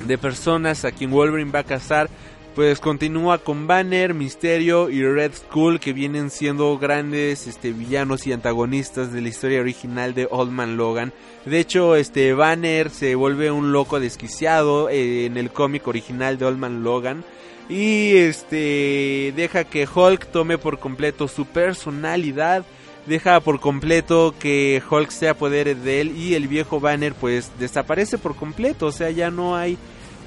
de 0.05 0.17
personas 0.17 0.85
a 0.85 0.91
quien 0.91 1.11
Wolverine 1.11 1.51
va 1.51 1.59
a 1.59 1.65
cazar, 1.65 2.09
pues 2.55 2.79
continúa 2.79 3.39
con 3.39 3.67
Banner, 3.67 4.13
Misterio 4.13 4.89
y 4.89 5.03
Red 5.03 5.33
Skull, 5.33 5.81
que 5.81 5.91
vienen 5.91 6.29
siendo 6.29 6.77
grandes 6.77 7.47
este, 7.47 7.73
villanos 7.73 8.25
y 8.25 8.31
antagonistas 8.31 9.11
de 9.11 9.21
la 9.21 9.27
historia 9.27 9.59
original 9.59 10.13
de 10.13 10.29
Old 10.31 10.51
Man 10.51 10.77
Logan. 10.77 11.11
De 11.45 11.59
hecho, 11.59 11.97
este 11.97 12.33
Banner 12.33 12.89
se 12.89 13.15
vuelve 13.15 13.51
un 13.51 13.73
loco 13.73 13.99
desquiciado 13.99 14.87
eh, 14.89 15.25
en 15.25 15.35
el 15.35 15.51
cómic 15.51 15.87
original 15.87 16.37
de 16.37 16.45
Old 16.45 16.59
Man 16.59 16.83
Logan 16.83 17.25
y 17.69 18.15
este 18.17 19.33
deja 19.35 19.63
que 19.63 19.87
Hulk 19.87 20.27
tome 20.27 20.57
por 20.57 20.79
completo 20.79 21.27
su 21.27 21.45
personalidad, 21.45 22.65
deja 23.05 23.39
por 23.39 23.59
completo 23.59 24.33
que 24.37 24.81
Hulk 24.89 25.09
sea 25.11 25.33
poder 25.33 25.75
de 25.75 26.01
él 26.01 26.17
y 26.17 26.35
el 26.35 26.47
viejo 26.47 26.79
Banner 26.79 27.13
pues 27.13 27.51
desaparece 27.59 28.17
por 28.17 28.35
completo, 28.35 28.87
o 28.87 28.91
sea, 28.91 29.11
ya 29.11 29.31
no 29.31 29.55
hay 29.55 29.77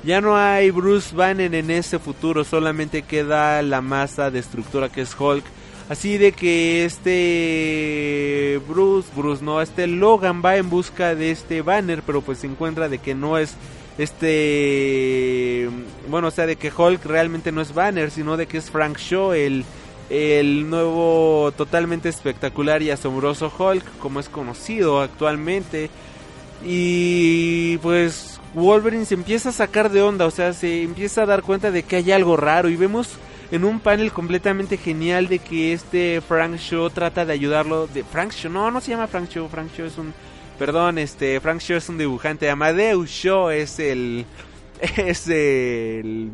ya 0.05 0.21
no 0.21 0.37
hay 0.37 0.71
Bruce 0.71 1.15
Banner 1.17 1.53
en 1.55 1.71
ese 1.71 1.99
futuro, 1.99 2.45
solamente 2.45 3.03
queda 3.03 3.61
la 3.63 3.81
masa 3.81 4.31
destructora 4.31 4.89
que 4.89 5.03
es 5.03 5.17
Hulk. 5.19 5.45
Así 5.89 6.17
de 6.19 6.33
que 6.33 6.85
este 6.85 8.61
Bruce, 8.69 9.09
Bruce 9.17 9.45
no, 9.45 9.61
este 9.61 9.87
Logan 9.87 10.43
va 10.45 10.57
en 10.57 10.69
busca 10.69 11.15
de 11.15 11.31
este 11.31 11.63
Banner, 11.63 12.03
pero 12.05 12.23
pues 12.23 12.39
se 12.39 12.47
encuentra 12.47 12.89
de 12.89 12.99
que 12.99 13.15
no 13.15 13.39
es 13.39 13.55
este 13.99 15.36
bueno 16.17 16.29
o 16.29 16.31
sea 16.31 16.47
de 16.47 16.57
que 16.57 16.73
Hulk 16.75 17.05
realmente 17.05 17.53
no 17.53 17.61
es 17.61 17.75
Banner 17.75 18.11
sino 18.11 18.39
de 18.39 18.47
que 18.47 18.57
es 18.57 18.71
Frank 18.71 18.97
Shaw 18.97 19.35
el 19.35 19.67
el 20.09 20.71
nuevo 20.71 21.53
totalmente 21.55 22.09
espectacular 22.09 22.81
y 22.81 22.91
asombroso 22.91 23.53
Hulk 23.55 23.99
como 23.99 24.19
es 24.19 24.31
conocido 24.31 25.03
actualmente 25.03 25.91
y 26.65 27.77
pues 27.79 28.41
Wolverine 28.55 29.05
se 29.05 29.13
empieza 29.13 29.51
a 29.51 29.53
sacar 29.53 29.91
de 29.91 30.01
onda 30.01 30.25
o 30.25 30.31
sea 30.31 30.55
se 30.55 30.83
empieza 30.83 31.25
a 31.25 31.27
dar 31.27 31.43
cuenta 31.43 31.71
de 31.71 31.83
que 31.83 31.97
hay 31.97 32.13
algo 32.13 32.39
raro 32.39 32.71
y 32.71 32.77
vemos 32.77 33.11
en 33.51 33.67
un 33.67 33.79
panel 33.79 34.11
completamente 34.11 34.79
genial 34.79 35.29
de 35.29 35.39
que 35.39 35.75
este 35.75 36.23
Frank 36.23 36.57
Shaw 36.57 36.89
trata 36.89 37.27
de 37.27 37.35
ayudarlo 37.35 37.89
de 37.89 38.05
Frank 38.05 38.33
Shaw 38.33 38.51
no 38.51 38.71
no 38.71 38.81
se 38.81 38.93
llama 38.93 39.07
Frank 39.07 39.29
Shaw 39.29 39.51
Frank 39.51 39.69
Shaw 39.77 39.87
es 39.87 39.99
un 39.99 40.15
Perdón, 40.59 40.97
este, 40.97 41.39
Frank 41.41 41.61
Shaw 41.61 41.77
es 41.77 41.89
un 41.89 41.99
dibujante. 41.99 42.49
Amadeus 42.49 43.11
Shaw 43.11 43.51
es 43.51 43.79
el. 43.79 44.25
Es 44.97 45.29
el. 45.29 46.31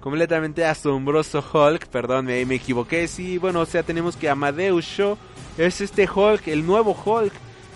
Completamente 0.00 0.64
asombroso 0.64 1.44
Hulk. 1.52 1.86
Perdón, 1.88 2.26
me, 2.26 2.44
me 2.46 2.56
equivoqué. 2.56 3.08
Sí, 3.08 3.38
bueno, 3.38 3.60
o 3.60 3.66
sea, 3.66 3.82
tenemos 3.82 4.16
que 4.16 4.28
Amadeus 4.28 4.84
Shaw 4.84 5.18
es 5.56 5.80
este 5.80 6.08
Hulk, 6.08 6.46
el 6.48 6.64
nuevo 6.64 6.96
Hulk. 7.04 7.32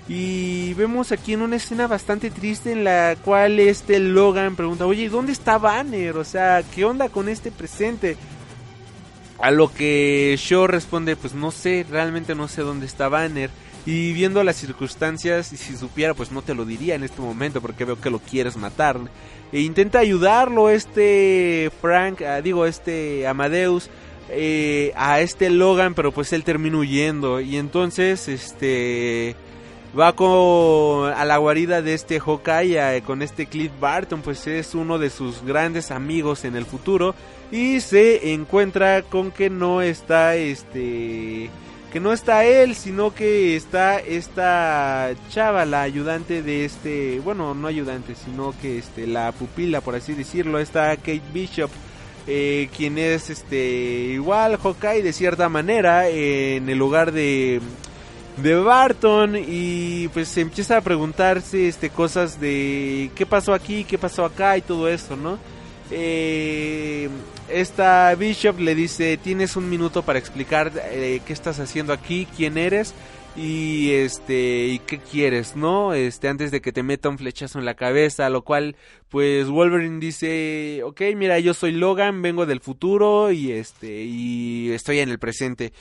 Y 0.09 0.75
vemos 0.75 1.13
aquí 1.13 1.33
en 1.33 1.43
una 1.43 1.57
escena 1.57 1.87
bastante 1.87 2.31
triste 2.31 2.73
en 2.73 2.85
la 2.85 3.17
cual 3.25 3.59
este 3.59 3.99
Logan 3.99 4.57
pregunta: 4.57 4.87
Oye, 4.87 5.09
¿dónde 5.09 5.33
está 5.33 5.59
Banner? 5.59 6.17
O 6.17 6.25
sea, 6.25 6.63
¿qué 6.75 6.85
onda 6.85 7.09
con 7.09 7.29
este 7.29 7.51
presente? 7.51 8.17
A 9.39 9.51
lo 9.51 9.73
que 9.73 10.37
Shaw 10.39 10.67
responde: 10.67 11.17
Pues 11.17 11.35
no 11.35 11.51
sé, 11.51 11.87
realmente 11.89 12.35
no 12.35 12.49
sé 12.49 12.63
dónde 12.63 12.87
está 12.87 13.09
Banner. 13.09 13.51
Y 13.85 14.13
viendo 14.13 14.45
las 14.45 14.57
circunstancias, 14.57 15.53
y 15.53 15.57
si 15.57 15.77
supiera, 15.77 16.15
pues 16.15 16.31
no 16.31 16.43
te 16.43 16.55
lo 16.55 16.65
diría 16.65 16.95
en 16.95 17.03
este 17.03 17.21
momento 17.21 17.61
porque 17.61 17.85
veo 17.85 18.01
que 18.01 18.11
lo 18.11 18.21
quieres 18.21 18.57
matar. 18.57 19.01
E 19.53 19.61
intenta 19.61 19.99
ayudarlo 19.99 20.71
este 20.71 21.71
Frank, 21.81 22.23
ah, 22.23 22.41
digo, 22.41 22.65
este 22.65 23.27
Amadeus, 23.27 23.91
eh, 24.31 24.93
a 24.97 25.21
este 25.21 25.51
Logan, 25.51 25.95
pero 25.95 26.13
pues 26.13 26.33
él 26.33 26.45
termina 26.45 26.79
huyendo. 26.79 27.41
Y 27.41 27.57
entonces, 27.57 28.29
este... 28.29 29.35
Va 29.99 30.15
con, 30.15 31.13
a 31.13 31.23
la 31.27 31.37
guarida 31.37 31.83
de 31.83 31.93
este 31.93 32.19
Hawkeye, 32.19 32.97
eh, 32.97 33.03
con 33.03 33.21
este 33.21 33.45
Cliff 33.45 33.71
Barton, 33.79 34.23
pues 34.23 34.47
es 34.47 34.75
uno 34.75 34.99
de 34.99 35.11
sus 35.11 35.45
grandes 35.45 35.91
amigos 35.91 36.47
en 36.47 36.57
el 36.57 36.65
futuro. 36.65 37.15
Y 37.51 37.81
se 37.81 38.33
encuentra 38.33 39.03
con 39.03 39.31
que 39.31 39.51
no 39.51 39.83
está 39.83 40.35
este 40.37 41.51
que 41.93 42.01
no 42.01 42.15
está 42.15 42.47
él, 42.47 42.75
sino 42.75 43.15
que 43.15 43.55
está 43.55 43.99
esta 43.99 45.11
chava, 45.29 45.67
la 45.67 45.83
ayudante 45.83 46.43
de 46.43 46.65
este, 46.65 47.21
bueno, 47.21 47.55
no 47.55 47.69
ayudante, 47.69 48.15
sino 48.15 48.55
que 48.63 48.79
este, 48.79 49.07
la 49.07 49.31
pupila, 49.33 49.83
por 49.83 49.95
así 49.95 50.15
decirlo, 50.15 50.59
está 50.59 50.97
Kate 50.97 51.21
Bishop, 51.35 51.71
eh, 52.27 52.71
quien 52.75 52.97
es 52.97 53.29
este, 53.29 53.57
igual 54.15 54.57
Hawkeye 54.57 55.03
de 55.03 55.13
cierta 55.13 55.51
manera, 55.51 56.09
en 56.09 56.67
el 56.71 56.79
lugar 56.79 57.13
de, 57.13 57.61
de 58.39 58.55
Barton, 58.55 59.37
y 59.37 60.09
pues 60.09 60.29
se 60.29 60.41
empieza 60.41 60.79
a 60.79 60.81
preguntarse 60.81 61.69
este, 61.69 61.91
cosas 61.91 62.41
de 62.41 63.11
qué 63.15 63.27
pasó 63.27 63.53
aquí, 63.53 63.85
qué 63.85 63.99
pasó 63.99 64.25
acá 64.25 64.57
y 64.57 64.63
todo 64.63 64.89
eso, 64.89 65.15
¿no? 65.15 65.39
Eh, 65.91 67.11
esta 67.53 68.15
Bishop 68.15 68.59
le 68.59 68.75
dice, 68.75 69.17
tienes 69.17 69.57
un 69.57 69.69
minuto 69.69 70.03
para 70.03 70.19
explicar 70.19 70.73
eh, 70.91 71.21
qué 71.27 71.33
estás 71.33 71.61
haciendo 71.61 71.93
aquí, 71.93 72.27
quién 72.37 72.59
eres 72.59 72.95
y 73.37 73.93
este 73.93 74.67
y 74.67 74.79
qué 74.81 74.99
quieres, 74.99 75.57
¿no? 75.57 75.95
Este 75.95 76.29
antes 76.29 76.51
de 76.51 76.61
que 76.61 76.73
te 76.73 76.83
meta 76.83 77.09
un 77.09 77.19
flechazo 77.19 77.59
en 77.59 77.65
la 77.65 77.75
cabeza, 77.75 78.29
lo 78.29 78.43
cual 78.43 78.77
pues 79.09 79.49
Wolverine 79.49 80.01
dice, 80.01 80.83
ok, 80.85 81.01
mira, 81.17 81.39
yo 81.39 81.55
soy 81.55 81.73
Logan, 81.73 82.23
vengo 82.23 82.47
del 82.47 82.61
futuro 82.61 83.31
y 83.31 83.53
este 83.53 84.03
y 84.05 84.71
estoy 84.73 85.01
en 85.01 85.09
el 85.09 85.19
presente. 85.19 85.73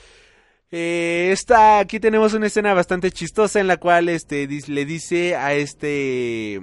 Eh, 0.74 1.36
aquí 1.58 2.00
tenemos 2.00 2.34
una 2.34 2.48
escena 2.48 2.74
bastante 2.74 3.12
chistosa 3.12 3.60
en 3.60 3.68
la 3.68 3.78
cual 3.78 4.08
este 4.08 4.48
le 4.48 4.86
dice 4.86 5.36
a 5.36 5.54
este 5.54 6.62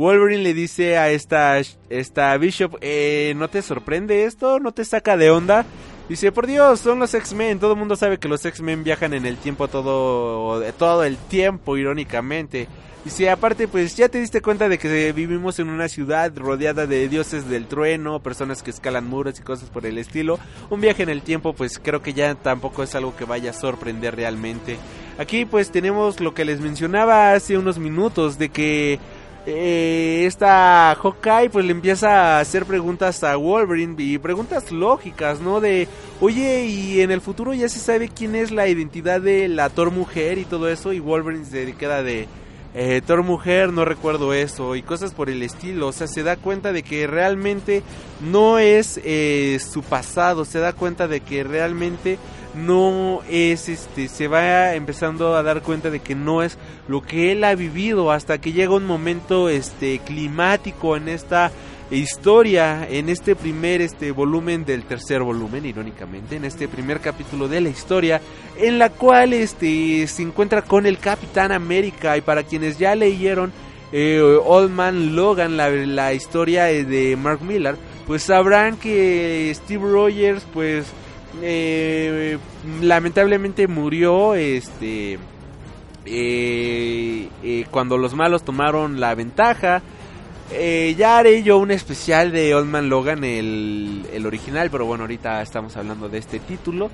Wolverine 0.00 0.42
le 0.42 0.54
dice 0.54 0.96
a 0.96 1.10
esta, 1.10 1.60
esta 1.90 2.34
Bishop, 2.38 2.78
eh, 2.80 3.34
¿no 3.36 3.48
te 3.48 3.60
sorprende 3.60 4.24
esto? 4.24 4.58
¿No 4.58 4.72
te 4.72 4.86
saca 4.86 5.18
de 5.18 5.30
onda? 5.30 5.66
Dice, 6.08 6.32
por 6.32 6.46
Dios, 6.46 6.80
son 6.80 7.00
los 7.00 7.12
X-Men. 7.12 7.58
Todo 7.58 7.74
el 7.74 7.78
mundo 7.78 7.96
sabe 7.96 8.16
que 8.16 8.26
los 8.26 8.42
X-Men 8.42 8.82
viajan 8.82 9.12
en 9.12 9.26
el 9.26 9.36
tiempo 9.36 9.68
todo, 9.68 10.62
todo 10.78 11.04
el 11.04 11.18
tiempo, 11.18 11.76
irónicamente. 11.76 12.66
Dice, 13.04 13.28
aparte, 13.28 13.68
pues 13.68 13.94
ya 13.94 14.08
te 14.08 14.18
diste 14.18 14.40
cuenta 14.40 14.70
de 14.70 14.78
que 14.78 15.12
vivimos 15.12 15.58
en 15.58 15.68
una 15.68 15.86
ciudad 15.86 16.32
rodeada 16.34 16.86
de 16.86 17.06
dioses 17.10 17.50
del 17.50 17.66
trueno, 17.66 18.22
personas 18.22 18.62
que 18.62 18.70
escalan 18.70 19.06
muros 19.06 19.38
y 19.38 19.42
cosas 19.42 19.68
por 19.68 19.84
el 19.84 19.98
estilo. 19.98 20.38
Un 20.70 20.80
viaje 20.80 21.02
en 21.02 21.10
el 21.10 21.20
tiempo, 21.20 21.52
pues 21.52 21.78
creo 21.78 22.00
que 22.00 22.14
ya 22.14 22.34
tampoco 22.36 22.82
es 22.82 22.94
algo 22.94 23.14
que 23.14 23.26
vaya 23.26 23.50
a 23.50 23.52
sorprender 23.52 24.16
realmente. 24.16 24.78
Aquí, 25.18 25.44
pues 25.44 25.70
tenemos 25.70 26.20
lo 26.20 26.32
que 26.32 26.46
les 26.46 26.60
mencionaba 26.60 27.34
hace 27.34 27.58
unos 27.58 27.78
minutos, 27.78 28.38
de 28.38 28.48
que 28.48 28.98
eh, 29.46 30.24
esta 30.26 30.94
Hawkeye 30.94 31.50
pues 31.50 31.64
le 31.64 31.72
empieza 31.72 32.36
a 32.36 32.40
hacer 32.40 32.66
preguntas 32.66 33.24
a 33.24 33.36
Wolverine 33.36 33.94
y 33.98 34.18
preguntas 34.18 34.70
lógicas, 34.70 35.40
¿no? 35.40 35.60
De, 35.60 35.88
oye, 36.20 36.66
y 36.66 37.00
en 37.00 37.10
el 37.10 37.20
futuro 37.20 37.54
ya 37.54 37.68
se 37.68 37.78
sabe 37.78 38.08
quién 38.08 38.34
es 38.34 38.50
la 38.50 38.68
identidad 38.68 39.20
de 39.20 39.48
la 39.48 39.70
Thor 39.70 39.90
mujer 39.90 40.38
y 40.38 40.44
todo 40.44 40.68
eso, 40.68 40.92
y 40.92 41.00
Wolverine 41.00 41.44
se 41.44 41.72
queda 41.74 42.02
de, 42.02 42.28
eh, 42.72 43.02
Thor 43.04 43.24
mujer, 43.24 43.72
no 43.72 43.84
recuerdo 43.84 44.32
eso, 44.32 44.76
y 44.76 44.82
cosas 44.82 45.12
por 45.12 45.28
el 45.28 45.42
estilo, 45.42 45.88
o 45.88 45.92
sea, 45.92 46.06
se 46.06 46.22
da 46.22 46.36
cuenta 46.36 46.72
de 46.72 46.84
que 46.84 47.08
realmente 47.08 47.82
no 48.20 48.58
es 48.60 49.00
eh, 49.02 49.58
su 49.60 49.82
pasado, 49.82 50.44
se 50.44 50.60
da 50.60 50.72
cuenta 50.72 51.08
de 51.08 51.20
que 51.20 51.42
realmente 51.42 52.18
no 52.54 53.20
es 53.28 53.68
este 53.68 54.08
se 54.08 54.28
va 54.28 54.74
empezando 54.74 55.36
a 55.36 55.42
dar 55.42 55.62
cuenta 55.62 55.90
de 55.90 56.00
que 56.00 56.14
no 56.14 56.42
es 56.42 56.58
lo 56.88 57.02
que 57.02 57.32
él 57.32 57.44
ha 57.44 57.54
vivido 57.54 58.10
hasta 58.10 58.40
que 58.40 58.52
llega 58.52 58.74
un 58.74 58.86
momento 58.86 59.48
este 59.48 59.98
climático 60.00 60.96
en 60.96 61.08
esta 61.08 61.52
historia 61.90 62.86
en 62.88 63.08
este 63.08 63.34
primer 63.34 63.80
este 63.80 64.12
volumen 64.12 64.64
del 64.64 64.84
tercer 64.84 65.22
volumen 65.22 65.66
irónicamente 65.66 66.36
en 66.36 66.44
este 66.44 66.68
primer 66.68 67.00
capítulo 67.00 67.48
de 67.48 67.60
la 67.60 67.68
historia 67.68 68.20
en 68.60 68.78
la 68.78 68.90
cual 68.90 69.32
este 69.32 70.06
se 70.06 70.22
encuentra 70.22 70.62
con 70.62 70.86
el 70.86 70.98
Capitán 70.98 71.52
América. 71.52 72.16
Y 72.16 72.20
para 72.20 72.42
quienes 72.42 72.78
ya 72.78 72.94
leyeron 72.94 73.52
eh, 73.92 74.20
Old 74.20 74.70
Man 74.70 75.16
Logan 75.16 75.56
la, 75.56 75.68
la 75.70 76.14
historia 76.14 76.70
eh, 76.70 76.84
de 76.84 77.16
Mark 77.16 77.42
Millar 77.42 77.76
pues 78.06 78.22
sabrán 78.22 78.76
que 78.76 79.52
Steve 79.54 79.90
Rogers 79.90 80.44
pues 80.52 80.86
eh, 81.42 82.38
lamentablemente 82.82 83.66
murió 83.68 84.34
este 84.34 85.18
eh, 86.06 87.28
eh, 87.42 87.66
cuando 87.70 87.98
los 87.98 88.14
malos 88.14 88.44
tomaron 88.44 89.00
la 89.00 89.14
ventaja 89.14 89.82
eh, 90.52 90.96
ya 90.98 91.18
haré 91.18 91.42
yo 91.42 91.58
un 91.58 91.70
especial 91.70 92.32
de 92.32 92.54
Old 92.54 92.68
Man 92.68 92.88
Logan, 92.88 93.22
el, 93.22 94.04
el 94.12 94.26
original, 94.26 94.68
pero 94.70 94.84
bueno, 94.84 95.04
ahorita 95.04 95.42
estamos 95.42 95.76
hablando 95.76 96.08
de 96.08 96.18
este 96.18 96.40
título. 96.40 96.90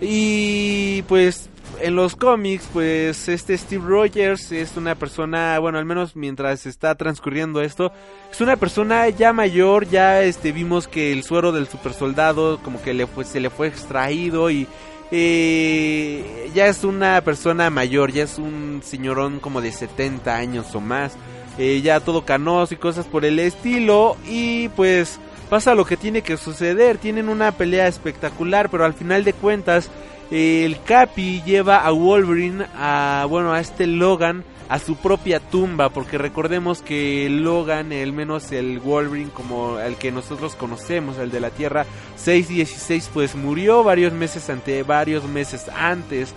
Y 0.00 1.02
pues 1.02 1.50
en 1.80 1.96
los 1.96 2.16
cómics, 2.16 2.68
pues 2.72 3.28
este 3.28 3.56
Steve 3.56 3.84
Rogers 3.86 4.52
es 4.52 4.76
una 4.76 4.94
persona, 4.94 5.58
bueno, 5.58 5.78
al 5.78 5.84
menos 5.84 6.16
mientras 6.16 6.66
está 6.66 6.94
transcurriendo 6.94 7.60
esto, 7.60 7.92
es 8.30 8.40
una 8.40 8.56
persona 8.56 9.08
ya 9.08 9.32
mayor, 9.32 9.88
ya 9.88 10.22
este 10.22 10.52
vimos 10.52 10.88
que 10.88 11.12
el 11.12 11.22
suero 11.22 11.52
del 11.52 11.68
super 11.68 11.92
soldado 11.92 12.58
como 12.62 12.82
que 12.82 12.94
le 12.94 13.06
fue, 13.06 13.24
se 13.24 13.40
le 13.40 13.50
fue 13.50 13.68
extraído 13.68 14.50
y 14.50 14.66
eh, 15.10 16.50
ya 16.54 16.66
es 16.66 16.84
una 16.84 17.20
persona 17.20 17.70
mayor, 17.70 18.12
ya 18.12 18.24
es 18.24 18.38
un 18.38 18.80
señorón 18.84 19.40
como 19.40 19.60
de 19.60 19.72
70 19.72 20.34
años 20.34 20.74
o 20.74 20.80
más 20.80 21.16
eh, 21.58 21.80
ya 21.82 22.00
todo 22.00 22.24
canoso 22.24 22.74
y 22.74 22.76
cosas 22.76 23.06
por 23.06 23.24
el 23.24 23.38
estilo. 23.38 24.16
Y 24.26 24.68
pues 24.70 25.18
pasa 25.48 25.74
lo 25.74 25.84
que 25.84 25.96
tiene 25.96 26.22
que 26.22 26.36
suceder. 26.36 26.98
Tienen 26.98 27.28
una 27.28 27.52
pelea 27.52 27.88
espectacular, 27.88 28.68
pero 28.70 28.84
al 28.84 28.94
final 28.94 29.24
de 29.24 29.32
cuentas 29.32 29.90
el 30.30 30.80
Capi 30.82 31.42
lleva 31.44 31.78
a 31.78 31.90
Wolverine 31.90 32.66
a, 32.76 33.26
bueno, 33.28 33.52
a 33.52 33.60
este 33.60 33.86
Logan 33.86 34.44
a 34.68 34.78
su 34.78 34.96
propia 34.96 35.38
tumba, 35.38 35.90
porque 35.90 36.18
recordemos 36.18 36.82
que 36.82 37.28
Logan, 37.30 37.92
el 37.92 38.12
menos 38.12 38.50
el 38.50 38.80
Wolverine 38.80 39.30
como 39.30 39.78
el 39.78 39.96
que 39.96 40.10
nosotros 40.10 40.56
conocemos, 40.56 41.18
el 41.18 41.30
de 41.30 41.40
la 41.40 41.50
Tierra 41.50 41.86
616, 42.16 43.10
pues 43.12 43.36
murió 43.36 43.84
varios 43.84 44.12
meses 44.12 44.50
ante 44.50 44.82
varios 44.82 45.24
meses 45.28 45.68
antes 45.68 46.34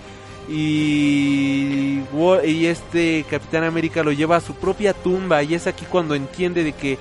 y, 0.47 2.01
y 2.45 2.65
este 2.65 3.25
Capitán 3.29 3.63
América 3.63 4.03
lo 4.03 4.11
lleva 4.11 4.37
a 4.37 4.41
su 4.41 4.53
propia 4.55 4.93
tumba 4.93 5.43
y 5.43 5.55
es 5.55 5.67
aquí 5.67 5.85
cuando 5.89 6.15
entiende 6.15 6.63
de 6.63 6.73
que 6.73 6.97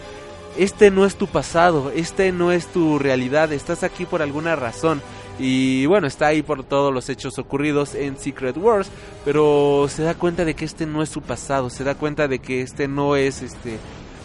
este 0.57 0.91
no 0.91 1.05
es 1.05 1.17
tu 1.17 1.27
pasado, 1.27 1.93
este 1.95 2.33
no 2.33 2.53
es 2.53 2.67
tu 2.67 2.99
realidad, 2.99 3.53
estás 3.53 3.83
aquí 3.83 4.07
por 4.07 4.23
alguna 4.23 4.57
razón. 4.57 5.03
Y 5.39 5.87
bueno, 5.87 6.07
está 6.07 6.29
ahí 6.29 6.43
por 6.43 6.65
todos 6.65 6.93
los 6.93 7.09
hechos 7.09 7.39
ocurridos 7.39 7.95
en 7.95 8.19
Secret 8.19 8.57
Wars, 8.57 8.91
pero 9.25 9.87
se 9.89 10.03
da 10.03 10.15
cuenta 10.15 10.45
de 10.45 10.55
que 10.55 10.65
este 10.65 10.87
no 10.87 11.03
es 11.03 11.09
su 11.09 11.23
pasado, 11.23 11.71
se 11.71 11.85
da 11.85 11.95
cuenta 11.95 12.27
de 12.27 12.41
que 12.41 12.63
este 12.63 12.89
no 12.89 13.17
es 13.17 13.43
este 13.43 13.79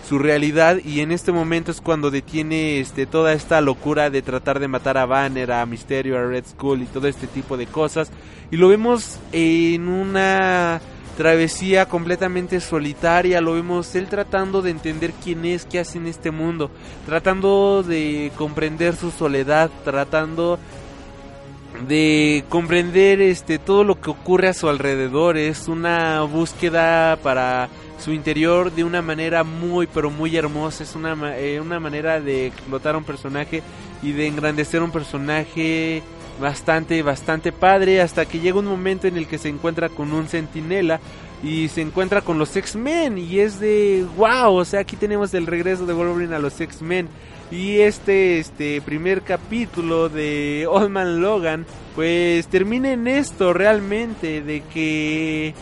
su 0.08 0.20
realidad 0.20 0.80
y 0.84 1.00
en 1.00 1.12
este 1.14 1.32
momento 1.32 1.72
es 1.72 1.80
cuando 1.80 2.12
detiene 2.12 2.80
este 2.80 3.06
toda 3.06 3.32
esta 3.32 3.62
locura 3.62 4.10
de 4.10 4.22
tratar 4.22 4.60
de 4.60 4.68
matar 4.68 4.98
a 4.98 5.06
Banner, 5.06 5.52
a 5.54 5.66
Mysterio, 5.66 6.18
a 6.18 6.26
Red 6.26 6.46
Skull 6.46 6.82
y 6.82 6.86
todo 6.88 7.08
este 7.08 7.28
tipo 7.28 7.56
de 7.56 7.68
cosas. 7.68 8.12
Y 8.52 8.58
lo 8.58 8.68
vemos 8.68 9.18
en 9.32 9.88
una 9.88 10.82
travesía 11.18 11.88
completamente 11.88 12.60
solitaria, 12.60 13.40
lo 13.40 13.54
vemos 13.54 13.96
él 13.96 14.08
tratando 14.08 14.62
de 14.62 14.72
entender 14.72 15.14
quién 15.24 15.46
es, 15.46 15.66
qué 15.66 15.80
hace 15.80 16.00
en 16.00 16.08
este 16.08 16.32
mundo, 16.32 16.72
tratando 17.06 17.84
de 17.84 18.32
comprender 18.36 18.96
su 18.96 19.12
soledad, 19.12 19.70
tratando 19.86 20.60
de 21.88 22.44
comprender 22.50 23.22
este 23.22 23.60
todo 23.60 23.84
lo 23.84 24.00
que 24.00 24.10
ocurre 24.10 24.50
a 24.50 24.54
su 24.54 24.70
alrededor, 24.70 25.38
es 25.38 25.68
una 25.68 26.22
búsqueda 26.22 27.18
para 27.18 27.70
su 28.00 28.12
interior 28.12 28.72
de 28.72 28.84
una 28.84 29.02
manera 29.02 29.44
muy 29.44 29.88
pero 29.88 30.10
muy 30.10 30.36
hermosa, 30.36 30.84
es 30.84 30.96
una, 30.96 31.38
eh, 31.38 31.60
una 31.60 31.80
manera 31.80 32.20
de 32.20 32.48
explotar 32.48 32.96
a 32.96 32.98
un 32.98 33.04
personaje 33.04 33.64
y 34.02 34.12
de 34.12 34.28
engrandecer 34.28 34.82
a 34.82 34.84
un 34.84 34.92
personaje 34.92 36.04
bastante 36.40 37.02
bastante 37.04 37.52
padre 37.52 38.02
hasta 38.02 38.26
que 38.26 38.40
llega 38.40 38.60
un 38.60 38.66
momento 38.66 39.08
en 39.08 39.18
el 39.18 39.28
que 39.28 39.38
se 39.38 39.50
encuentra 39.50 39.90
con 39.90 40.14
un 40.14 40.28
centinela 40.28 41.00
y 41.44 41.68
se 41.68 41.82
encuentra 41.82 42.22
con 42.22 42.40
los 42.40 42.56
X-Men 42.56 43.18
y 43.18 43.40
es 43.40 43.60
de 43.60 44.06
wow, 44.18 44.54
o 44.54 44.66
sea, 44.66 44.80
aquí 44.80 44.96
tenemos 44.96 45.34
el 45.34 45.46
regreso 45.46 45.86
de 45.86 45.94
Wolverine 45.94 46.36
a 46.36 46.40
los 46.40 46.60
X-Men 46.60 47.08
y 47.54 47.82
este 47.82 48.40
este 48.40 48.82
primer 48.82 49.22
capítulo 49.22 50.10
de 50.10 50.66
Old 50.68 50.90
Man 50.90 51.22
Logan 51.22 51.66
pues 51.96 52.48
termina 52.48 52.92
en 52.92 53.08
esto 53.08 53.54
realmente 53.54 54.42
de 54.42 54.64
que 54.74 55.54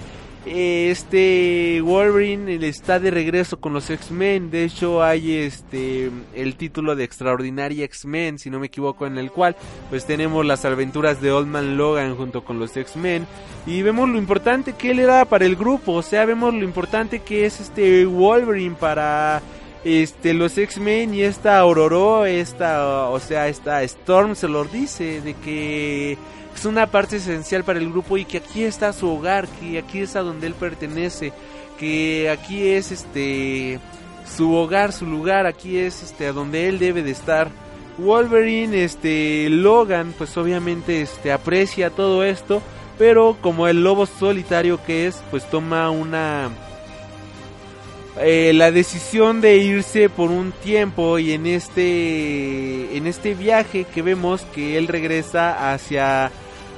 eh, 0.45 0.89
este 0.89 1.81
Wolverine 1.81 2.65
está 2.65 2.99
de 2.99 3.11
regreso 3.11 3.59
con 3.59 3.73
los 3.73 3.91
X-Men. 3.91 4.49
De 4.49 4.63
hecho, 4.63 5.03
hay 5.03 5.33
este 5.33 6.09
el 6.33 6.55
título 6.55 6.95
de 6.95 7.03
Extraordinaria 7.03 7.85
X-Men, 7.85 8.39
si 8.39 8.49
no 8.49 8.59
me 8.59 8.67
equivoco, 8.67 9.05
en 9.05 9.17
el 9.17 9.29
cual 9.29 9.55
pues 9.89 10.05
tenemos 10.05 10.45
las 10.45 10.65
aventuras 10.65 11.21
de 11.21 11.31
Old 11.31 11.47
Man 11.47 11.77
Logan 11.77 12.15
junto 12.15 12.43
con 12.43 12.57
los 12.57 12.75
X-Men 12.75 13.27
y 13.67 13.81
vemos 13.83 14.09
lo 14.09 14.17
importante 14.17 14.73
que 14.73 14.91
él 14.91 14.99
era 14.99 15.25
para 15.25 15.45
el 15.45 15.55
grupo, 15.55 15.93
o 15.93 16.01
sea, 16.01 16.25
vemos 16.25 16.53
lo 16.53 16.63
importante 16.63 17.19
que 17.19 17.45
es 17.45 17.59
este 17.59 18.05
Wolverine 18.05 18.75
para 18.79 19.41
este 19.84 20.34
los 20.34 20.57
X-Men 20.57 21.13
y 21.13 21.23
esta 21.23 21.57
Aurora, 21.59 22.29
esta 22.29 23.09
o 23.09 23.19
sea, 23.19 23.47
esta 23.47 23.82
Storm 23.84 24.36
se 24.36 24.47
lo 24.47 24.63
dice 24.65 25.21
de 25.21 25.34
que 25.34 26.17
es 26.55 26.65
una 26.65 26.88
parte 26.88 27.17
esencial 27.17 27.63
para 27.63 27.79
el 27.79 27.89
grupo 27.89 28.17
y 28.17 28.25
que 28.25 28.38
aquí 28.38 28.63
está 28.63 28.93
su 28.93 29.09
hogar, 29.09 29.47
que 29.47 29.79
aquí 29.79 29.99
es 29.99 30.15
a 30.15 30.21
donde 30.21 30.47
él 30.47 30.53
pertenece, 30.53 31.34
que 31.79 32.29
aquí 32.29 32.67
es 32.67 32.91
este 32.91 33.79
su 34.25 34.53
hogar, 34.53 34.93
su 34.93 35.05
lugar, 35.05 35.47
aquí 35.47 35.77
es 35.77 36.03
este 36.03 36.27
a 36.27 36.34
donde 36.34 36.67
él 36.67 36.79
debe 36.79 37.03
de 37.03 37.11
estar. 37.11 37.49
Wolverine, 37.97 38.84
este 38.84 39.49
Logan, 39.49 40.13
pues 40.17 40.38
obviamente 40.38 41.01
este 41.01 41.32
aprecia 41.32 41.89
todo 41.89 42.23
esto, 42.23 42.61
pero 42.97 43.38
como 43.41 43.67
el 43.67 43.84
lobo 43.84 44.05
solitario 44.05 44.79
que 44.84 45.07
es, 45.07 45.21
pues 45.32 45.49
toma 45.49 45.89
una 45.89 46.49
eh, 48.20 48.51
la 48.53 48.72
decisión 48.72 49.39
de 49.39 49.57
irse 49.57 50.09
por 50.09 50.32
un 50.32 50.51
tiempo 50.51 51.18
y 51.18 51.32
en 51.32 51.45
este 51.45 52.97
en 52.97 53.07
este 53.07 53.36
viaje 53.36 53.86
que 53.86 54.01
vemos 54.01 54.41
que 54.53 54.78
él 54.78 54.89
regresa 54.89 55.72
hacia 55.72 56.30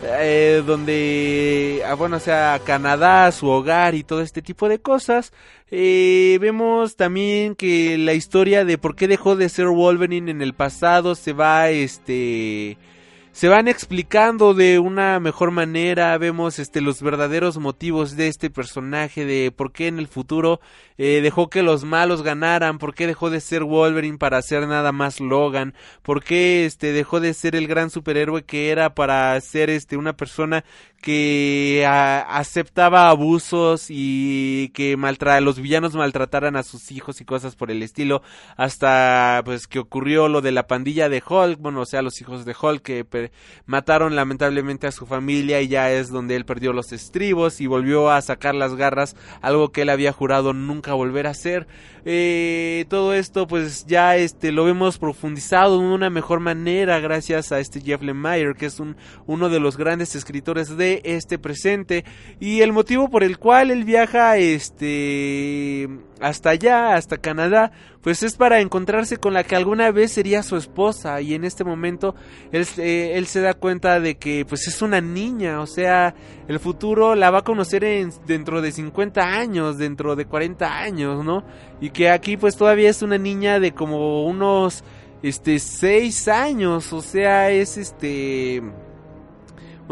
eh, 0.04 0.62
donde 0.64 1.82
ah, 1.88 1.96
bueno 1.96 2.18
o 2.18 2.20
sea 2.20 2.54
a 2.54 2.60
Canadá 2.60 3.32
su 3.32 3.48
hogar 3.48 3.96
y 3.96 4.04
todo 4.04 4.22
este 4.22 4.44
tipo 4.44 4.70
de 4.70 4.80
cosas 4.80 5.34
eh, 5.72 6.38
vemos 6.40 6.98
también 6.98 7.56
que 7.56 7.98
la 7.98 8.14
historia 8.14 8.64
de 8.64 8.78
por 8.78 8.96
qué 8.96 9.08
dejó 9.08 9.36
de 9.36 9.50
ser 9.50 9.70
Wolverine 9.70 10.30
en 10.30 10.44
el 10.44 10.54
pasado 10.54 11.16
se 11.16 11.34
va 11.34 11.72
este 11.72 12.78
se 13.34 13.48
van 13.48 13.68
explicando 13.68 14.54
de 14.54 14.78
una 14.78 15.20
mejor 15.20 15.50
manera, 15.50 16.16
vemos 16.20 16.60
este 16.60 16.82
los 16.82 17.02
verdaderos 17.02 17.58
motivos 17.58 18.16
de 18.16 18.28
este 18.28 18.52
personaje, 18.52 19.26
de 19.26 19.52
por 19.52 19.72
qué 19.72 19.88
en 19.88 19.98
el 19.98 20.08
futuro 20.08 20.62
eh, 21.00 21.20
dejó 21.24 21.50
que 21.50 21.64
los 21.64 21.84
malos 21.84 22.22
ganaran, 22.22 22.78
por 22.78 22.94
qué 22.94 23.08
dejó 23.08 23.32
de 23.32 23.42
ser 23.42 23.64
Wolverine 23.64 24.20
para 24.20 24.40
ser 24.44 24.68
nada 24.68 24.92
más 24.92 25.20
Logan, 25.20 25.74
por 26.04 26.24
qué 26.24 26.66
este 26.66 26.92
dejó 26.92 27.20
de 27.20 27.34
ser 27.34 27.56
el 27.56 27.68
gran 27.68 27.90
superhéroe 27.90 28.44
que 28.44 28.70
era 28.70 28.94
para 28.94 29.42
ser 29.42 29.72
este 29.72 29.98
una 29.98 30.14
persona 30.16 30.64
que 31.04 31.86
aceptaba 31.86 33.10
abusos 33.10 33.88
y 33.90 34.70
que 34.70 34.96
maltra 34.96 35.42
los 35.42 35.60
villanos 35.60 35.96
maltrataran 35.96 36.56
a 36.56 36.64
sus 36.64 36.94
hijos 36.94 37.20
y 37.20 37.26
cosas 37.26 37.58
por 37.58 37.72
el 37.72 37.84
estilo 37.84 38.22
hasta 38.56 39.42
pues 39.44 39.68
que 39.68 39.80
ocurrió 39.80 40.30
lo 40.30 40.40
de 40.40 40.54
la 40.54 40.66
pandilla 40.66 41.10
de 41.10 41.22
Hulk, 41.28 41.60
bueno, 41.60 41.82
o 41.82 41.86
sea, 41.86 42.02
los 42.02 42.22
hijos 42.22 42.46
de 42.46 42.56
Hulk 42.60 42.82
que 42.82 43.32
mataron 43.66 44.16
lamentablemente 44.16 44.88
a 44.88 44.94
su 44.94 45.06
familia 45.06 45.62
y 45.62 45.68
ya 45.68 45.92
es 45.92 46.10
donde 46.10 46.38
él 46.38 46.46
perdió 46.46 46.72
los 46.72 46.94
estribos 46.94 47.60
y 47.60 47.68
volvió 47.68 48.10
a 48.10 48.22
sacar 48.22 48.56
las 48.56 48.76
garras, 48.76 49.18
algo 49.42 49.74
que 49.74 49.82
él 49.82 49.90
había 49.90 50.14
jurado 50.14 50.54
nunca 50.54 50.94
volver 50.94 51.28
a 51.28 51.32
hacer. 51.32 51.68
Eh, 52.06 52.86
todo 52.90 53.14
esto 53.14 53.48
pues 53.48 53.86
ya 53.86 54.18
este 54.18 54.52
lo 54.52 54.66
vemos 54.66 54.98
profundizado 54.98 55.80
de 55.80 55.86
una 55.86 56.10
mejor 56.10 56.42
manera 56.42 57.00
gracias 57.00 57.54
a 57.54 57.62
este 57.62 57.80
Jeff 57.80 58.02
Lemire 58.02 58.56
que 58.56 58.66
es 58.66 58.82
un 58.82 58.98
uno 59.26 59.48
de 59.48 59.62
los 59.62 59.78
grandes 59.78 60.14
escritores 60.14 60.76
de 60.76 60.93
este 61.04 61.40
presente 61.40 62.04
y 62.40 62.62
el 62.62 62.72
motivo 62.72 63.10
por 63.10 63.24
el 63.24 63.38
cual 63.38 63.72
él 63.72 63.84
viaja 63.84 64.38
este 64.38 65.90
hasta 66.24 66.52
allá, 66.52 66.96
hasta 66.96 67.18
Canadá, 67.18 67.72
pues 68.02 68.24
es 68.24 68.36
para 68.36 68.62
encontrarse 68.62 69.18
con 69.18 69.34
la 69.34 69.44
que 69.44 69.58
alguna 69.58 69.92
vez 69.92 70.12
sería 70.12 70.42
su 70.42 70.56
esposa 70.56 71.20
y 71.20 71.34
en 71.34 71.44
este 71.44 71.64
momento 71.64 72.16
él, 72.52 72.66
se 72.66 73.42
da 73.42 73.54
cuenta 73.54 74.00
de 74.00 74.16
que 74.16 74.46
pues 74.46 74.68
es 74.68 74.82
una 74.82 75.02
niña, 75.02 75.60
o 75.60 75.68
sea, 75.68 76.16
el 76.48 76.60
futuro 76.60 77.16
la 77.16 77.30
va 77.30 77.40
a 77.40 77.44
conocer 77.44 77.84
en, 77.84 78.12
dentro 78.26 78.62
de 78.62 78.72
50 78.72 79.22
años, 79.22 79.78
dentro 79.78 80.16
de 80.16 80.26
40 80.26 80.80
años, 80.80 81.26
¿no? 81.26 81.44
Y 81.82 81.90
que 81.90 82.10
aquí 82.10 82.38
pues 82.38 82.56
todavía 82.56 82.90
es 82.90 83.02
una 83.02 83.18
niña 83.18 83.60
de 83.60 83.74
como 83.74 84.26
unos 84.26 84.84
este 85.24 85.60
6 85.60 86.28
años, 86.30 86.94
o 86.94 87.02
sea, 87.02 87.52
es 87.52 87.78
este 87.78 88.62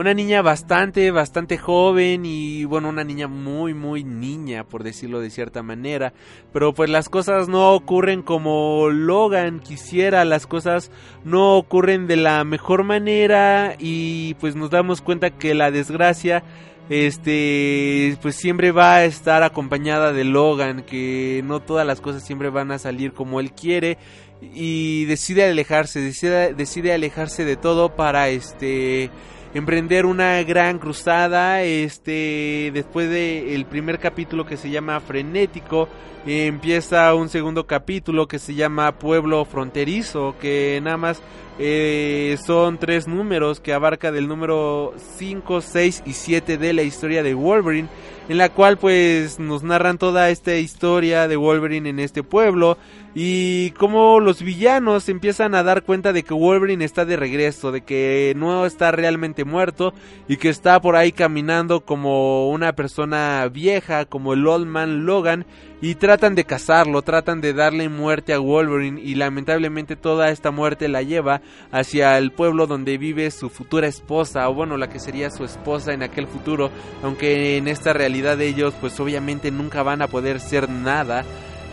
una 0.02 0.14
niña 0.14 0.42
bastante, 0.42 1.12
bastante 1.12 1.58
joven 1.58 2.26
y 2.26 2.66
bueno, 2.66 2.90
una 2.90 3.04
niña 3.04 3.28
muy, 3.28 3.74
muy 3.74 4.04
niña, 4.04 4.64
por 4.64 4.84
decirlo 4.84 5.22
de 5.22 5.30
cierta 5.30 5.64
manera. 5.64 6.14
Pero 6.52 6.74
pues 6.74 6.90
las 6.90 7.08
cosas 7.08 7.48
no 7.48 7.74
ocurren 7.74 8.22
como 8.22 8.90
Logan 8.90 9.60
quisiera, 9.60 10.26
las 10.26 10.48
cosas 10.48 10.92
no 11.24 11.56
ocurren 11.56 12.08
de 12.08 12.18
la 12.18 12.44
mejor 12.44 12.84
manera 12.84 13.76
y 13.80 14.34
pues 14.36 14.56
nos 14.56 14.72
damos 14.72 15.02
cuenta 15.02 15.30
que 15.30 15.54
la 15.54 15.72
desgracia 15.72 16.44
este 16.90 18.18
pues 18.22 18.36
siempre 18.36 18.72
va 18.72 18.96
a 18.96 19.06
estar 19.06 19.44
acompañada 19.44 20.12
de 20.12 20.26
Logan 20.26 20.84
que 20.84 21.42
no 21.46 21.62
todas 21.62 21.88
las 21.88 22.02
cosas 22.02 22.26
siempre 22.26 22.50
van 22.50 22.72
a 22.72 22.80
salir 22.80 23.14
como 23.14 23.40
él 23.40 23.54
quiere 23.54 23.98
y 24.42 25.06
decide 25.06 25.46
alejarse 25.46 26.02
decide, 26.02 26.54
decide 26.54 26.92
alejarse 26.92 27.46
de 27.46 27.56
todo 27.56 27.96
para 27.96 28.28
este 28.30 29.10
emprender 29.54 30.06
una 30.06 30.42
gran 30.44 30.80
cruzada 30.80 31.62
este 31.62 32.72
después 32.74 33.10
del 33.10 33.50
el 33.50 33.66
primer 33.66 34.00
capítulo 34.00 34.46
que 34.46 34.58
se 34.58 34.70
llama 34.70 35.00
frenético 35.00 35.90
eh, 36.26 36.46
empieza 36.46 37.14
un 37.16 37.30
segundo 37.30 37.68
capítulo 37.68 38.28
que 38.28 38.40
se 38.40 38.56
llama 38.56 38.94
pueblo 38.94 39.44
fronterizo 39.44 40.36
que 40.40 40.80
nada 40.82 40.98
más 40.98 41.22
eh, 41.64 42.38
son 42.44 42.80
tres 42.80 43.08
números 43.08 43.60
que 43.60 43.72
abarca 43.72 44.12
del 44.12 44.28
número 44.28 44.96
5, 45.18 45.62
6 45.62 46.02
y 46.08 46.14
7 46.14 46.58
de 46.58 46.74
la 46.74 46.82
historia 46.82 47.22
de 47.22 47.36
Wolverine, 47.36 47.88
en 48.30 48.40
la 48.40 48.50
cual 48.50 48.80
pues 48.80 49.38
nos 49.38 49.62
narran 49.62 50.00
toda 50.00 50.32
esta 50.32 50.56
historia 50.56 51.28
de 51.28 51.36
Wolverine 51.36 51.88
en 51.88 52.00
este 52.00 52.24
pueblo 52.24 52.80
y 53.14 53.72
cómo 53.78 54.20
los 54.20 54.42
villanos 54.42 55.08
empiezan 55.08 55.54
a 55.54 55.62
dar 55.62 55.84
cuenta 55.84 56.14
de 56.14 56.24
que 56.24 56.34
Wolverine 56.34 56.84
está 56.84 57.06
de 57.06 57.16
regreso, 57.16 57.72
de 57.72 57.82
que 57.82 58.34
no 58.36 58.66
está 58.66 58.92
realmente 58.92 59.46
muerto 59.46 59.94
y 60.28 60.38
que 60.38 60.50
está 60.50 60.82
por 60.82 60.96
ahí 60.96 61.12
caminando 61.12 61.86
como 61.86 62.50
una 62.50 62.74
persona 62.74 63.48
vieja, 63.54 64.06
como 64.06 64.34
el 64.34 64.48
Old 64.48 64.66
Man 64.66 65.06
Logan 65.06 65.46
y 65.82 65.96
tratan 65.96 66.36
de 66.36 66.46
cazarlo, 66.46 67.02
tratan 67.02 67.42
de 67.42 67.54
darle 67.54 67.90
muerte 67.90 68.34
a 68.34 68.40
Wolverine 68.40 69.02
y 69.02 69.16
lamentablemente 69.16 69.96
toda 69.96 70.30
esta 70.30 70.52
muerte 70.52 70.88
la 70.88 71.02
lleva 71.02 71.42
hacia 71.72 72.18
el 72.20 72.32
pueblo 72.32 72.68
donde 72.68 73.00
vive 73.00 73.32
su 73.32 73.50
futura 73.50 73.88
esposa 73.88 74.48
o 74.48 74.54
bueno 74.54 74.78
la 74.78 74.90
que 74.90 75.00
sería 75.00 75.32
su 75.32 75.44
esposa 75.44 75.94
en 75.94 76.04
aquel 76.04 76.28
futuro 76.28 76.70
aunque 77.02 77.58
en 77.58 77.68
esta 77.68 77.94
realidad 77.94 78.40
ellos 78.42 78.76
pues 78.80 79.00
obviamente 79.00 79.50
nunca 79.50 79.82
van 79.82 80.04
a 80.04 80.08
poder 80.08 80.40
ser 80.40 80.70
nada 80.70 81.26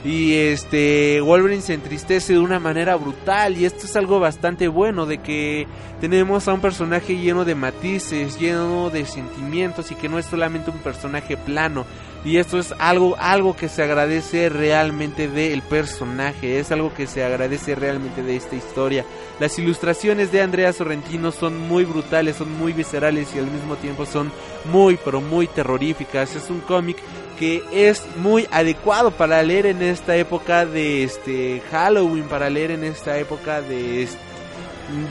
y 0.04 0.34
este 0.34 1.20
Wolverine 1.20 1.60
se 1.60 1.74
entristece 1.74 2.34
de 2.34 2.38
una 2.38 2.60
manera 2.60 2.94
brutal 2.94 3.56
y 3.58 3.64
esto 3.64 3.84
es 3.86 3.96
algo 3.96 4.20
bastante 4.20 4.68
bueno 4.68 5.06
de 5.06 5.18
que 5.18 5.66
tenemos 6.00 6.46
a 6.46 6.54
un 6.54 6.60
personaje 6.60 7.18
lleno 7.18 7.44
de 7.44 7.56
matices, 7.56 8.38
lleno 8.38 8.90
de 8.90 9.04
sentimientos 9.04 9.90
y 9.90 9.96
que 9.96 10.08
no 10.08 10.18
es 10.18 10.26
solamente 10.26 10.70
un 10.70 10.78
personaje 10.78 11.36
plano. 11.36 11.84
Y 12.24 12.38
esto 12.38 12.58
es 12.58 12.74
algo, 12.78 13.16
algo 13.18 13.54
que 13.56 13.68
se 13.68 13.82
agradece 13.82 14.48
realmente 14.48 15.28
del 15.28 15.62
personaje, 15.62 16.58
es 16.58 16.72
algo 16.72 16.92
que 16.92 17.06
se 17.06 17.24
agradece 17.24 17.74
realmente 17.74 18.22
de 18.22 18.36
esta 18.36 18.56
historia. 18.56 19.04
Las 19.38 19.58
ilustraciones 19.58 20.32
de 20.32 20.42
Andrea 20.42 20.72
Sorrentino 20.72 21.30
son 21.30 21.56
muy 21.56 21.84
brutales, 21.84 22.36
son 22.36 22.52
muy 22.58 22.72
viscerales 22.72 23.28
y 23.34 23.38
al 23.38 23.46
mismo 23.46 23.76
tiempo 23.76 24.04
son 24.04 24.32
muy, 24.70 24.98
pero 25.02 25.20
muy 25.20 25.46
terroríficas. 25.46 26.34
Es 26.34 26.50
un 26.50 26.60
cómic 26.60 26.98
que 27.38 27.62
es 27.72 28.04
muy 28.16 28.48
adecuado 28.50 29.12
para 29.12 29.40
leer 29.44 29.66
en 29.66 29.80
esta 29.80 30.16
época 30.16 30.66
de 30.66 31.04
este 31.04 31.62
Halloween, 31.70 32.24
para 32.24 32.50
leer 32.50 32.72
en 32.72 32.82
esta 32.82 33.16
época 33.16 33.62
de 33.62 34.02
este 34.02 34.28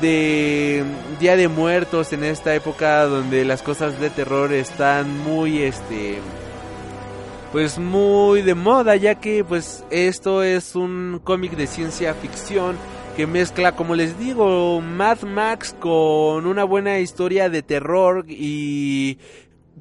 de 0.02 0.84
Día 1.20 1.36
de 1.36 1.48
Muertos 1.48 2.12
en 2.12 2.24
esta 2.24 2.56
época 2.56 3.06
donde 3.06 3.46
las 3.46 3.62
cosas 3.62 4.00
de 4.00 4.10
terror 4.10 4.52
están 4.52 5.20
muy 5.20 5.62
este 5.62 6.20
pues 7.52 7.80
muy 7.80 8.42
de 8.42 8.56
moda 8.56 8.96
ya 8.96 9.16
que 9.16 9.44
pues 9.44 9.86
esto 9.90 10.44
es 10.44 10.76
un 10.76 11.22
cómic 11.24 11.56
de 11.56 11.68
ciencia 11.68 12.14
ficción 12.14 12.76
que 13.16 13.26
mezcla 13.26 13.72
como 13.72 13.96
les 13.96 14.20
digo 14.20 14.82
Mad 14.82 15.22
Max 15.22 15.76
con 15.80 16.46
una 16.46 16.64
buena 16.64 17.00
historia 17.00 17.50
de 17.50 17.64
terror 17.64 18.26
y 18.28 19.18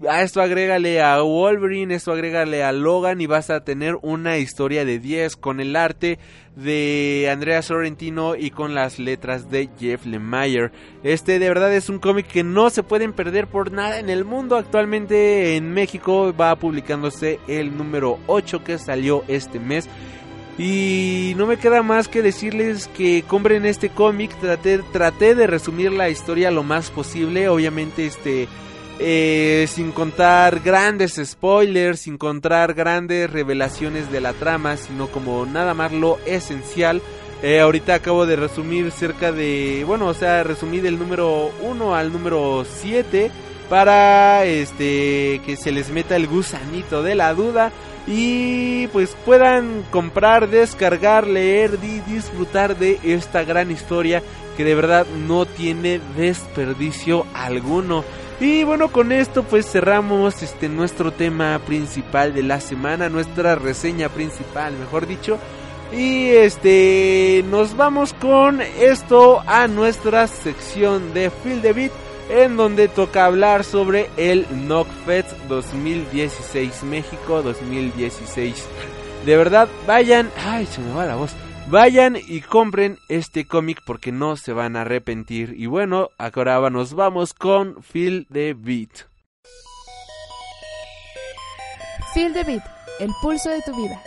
a 0.09 0.22
esto 0.22 0.42
agrégale 0.42 1.01
a 1.01 1.22
Wolverine, 1.22 1.94
esto 1.94 2.12
agrégale 2.12 2.62
a 2.62 2.72
Logan 2.72 3.20
y 3.20 3.26
vas 3.26 3.51
a 3.51 3.64
tener 3.64 3.97
una 4.03 4.36
historia 4.38 4.84
de 4.84 4.99
10 4.99 5.36
con 5.36 5.61
el 5.61 5.74
arte 5.74 6.18
de 6.55 7.28
Andrea 7.30 7.62
Sorrentino 7.62 8.34
y 8.36 8.51
con 8.51 8.74
las 8.74 8.99
letras 8.99 9.51
de 9.51 9.70
Jeff 9.78 10.05
Lemire. 10.05 10.70
Este 11.03 11.38
de 11.38 11.49
verdad 11.49 11.72
es 11.74 11.88
un 11.88 11.99
cómic 11.99 12.26
que 12.26 12.44
no 12.44 12.68
se 12.70 12.82
pueden 12.82 13.12
perder 13.12 13.47
por 13.47 13.72
nada 13.72 13.99
en 13.99 14.11
el 14.11 14.24
mundo. 14.24 14.57
Actualmente 14.57 15.57
en 15.57 15.72
México 15.72 16.34
va 16.38 16.57
publicándose 16.57 17.40
el 17.49 17.76
número 17.76 18.18
8 18.26 18.64
que 18.64 18.78
salió 18.78 19.24
este 19.28 19.59
mes. 19.59 19.88
Y 20.59 21.34
no 21.36 21.47
me 21.47 21.59
queda 21.59 21.82
más 21.82 22.09
que 22.09 22.22
decirles 22.22 22.88
que 22.88 23.24
compren 23.26 23.66
este 23.66 23.90
cómic. 23.90 24.34
Traté, 24.40 24.78
traté 24.92 25.34
de 25.34 25.47
resumir 25.47 25.92
la 25.92 26.09
historia 26.09 26.51
lo 26.51 26.62
más 26.62 26.90
posible. 26.90 27.49
Obviamente 27.51 28.07
este 28.07 28.49
eh, 28.99 29.66
sin 29.68 29.92
contar 29.92 30.61
grandes 30.61 31.20
spoilers, 31.22 32.01
sin 32.01 32.16
contar 32.16 32.74
grandes 32.74 33.30
revelaciones 33.30 34.11
de 34.11 34.20
la 34.20 34.32
trama, 34.32 34.76
sino 34.76 35.09
como 35.09 35.44
nada 35.47 35.74
más 35.74 35.92
lo 35.92 36.18
esencial. 36.26 37.03
Eh, 37.42 37.61
ahorita 37.61 37.94
acabo 37.94 38.24
de 38.24 38.36
resumir 38.36 38.90
cerca 38.90 39.32
de, 39.32 39.84
bueno, 39.86 40.07
o 40.07 40.14
sea, 40.14 40.42
resumí 40.42 40.80
del 40.80 40.99
número 40.99 41.51
1 41.62 41.94
al 41.94 42.12
número 42.12 42.64
7 42.64 43.30
para 43.68 44.44
este 44.44 45.40
que 45.44 45.57
se 45.57 45.72
les 45.72 45.90
meta 45.90 46.16
el 46.16 46.28
gusanito 46.28 47.03
de 47.03 47.16
la 47.16 47.34
duda 47.34 47.72
y 48.07 48.86
pues 48.88 49.16
puedan 49.24 49.82
comprar, 49.90 50.49
descargar, 50.49 51.26
leer 51.26 51.78
y 51.82 51.99
disfrutar 52.11 52.78
de 52.78 53.01
esta 53.03 53.42
gran 53.42 53.70
historia 53.70 54.22
que 54.57 54.64
de 54.64 54.74
verdad 54.74 55.07
no 55.26 55.44
tiene 55.44 56.01
desperdicio 56.16 57.26
alguno. 57.34 58.05
Y 58.39 58.64
bueno, 58.64 58.89
con 58.89 59.12
esto 59.12 59.45
pues 59.45 59.66
cerramos 59.66 60.43
este 60.43 60.68
nuestro 60.68 61.11
tema 61.11 61.59
principal 61.66 62.34
de 62.34 62.43
la 62.43 62.61
semana, 62.61 63.09
nuestra 63.09 63.55
reseña 63.55 64.11
principal, 64.11 64.74
mejor 64.74 65.07
dicho. 65.07 65.39
Y 65.93 66.28
este 66.28 67.45
nos 67.49 67.76
vamos 67.76 68.12
con 68.12 68.61
esto 68.61 69.43
a 69.47 69.68
nuestra 69.68 70.26
sección 70.26 71.14
de 71.14 71.30
Feel 71.30 71.62
the 71.62 71.72
Beat 71.72 71.93
en 72.28 72.57
donde 72.57 72.89
toca 72.89 73.24
hablar 73.24 73.64
sobre 73.64 74.11
el 74.16 74.47
Knockfest 74.47 75.32
2016 75.49 76.82
México 76.82 77.41
2016. 77.43 78.66
De 79.24 79.37
verdad, 79.37 79.68
vayan, 79.87 80.30
ay, 80.45 80.66
se 80.66 80.80
me 80.80 80.93
va 80.93 81.07
la 81.07 81.16
voz. 81.16 81.32
Vayan 81.69 82.17
y 82.17 82.43
compren 82.43 82.97
este 83.09 83.45
cómic 83.45 83.83
porque 83.85 84.12
no 84.12 84.37
se 84.37 84.53
van 84.53 84.77
a 84.77 84.83
arrepentir. 84.83 85.55
Y 85.57 85.67
bueno, 85.67 86.11
ahora 86.17 86.71
nos 86.71 86.95
vamos 86.95 87.35
con 87.35 87.83
Feel 87.83 88.29
the 88.33 88.55
Beat. 88.55 89.09
Feel 92.14 92.33
the 92.33 92.45
Beat, 92.45 92.62
el 93.01 93.11
pulso 93.21 93.51
de 93.51 93.61
tu 93.62 93.75
vida. 93.77 94.01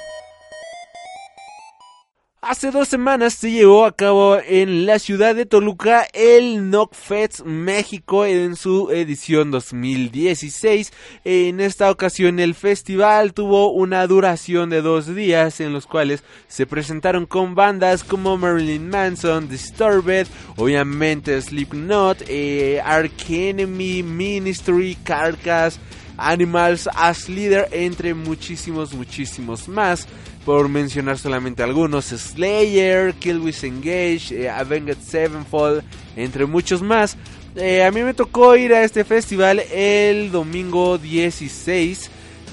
Hace 2.42 2.72
dos 2.72 2.88
semanas 2.88 3.34
se 3.34 3.52
llevó 3.52 3.86
a 3.86 3.92
cabo 3.92 4.38
en 4.38 4.86
la 4.86 4.98
ciudad 5.00 5.36
de 5.36 5.46
Toluca 5.46 6.08
el 6.14 6.70
Knockfest 6.70 7.42
México 7.42 8.26
en 8.26 8.56
su 8.56 8.92
edición 8.92 9.52
2016. 9.52 10.94
En 11.26 11.60
esta 11.60 11.92
ocasión 11.92 12.40
el 12.40 12.56
festival 12.56 13.34
tuvo 13.34 13.74
una 13.74 14.08
duración 14.08 14.70
de 14.70 14.82
dos 14.82 15.14
días 15.14 15.60
en 15.60 15.74
los 15.74 15.86
cuales 15.86 16.24
se 16.48 16.66
presentaron 16.66 17.26
con 17.26 17.56
bandas 17.56 18.06
como 18.06 18.38
Marilyn 18.38 18.90
Manson, 18.90 19.50
Disturbed, 19.50 20.26
obviamente 20.56 21.42
Slipknot, 21.42 22.24
eh, 22.30 22.82
Enemy, 23.28 24.02
Ministry, 24.02 24.98
Carcass, 25.04 25.78
Animals 26.16 26.88
as 26.96 27.28
Leader, 27.28 27.68
entre 27.72 28.14
muchísimos, 28.14 28.94
muchísimos 28.94 29.68
más 29.68 30.08
por 30.46 30.70
mencionar 30.70 31.18
solamente 31.18 31.64
algunos, 31.64 32.06
Slayer, 32.06 33.14
Killwish 33.14 33.64
Engage, 33.64 34.32
eh, 34.32 34.50
Avenged 34.50 34.98
Sevenfold, 34.98 35.84
entre 36.16 36.46
muchos 36.46 36.82
más. 36.82 37.18
Eh, 37.56 37.84
a 37.84 37.92
mí 37.92 38.02
me 38.04 38.14
tocó 38.14 38.56
ir 38.56 38.74
a 38.74 38.84
este 38.84 39.04
festival 39.04 39.60
el 39.72 40.32
domingo 40.32 40.98
16 40.98 42.12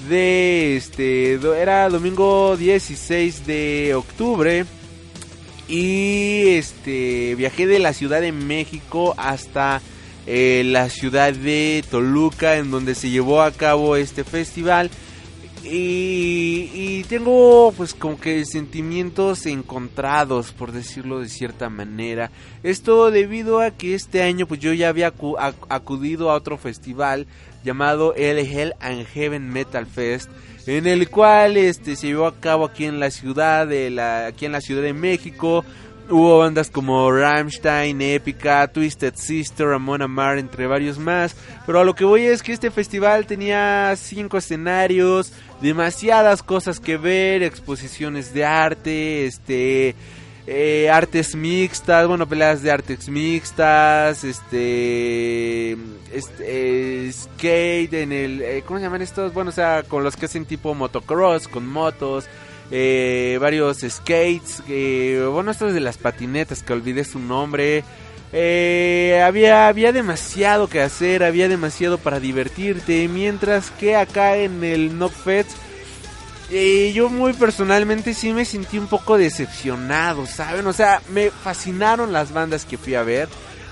de 0.09 0.75
este 0.77 1.33
era 1.33 1.89
domingo 1.89 2.55
16 2.57 3.45
de 3.45 3.93
octubre 3.95 4.65
y 5.67 6.47
este 6.49 7.35
viajé 7.35 7.67
de 7.67 7.79
la 7.79 7.93
Ciudad 7.93 8.21
de 8.21 8.31
México 8.31 9.13
hasta 9.17 9.81
eh, 10.25 10.63
la 10.65 10.89
ciudad 10.89 11.33
de 11.33 11.83
Toluca 11.89 12.57
en 12.57 12.71
donde 12.71 12.95
se 12.95 13.09
llevó 13.09 13.41
a 13.41 13.51
cabo 13.51 13.95
este 13.95 14.23
festival 14.23 14.89
y, 15.63 17.03
tengo 17.09 17.73
pues 17.75 17.93
como 17.93 18.19
que 18.19 18.43
sentimientos 18.45 19.45
encontrados 19.45 20.51
por 20.51 20.71
decirlo 20.71 21.19
de 21.19 21.29
cierta 21.29 21.69
manera. 21.69 22.31
Esto 22.63 23.11
debido 23.11 23.59
a 23.61 23.71
que 23.71 23.93
este 23.95 24.21
año 24.23 24.47
pues 24.47 24.59
yo 24.59 24.73
ya 24.73 24.89
había 24.89 25.13
acu- 25.13 25.37
ac- 25.37 25.55
acudido 25.69 26.31
a 26.31 26.35
otro 26.35 26.57
festival 26.57 27.27
llamado 27.63 28.13
el 28.15 28.39
Hell 28.39 28.73
and 28.79 29.05
Heaven 29.07 29.49
Metal 29.49 29.85
Fest 29.85 30.29
en 30.67 30.85
el 30.85 31.09
cual 31.09 31.55
este 31.57 31.95
se 31.95 32.07
llevó 32.07 32.25
a 32.27 32.35
cabo 32.39 32.65
aquí 32.65 32.85
en 32.85 32.99
la 32.99 33.09
ciudad 33.09 33.67
de 33.67 33.89
la 33.89 34.27
aquí 34.27 34.45
en 34.45 34.51
la 34.51 34.61
Ciudad 34.61 34.81
de 34.83 34.93
México 34.93 35.63
Hubo 36.09 36.39
bandas 36.39 36.71
como 36.71 37.11
Rammstein, 37.11 38.01
Epica, 38.01 38.65
Twisted 38.69 39.15
Sister, 39.15 39.67
Ramon 39.67 40.01
Amar, 40.01 40.37
entre 40.37 40.65
varios 40.65 40.97
más. 40.97 41.35
Pero 41.65 41.81
a 41.81 41.83
lo 41.83 41.95
que 41.95 42.05
voy 42.05 42.23
es 42.23 42.41
que 42.41 42.53
este 42.53 42.71
festival 42.71 43.25
tenía 43.25 43.93
cinco 43.97 44.37
escenarios, 44.37 45.33
demasiadas 45.61 46.43
cosas 46.43 46.79
que 46.79 46.95
ver, 46.95 47.43
exposiciones 47.43 48.33
de 48.33 48.45
arte, 48.45 49.25
este, 49.25 49.95
eh, 50.49 50.89
artes 50.89 51.35
mixtas, 51.35 52.07
bueno, 52.07 52.25
peleas 52.25 52.61
de 52.63 52.71
artes 52.71 53.09
mixtas, 53.09 54.23
este, 54.23 55.73
este, 56.13 57.07
eh, 57.07 57.11
skate 57.11 57.93
en 57.95 58.13
el, 58.13 58.41
eh, 58.41 58.63
¿cómo 58.65 58.79
se 58.79 58.85
llaman 58.85 59.01
estos? 59.01 59.33
Bueno, 59.33 59.49
o 59.49 59.53
sea, 59.53 59.83
con 59.83 60.05
los 60.05 60.15
que 60.15 60.27
hacen 60.27 60.45
tipo 60.45 60.73
motocross, 60.73 61.49
con 61.49 61.67
motos, 61.67 62.29
eh, 62.71 63.37
varios 63.39 63.79
skates, 63.79 64.61
eh, 64.67 65.25
bueno, 65.31 65.51
estos 65.51 65.73
de 65.73 65.79
las 65.79 65.97
patinetas, 65.97 66.63
que 66.63 66.73
olvidé 66.73 67.03
su 67.03 67.19
nombre. 67.19 67.83
Eh, 68.33 69.23
había, 69.25 69.67
había 69.67 69.93
demasiado 69.93 70.67
que 70.67 70.81
hacer, 70.81 71.23
había 71.23 71.47
demasiado 71.47 71.97
para 71.97 72.19
divertirte, 72.19 73.07
mientras 73.07 73.71
que 73.71 73.95
acá 73.95 74.35
en 74.35 74.63
el 74.65 74.89
Knockfest 74.89 75.51
eh, 76.49 76.91
yo 76.93 77.09
muy 77.09 77.33
personalmente 77.33 78.13
sí 78.13 78.33
me 78.33 78.43
sentí 78.43 78.77
un 78.77 78.87
poco 78.87 79.17
decepcionado, 79.17 80.25
¿saben? 80.25 80.67
O 80.67 80.73
sea, 80.73 81.01
me 81.13 81.29
fascinaron 81.29 82.11
las 82.11 82.33
bandas 82.33 82.65
que 82.65 82.77
fui 82.77 82.95
a 82.95 83.03
ver. 83.03 83.29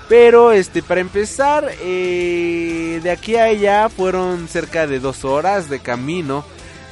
Pero 0.08 0.52
este, 0.52 0.82
para 0.82 1.00
empezar, 1.00 1.68
de 1.78 3.10
aquí 3.10 3.34
a 3.34 3.44
allá 3.44 3.88
fueron 3.88 4.46
cerca 4.46 4.86
de 4.86 5.00
dos 5.00 5.24
horas 5.24 5.68
de 5.68 5.80
camino. 5.80 6.44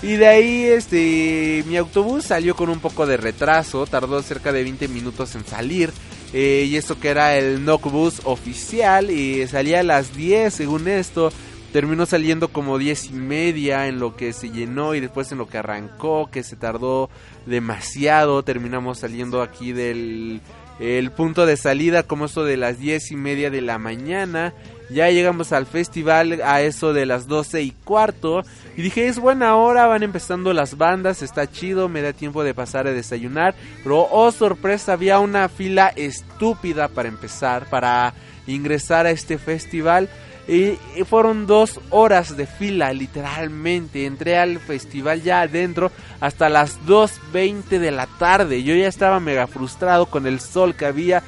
Y 0.04 0.16
de 0.16 0.26
ahí, 0.26 0.64
este, 0.64 1.64
mi 1.66 1.78
autobús 1.78 2.24
salió 2.24 2.54
con 2.54 2.68
un 2.68 2.78
poco 2.78 3.06
de 3.06 3.16
retraso, 3.16 3.86
tardó 3.86 4.20
cerca 4.22 4.52
de 4.52 4.62
20 4.62 4.86
minutos 4.88 5.34
en 5.34 5.46
salir. 5.46 5.90
eh, 6.34 6.66
y 6.68 6.76
esto 6.76 6.98
que 7.00 7.08
era 7.08 7.36
el 7.38 7.64
Knockbus 7.64 8.20
oficial, 8.24 9.10
y 9.10 9.46
salía 9.46 9.80
a 9.80 9.82
las 9.84 10.14
10 10.14 10.52
según 10.52 10.88
esto. 10.88 11.32
Terminó 11.72 12.06
saliendo 12.06 12.48
como 12.48 12.76
10 12.76 13.06
y 13.06 13.12
media 13.14 13.86
en 13.88 13.98
lo 13.98 14.14
que 14.14 14.32
se 14.32 14.50
llenó 14.50 14.94
y 14.94 15.00
después 15.00 15.32
en 15.32 15.38
lo 15.38 15.48
que 15.48 15.58
arrancó, 15.58 16.28
que 16.30 16.42
se 16.42 16.56
tardó 16.56 17.08
demasiado. 17.46 18.42
Terminamos 18.42 18.98
saliendo 18.98 19.42
aquí 19.42 19.72
del 19.72 20.40
el 20.80 21.10
punto 21.10 21.46
de 21.46 21.56
salida 21.56 22.02
como 22.02 22.26
eso 22.26 22.44
de 22.44 22.56
las 22.56 22.78
10 22.78 23.12
y 23.12 23.16
media 23.16 23.50
de 23.50 23.60
la 23.60 23.78
mañana. 23.78 24.52
Ya 24.90 25.08
llegamos 25.10 25.52
al 25.52 25.66
festival 25.66 26.40
a 26.44 26.60
eso 26.60 26.92
de 26.92 27.06
las 27.06 27.26
12 27.26 27.62
y 27.62 27.70
cuarto. 27.70 28.42
Y 28.76 28.82
dije, 28.82 29.06
es 29.06 29.18
buena 29.18 29.56
hora, 29.56 29.86
van 29.86 30.02
empezando 30.02 30.52
las 30.52 30.76
bandas, 30.76 31.22
está 31.22 31.50
chido, 31.50 31.88
me 31.88 32.02
da 32.02 32.12
tiempo 32.12 32.44
de 32.44 32.54
pasar 32.54 32.86
a 32.86 32.92
desayunar. 32.92 33.54
Pero, 33.82 34.06
oh 34.10 34.30
sorpresa, 34.30 34.92
había 34.92 35.20
una 35.20 35.48
fila 35.48 35.88
estúpida 35.96 36.88
para 36.88 37.08
empezar, 37.08 37.68
para 37.70 38.12
ingresar 38.46 39.06
a 39.06 39.10
este 39.10 39.38
festival. 39.38 40.08
Y, 40.46 40.76
fueron 41.04 41.46
dos 41.46 41.80
horas 41.90 42.36
de 42.36 42.46
fila, 42.46 42.92
literalmente. 42.92 44.06
Entré 44.06 44.36
al 44.36 44.58
festival 44.58 45.22
ya 45.22 45.40
adentro 45.40 45.90
hasta 46.20 46.48
las 46.48 46.80
2.20 46.86 47.78
de 47.78 47.90
la 47.90 48.06
tarde. 48.06 48.62
Yo 48.62 48.74
ya 48.74 48.88
estaba 48.88 49.20
mega 49.20 49.46
frustrado 49.46 50.06
con 50.06 50.26
el 50.26 50.40
sol 50.40 50.74
que 50.74 50.86
había. 50.86 51.22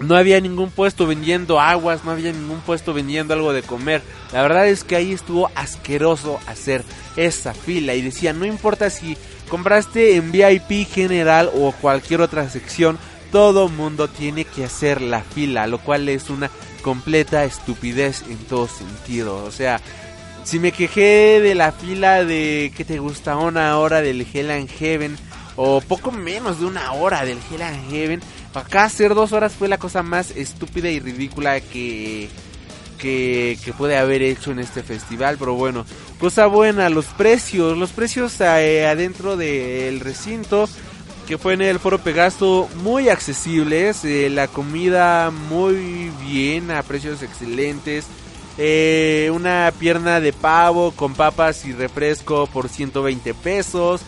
No 0.00 0.16
había 0.16 0.40
ningún 0.40 0.70
puesto 0.70 1.06
vendiendo 1.06 1.60
aguas, 1.60 2.04
no 2.04 2.10
había 2.10 2.32
ningún 2.32 2.60
puesto 2.60 2.92
vendiendo 2.92 3.34
algo 3.34 3.52
de 3.52 3.62
comer. 3.62 4.02
La 4.32 4.42
verdad 4.42 4.66
es 4.66 4.84
que 4.84 4.96
ahí 4.96 5.12
estuvo 5.12 5.50
asqueroso 5.54 6.40
hacer 6.46 6.84
esa 7.16 7.54
fila. 7.54 7.94
Y 7.94 8.02
decía, 8.02 8.32
no 8.32 8.44
importa 8.44 8.90
si 8.90 9.16
compraste 9.48 10.16
en 10.16 10.32
VIP 10.32 10.88
general 10.88 11.50
o 11.54 11.72
cualquier 11.72 12.20
otra 12.20 12.48
sección, 12.50 12.98
todo 13.30 13.68
mundo 13.68 14.08
tiene 14.08 14.44
que 14.44 14.64
hacer 14.64 15.00
la 15.00 15.22
fila, 15.22 15.66
lo 15.66 15.78
cual 15.78 16.08
es 16.08 16.28
una 16.30 16.50
completa 16.82 17.44
estupidez 17.44 18.22
en 18.28 18.38
todo 18.38 18.68
sentido. 18.68 19.44
O 19.44 19.50
sea, 19.50 19.80
si 20.44 20.58
me 20.58 20.72
quejé 20.72 21.40
de 21.40 21.54
la 21.54 21.72
fila 21.72 22.24
de 22.24 22.72
que 22.76 22.84
te 22.84 22.98
gusta 22.98 23.36
una 23.36 23.78
hora 23.78 24.02
del 24.02 24.26
Hell 24.32 24.50
and 24.50 24.68
Heaven 24.68 25.16
o 25.56 25.80
poco 25.80 26.10
menos 26.10 26.60
de 26.60 26.66
una 26.66 26.92
hora 26.92 27.24
del 27.24 27.38
Hell 27.50 27.62
and 27.62 27.90
Heaven, 27.90 28.20
acá 28.54 28.84
hacer 28.84 29.14
dos 29.14 29.32
horas 29.32 29.52
fue 29.52 29.68
la 29.68 29.78
cosa 29.78 30.02
más 30.02 30.30
estúpida 30.32 30.90
y 30.90 31.00
ridícula 31.00 31.60
que 31.60 32.28
que, 33.02 33.74
puede 33.76 33.96
haber 33.96 34.22
hecho 34.22 34.52
en 34.52 34.60
este 34.60 34.82
festival, 34.82 35.36
pero 35.38 35.54
bueno, 35.54 35.84
cosa 36.20 36.46
buena, 36.46 36.88
los 36.88 37.06
precios, 37.06 37.76
los 37.76 37.90
precios 37.90 38.40
eh, 38.40 38.86
adentro 38.86 39.36
del 39.36 39.98
recinto 40.00 40.68
que 41.32 41.38
fue 41.38 41.54
en 41.54 41.62
el 41.62 41.78
Foro 41.78 41.98
Pegaso 41.98 42.68
muy 42.82 43.08
accesibles, 43.08 44.04
eh, 44.04 44.28
la 44.28 44.48
comida 44.48 45.30
muy 45.30 46.10
bien 46.26 46.70
a 46.70 46.82
precios 46.82 47.22
excelentes, 47.22 48.04
eh, 48.58 49.30
una 49.32 49.72
pierna 49.78 50.20
de 50.20 50.34
pavo 50.34 50.92
con 50.92 51.14
papas 51.14 51.64
y 51.64 51.72
refresco 51.72 52.46
por 52.48 52.68
120 52.68 53.32
pesos, 53.32 54.02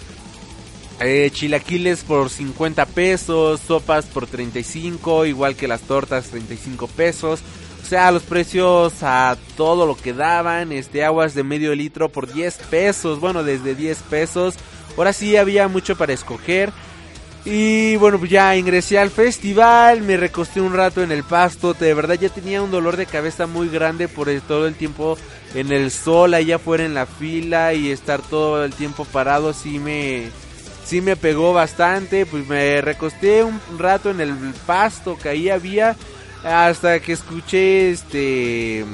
eh, 1.00 1.30
chilaquiles 1.32 2.04
por 2.04 2.28
50 2.28 2.84
pesos, 2.84 3.58
sopas 3.66 4.04
por 4.04 4.26
35, 4.26 5.24
igual 5.24 5.56
que 5.56 5.66
las 5.66 5.80
tortas 5.80 6.26
35 6.26 6.88
pesos. 6.88 7.40
O 7.82 7.86
sea, 7.86 8.10
los 8.10 8.24
precios 8.24 9.02
a 9.02 9.38
todo 9.56 9.86
lo 9.86 9.96
que 9.96 10.12
daban, 10.12 10.72
este 10.72 11.06
aguas 11.06 11.32
de 11.32 11.42
medio 11.42 11.74
litro 11.74 12.10
por 12.10 12.30
10 12.30 12.58
pesos, 12.68 13.18
bueno, 13.18 13.42
desde 13.42 13.74
10 13.74 13.96
pesos. 14.10 14.56
Ahora 14.98 15.14
sí 15.14 15.38
había 15.38 15.68
mucho 15.68 15.96
para 15.96 16.12
escoger. 16.12 16.70
Y 17.44 17.96
bueno, 17.96 18.18
pues 18.18 18.30
ya 18.30 18.56
ingresé 18.56 18.98
al 18.98 19.10
festival, 19.10 20.00
me 20.00 20.16
recosté 20.16 20.62
un 20.62 20.72
rato 20.72 21.02
en 21.02 21.12
el 21.12 21.24
pasto, 21.24 21.74
de 21.74 21.92
verdad 21.92 22.14
ya 22.18 22.30
tenía 22.30 22.62
un 22.62 22.70
dolor 22.70 22.96
de 22.96 23.04
cabeza 23.04 23.46
muy 23.46 23.68
grande 23.68 24.08
por 24.08 24.30
todo 24.48 24.66
el 24.66 24.74
tiempo 24.74 25.18
en 25.54 25.70
el 25.70 25.90
sol, 25.90 26.32
allá 26.32 26.56
afuera 26.56 26.86
en 26.86 26.94
la 26.94 27.04
fila 27.04 27.74
y 27.74 27.90
estar 27.90 28.22
todo 28.22 28.64
el 28.64 28.72
tiempo 28.72 29.04
parado, 29.04 29.52
sí 29.52 29.78
me, 29.78 30.30
sí 30.86 31.02
me 31.02 31.16
pegó 31.16 31.52
bastante, 31.52 32.24
pues 32.24 32.48
me 32.48 32.80
recosté 32.80 33.44
un 33.44 33.60
rato 33.78 34.10
en 34.10 34.22
el 34.22 34.34
pasto 34.66 35.18
que 35.18 35.28
ahí 35.28 35.50
había 35.50 35.96
hasta 36.42 36.98
que 37.00 37.12
escuché 37.12 37.90
este 37.90 38.84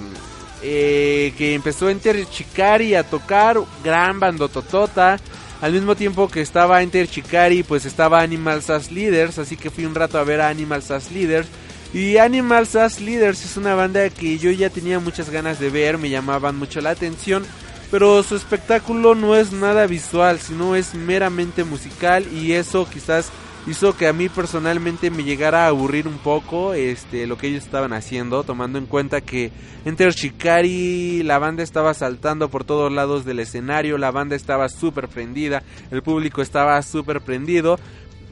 eh, 0.62 1.32
que 1.38 1.54
empezó 1.54 1.88
Enter 1.88 2.28
Chikari 2.28 2.94
a 2.94 3.04
tocar 3.04 3.58
gran 3.82 4.20
bandototota 4.20 5.18
al 5.60 5.72
mismo 5.72 5.94
tiempo 5.94 6.28
que 6.28 6.40
estaba 6.40 6.82
Enter 6.82 7.08
Chikari 7.08 7.62
pues 7.62 7.84
estaba 7.84 8.20
Animals 8.20 8.70
as 8.70 8.90
Leaders 8.90 9.38
así 9.38 9.56
que 9.56 9.70
fui 9.70 9.84
un 9.84 9.94
rato 9.94 10.18
a 10.18 10.24
ver 10.24 10.40
a 10.40 10.48
Animals 10.48 10.90
as 10.90 11.10
Leaders. 11.10 11.48
Y 11.92 12.18
Animals 12.18 12.76
as 12.76 13.00
Leaders 13.00 13.44
es 13.44 13.56
una 13.56 13.74
banda 13.74 14.08
que 14.10 14.38
yo 14.38 14.50
ya 14.50 14.70
tenía 14.70 15.00
muchas 15.00 15.30
ganas 15.30 15.58
de 15.58 15.70
ver 15.70 15.98
me 15.98 16.10
llamaban 16.10 16.56
mucho 16.56 16.80
la 16.80 16.90
atención 16.90 17.44
pero 17.90 18.22
su 18.22 18.36
espectáculo 18.36 19.14
no 19.14 19.34
es 19.34 19.52
nada 19.52 19.86
visual, 19.86 20.38
sino 20.38 20.76
es 20.76 20.94
meramente 20.94 21.64
musical 21.64 22.24
y 22.32 22.52
eso 22.52 22.88
quizás 22.88 23.30
hizo 23.66 23.96
que 23.96 24.06
a 24.06 24.12
mí 24.12 24.28
personalmente 24.28 25.10
me 25.10 25.24
llegara 25.24 25.64
a 25.64 25.68
aburrir 25.68 26.08
un 26.08 26.18
poco 26.18 26.72
este 26.74 27.26
lo 27.26 27.36
que 27.36 27.48
ellos 27.48 27.64
estaban 27.64 27.92
haciendo, 27.92 28.42
tomando 28.42 28.78
en 28.78 28.86
cuenta 28.86 29.20
que 29.20 29.52
Enter 29.84 30.12
Shikari 30.12 31.22
la 31.22 31.38
banda 31.38 31.62
estaba 31.62 31.94
saltando 31.94 32.48
por 32.48 32.64
todos 32.64 32.90
lados 32.90 33.24
del 33.24 33.40
escenario, 33.40 33.98
la 33.98 34.10
banda 34.10 34.36
estaba 34.36 34.68
súper 34.68 35.08
prendida, 35.08 35.62
el 35.90 36.02
público 36.02 36.42
estaba 36.42 36.80
súper 36.82 37.20
prendido 37.20 37.78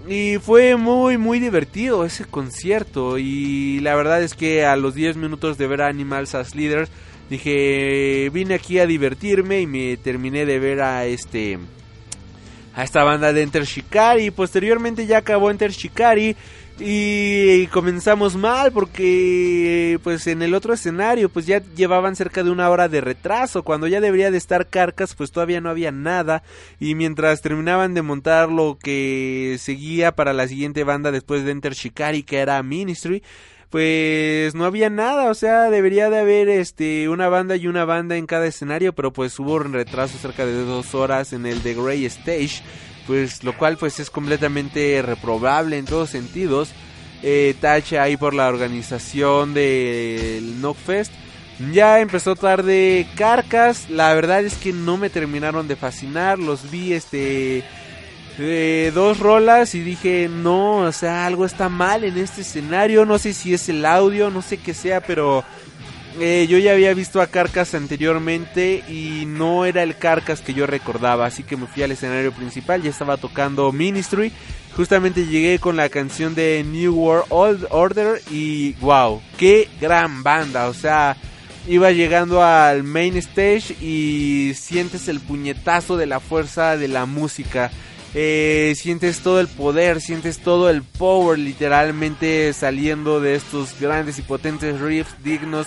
y 0.08 0.38
fue 0.38 0.76
muy 0.76 1.18
muy 1.18 1.38
divertido 1.38 2.04
ese 2.04 2.24
concierto 2.24 3.18
y 3.18 3.80
la 3.80 3.94
verdad 3.94 4.22
es 4.22 4.34
que 4.34 4.64
a 4.64 4.76
los 4.76 4.94
10 4.94 5.16
minutos 5.16 5.58
de 5.58 5.66
ver 5.66 5.82
a 5.82 5.88
Animals 5.88 6.34
as 6.34 6.54
Leaders 6.54 6.90
dije 7.28 8.30
vine 8.32 8.54
aquí 8.54 8.78
a 8.78 8.86
divertirme 8.86 9.60
y 9.60 9.66
me 9.66 9.96
terminé 9.98 10.46
de 10.46 10.58
ver 10.58 10.80
a 10.80 11.04
este 11.04 11.58
a 12.78 12.84
esta 12.84 13.02
banda 13.02 13.32
de 13.32 13.42
Enter 13.42 13.64
Shikari. 13.64 14.30
Posteriormente 14.30 15.04
ya 15.04 15.18
acabó 15.18 15.50
Enter 15.50 15.72
Shikari 15.72 16.36
y 16.78 17.66
comenzamos 17.72 18.36
mal 18.36 18.70
porque 18.70 19.98
pues 20.04 20.28
en 20.28 20.42
el 20.42 20.54
otro 20.54 20.72
escenario 20.74 21.28
pues 21.28 21.44
ya 21.44 21.60
llevaban 21.74 22.14
cerca 22.14 22.44
de 22.44 22.52
una 22.52 22.70
hora 22.70 22.88
de 22.88 23.00
retraso. 23.00 23.64
Cuando 23.64 23.88
ya 23.88 24.00
debería 24.00 24.30
de 24.30 24.38
estar 24.38 24.68
Carcas 24.68 25.16
pues 25.16 25.32
todavía 25.32 25.60
no 25.60 25.70
había 25.70 25.90
nada 25.90 26.44
y 26.78 26.94
mientras 26.94 27.42
terminaban 27.42 27.94
de 27.94 28.02
montar 28.02 28.48
lo 28.48 28.78
que 28.80 29.56
seguía 29.58 30.12
para 30.12 30.32
la 30.32 30.46
siguiente 30.46 30.84
banda 30.84 31.10
después 31.10 31.44
de 31.44 31.50
Enter 31.50 31.72
Shikari 31.72 32.22
que 32.22 32.38
era 32.38 32.62
Ministry 32.62 33.24
pues 33.70 34.54
no 34.54 34.64
había 34.64 34.88
nada, 34.88 35.30
o 35.30 35.34
sea, 35.34 35.70
debería 35.70 36.08
de 36.08 36.18
haber 36.18 36.48
este 36.48 37.08
una 37.08 37.28
banda 37.28 37.56
y 37.56 37.66
una 37.66 37.84
banda 37.84 38.16
en 38.16 38.26
cada 38.26 38.46
escenario, 38.46 38.94
pero 38.94 39.12
pues 39.12 39.38
hubo 39.38 39.56
un 39.56 39.72
retraso 39.72 40.16
cerca 40.18 40.46
de 40.46 40.64
dos 40.64 40.94
horas 40.94 41.32
en 41.32 41.44
el 41.44 41.60
The 41.60 41.74
Grey 41.74 42.06
Stage, 42.06 42.62
pues 43.06 43.44
lo 43.44 43.56
cual 43.56 43.76
pues 43.76 44.00
es 44.00 44.10
completamente 44.10 45.02
reprobable 45.02 45.76
en 45.76 45.84
todos 45.84 46.10
sentidos. 46.10 46.70
Eh, 47.22 47.54
tache 47.60 47.98
ahí 47.98 48.16
por 48.16 48.32
la 48.32 48.48
organización 48.48 49.52
del 49.52 50.54
Knockfest. 50.60 51.12
Ya 51.72 52.00
empezó 52.00 52.36
tarde 52.36 53.06
Carcas, 53.16 53.90
la 53.90 54.14
verdad 54.14 54.44
es 54.44 54.54
que 54.54 54.72
no 54.72 54.96
me 54.96 55.10
terminaron 55.10 55.66
de 55.66 55.74
fascinar, 55.74 56.38
los 56.38 56.70
vi 56.70 56.92
este 56.92 57.64
eh, 58.38 58.92
dos 58.94 59.18
rolas 59.18 59.74
y 59.74 59.80
dije, 59.80 60.28
no, 60.30 60.76
o 60.76 60.92
sea, 60.92 61.26
algo 61.26 61.44
está 61.44 61.68
mal 61.68 62.04
en 62.04 62.16
este 62.16 62.42
escenario, 62.42 63.04
no 63.04 63.18
sé 63.18 63.34
si 63.34 63.52
es 63.52 63.68
el 63.68 63.84
audio, 63.84 64.30
no 64.30 64.42
sé 64.42 64.58
qué 64.58 64.74
sea, 64.74 65.00
pero 65.00 65.44
eh, 66.20 66.46
yo 66.48 66.58
ya 66.58 66.72
había 66.72 66.94
visto 66.94 67.20
a 67.20 67.26
Carcas 67.26 67.74
anteriormente 67.74 68.84
y 68.88 69.24
no 69.26 69.64
era 69.64 69.82
el 69.82 69.96
Carcas 69.96 70.40
que 70.40 70.54
yo 70.54 70.66
recordaba, 70.66 71.26
así 71.26 71.42
que 71.42 71.56
me 71.56 71.66
fui 71.66 71.82
al 71.82 71.90
escenario 71.90 72.32
principal, 72.32 72.82
ya 72.82 72.90
estaba 72.90 73.16
tocando 73.16 73.72
Ministry, 73.72 74.32
justamente 74.76 75.26
llegué 75.26 75.58
con 75.58 75.76
la 75.76 75.88
canción 75.88 76.34
de 76.34 76.64
New 76.64 76.94
World 76.94 77.66
Order 77.70 78.22
y 78.30 78.74
wow, 78.74 79.20
qué 79.36 79.68
gran 79.80 80.22
banda, 80.22 80.68
o 80.68 80.74
sea... 80.74 81.16
Iba 81.66 81.92
llegando 81.92 82.42
al 82.42 82.82
main 82.82 83.14
stage 83.18 83.76
y 83.78 84.54
sientes 84.54 85.06
el 85.08 85.20
puñetazo 85.20 85.98
de 85.98 86.06
la 86.06 86.18
fuerza 86.18 86.78
de 86.78 86.88
la 86.88 87.04
música. 87.04 87.70
Eh, 88.14 88.72
sientes 88.76 89.20
todo 89.20 89.38
el 89.38 89.48
poder, 89.48 90.00
sientes 90.00 90.38
todo 90.38 90.70
el 90.70 90.82
power 90.82 91.38
literalmente 91.38 92.52
saliendo 92.54 93.20
de 93.20 93.34
estos 93.34 93.78
grandes 93.78 94.18
y 94.18 94.22
potentes 94.22 94.80
riffs 94.80 95.22
dignos 95.22 95.66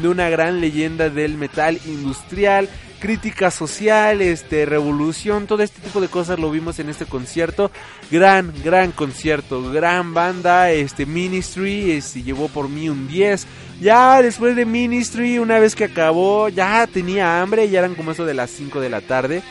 de 0.00 0.08
una 0.08 0.30
gran 0.30 0.62
leyenda 0.62 1.10
del 1.10 1.36
metal 1.36 1.78
industrial, 1.84 2.68
crítica 2.98 3.50
social, 3.50 4.22
este 4.22 4.64
revolución, 4.64 5.46
todo 5.46 5.62
este 5.62 5.82
tipo 5.82 6.00
de 6.00 6.08
cosas 6.08 6.38
lo 6.38 6.50
vimos 6.50 6.78
en 6.78 6.88
este 6.88 7.04
concierto. 7.04 7.70
Gran, 8.10 8.54
gran 8.64 8.92
concierto, 8.92 9.70
gran 9.70 10.14
banda, 10.14 10.70
este 10.70 11.04
Ministry, 11.04 11.90
este, 11.90 12.22
llevó 12.22 12.48
por 12.48 12.70
mí 12.70 12.88
un 12.88 13.06
10. 13.06 13.46
Ya 13.82 14.22
después 14.22 14.56
de 14.56 14.64
Ministry, 14.64 15.38
una 15.38 15.58
vez 15.58 15.74
que 15.74 15.84
acabó, 15.84 16.48
ya 16.48 16.86
tenía 16.86 17.42
hambre, 17.42 17.68
ya 17.68 17.80
eran 17.80 17.96
como 17.96 18.12
eso 18.12 18.24
de 18.24 18.34
las 18.34 18.50
5 18.50 18.80
de 18.80 18.88
la 18.88 19.02
tarde. 19.02 19.42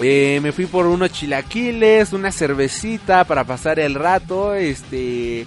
Eh, 0.00 0.40
me 0.42 0.52
fui 0.52 0.66
por 0.66 0.86
unos 0.86 1.12
chilaquiles, 1.12 2.12
una 2.12 2.32
cervecita 2.32 3.24
para 3.24 3.44
pasar 3.44 3.78
el 3.78 3.94
rato, 3.94 4.54
este... 4.54 5.46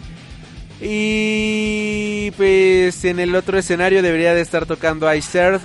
Y 0.82 2.32
pues 2.32 3.04
en 3.06 3.20
el 3.20 3.34
otro 3.36 3.58
escenario 3.58 4.02
debería 4.02 4.34
de 4.36 4.42
estar 4.42 4.66
tocando 4.66 5.12
Ice 5.14 5.38
Earth, 5.38 5.62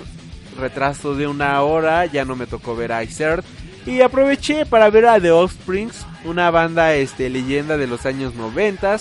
retraso 0.57 1.15
de 1.15 1.27
una 1.27 1.61
hora, 1.61 2.05
ya 2.05 2.23
no 2.25 2.35
me 2.35 2.47
tocó 2.47 2.75
ver 2.75 2.91
Ice 3.03 3.21
Earth. 3.23 3.45
Y 3.85 4.01
aproveché 4.01 4.65
para 4.65 4.89
ver 4.89 5.05
a 5.07 5.19
The 5.19 5.31
Offsprings, 5.31 6.05
una 6.23 6.49
banda 6.49 6.93
este, 6.95 7.29
leyenda 7.29 7.77
de 7.77 7.87
los 7.87 8.05
años 8.05 8.35
90. 8.35 8.99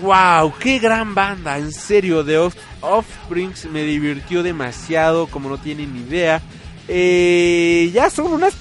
¡Wow! 0.00 0.54
¡Qué 0.58 0.78
gran 0.80 1.14
banda! 1.14 1.56
En 1.58 1.72
serio, 1.72 2.24
The 2.24 2.38
Off- 2.38 2.56
Offsprings 2.80 3.66
me 3.66 3.84
divirtió 3.84 4.42
demasiado, 4.42 5.28
como 5.28 5.48
no 5.48 5.58
tienen 5.58 5.96
idea. 5.96 6.40
Eh, 6.88 7.90
ya 7.94 8.10
son 8.10 8.32
unas, 8.32 8.54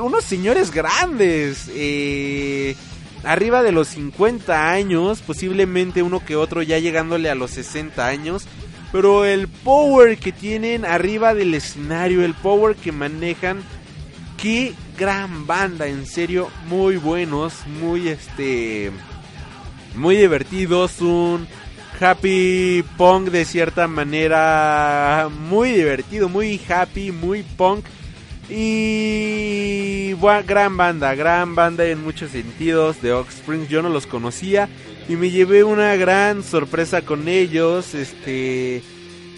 unos 0.00 0.24
señores 0.24 0.70
grandes. 0.70 1.70
Eh, 1.74 2.76
arriba 3.24 3.62
de 3.62 3.72
los 3.72 3.88
50 3.88 4.70
años, 4.70 5.20
posiblemente 5.20 6.02
uno 6.02 6.24
que 6.24 6.36
otro 6.36 6.62
ya 6.62 6.78
llegándole 6.78 7.30
a 7.30 7.34
los 7.34 7.50
60 7.52 8.06
años. 8.06 8.46
Pero 8.92 9.24
el 9.24 9.46
power 9.46 10.18
que 10.18 10.32
tienen 10.32 10.84
arriba 10.84 11.34
del 11.34 11.54
escenario, 11.54 12.24
el 12.24 12.34
power 12.34 12.74
que 12.74 12.90
manejan, 12.90 13.62
qué 14.36 14.74
gran 14.98 15.46
banda, 15.46 15.86
en 15.86 16.06
serio, 16.06 16.50
muy 16.66 16.96
buenos, 16.96 17.54
muy 17.80 18.08
este, 18.08 18.90
muy 19.94 20.16
divertidos, 20.16 21.00
un 21.00 21.46
happy 22.00 22.84
punk 22.96 23.28
de 23.28 23.44
cierta 23.44 23.86
manera, 23.86 25.28
muy 25.48 25.70
divertido, 25.70 26.28
muy 26.28 26.60
happy, 26.68 27.12
muy 27.12 27.42
punk. 27.42 27.84
Y 28.50 30.14
gran 30.46 30.76
banda, 30.76 31.14
gran 31.14 31.54
banda 31.54 31.84
en 31.86 32.02
muchos 32.02 32.32
sentidos 32.32 33.00
de 33.02 33.12
Ox 33.12 33.36
Springs. 33.36 33.68
Yo 33.68 33.82
no 33.82 33.88
los 33.88 34.06
conocía 34.06 34.68
y 35.08 35.16
me 35.16 35.30
llevé 35.30 35.64
una 35.64 35.96
gran 35.96 36.42
sorpresa 36.42 37.02
con 37.02 37.28
ellos. 37.28 37.94
Este, 37.94 38.82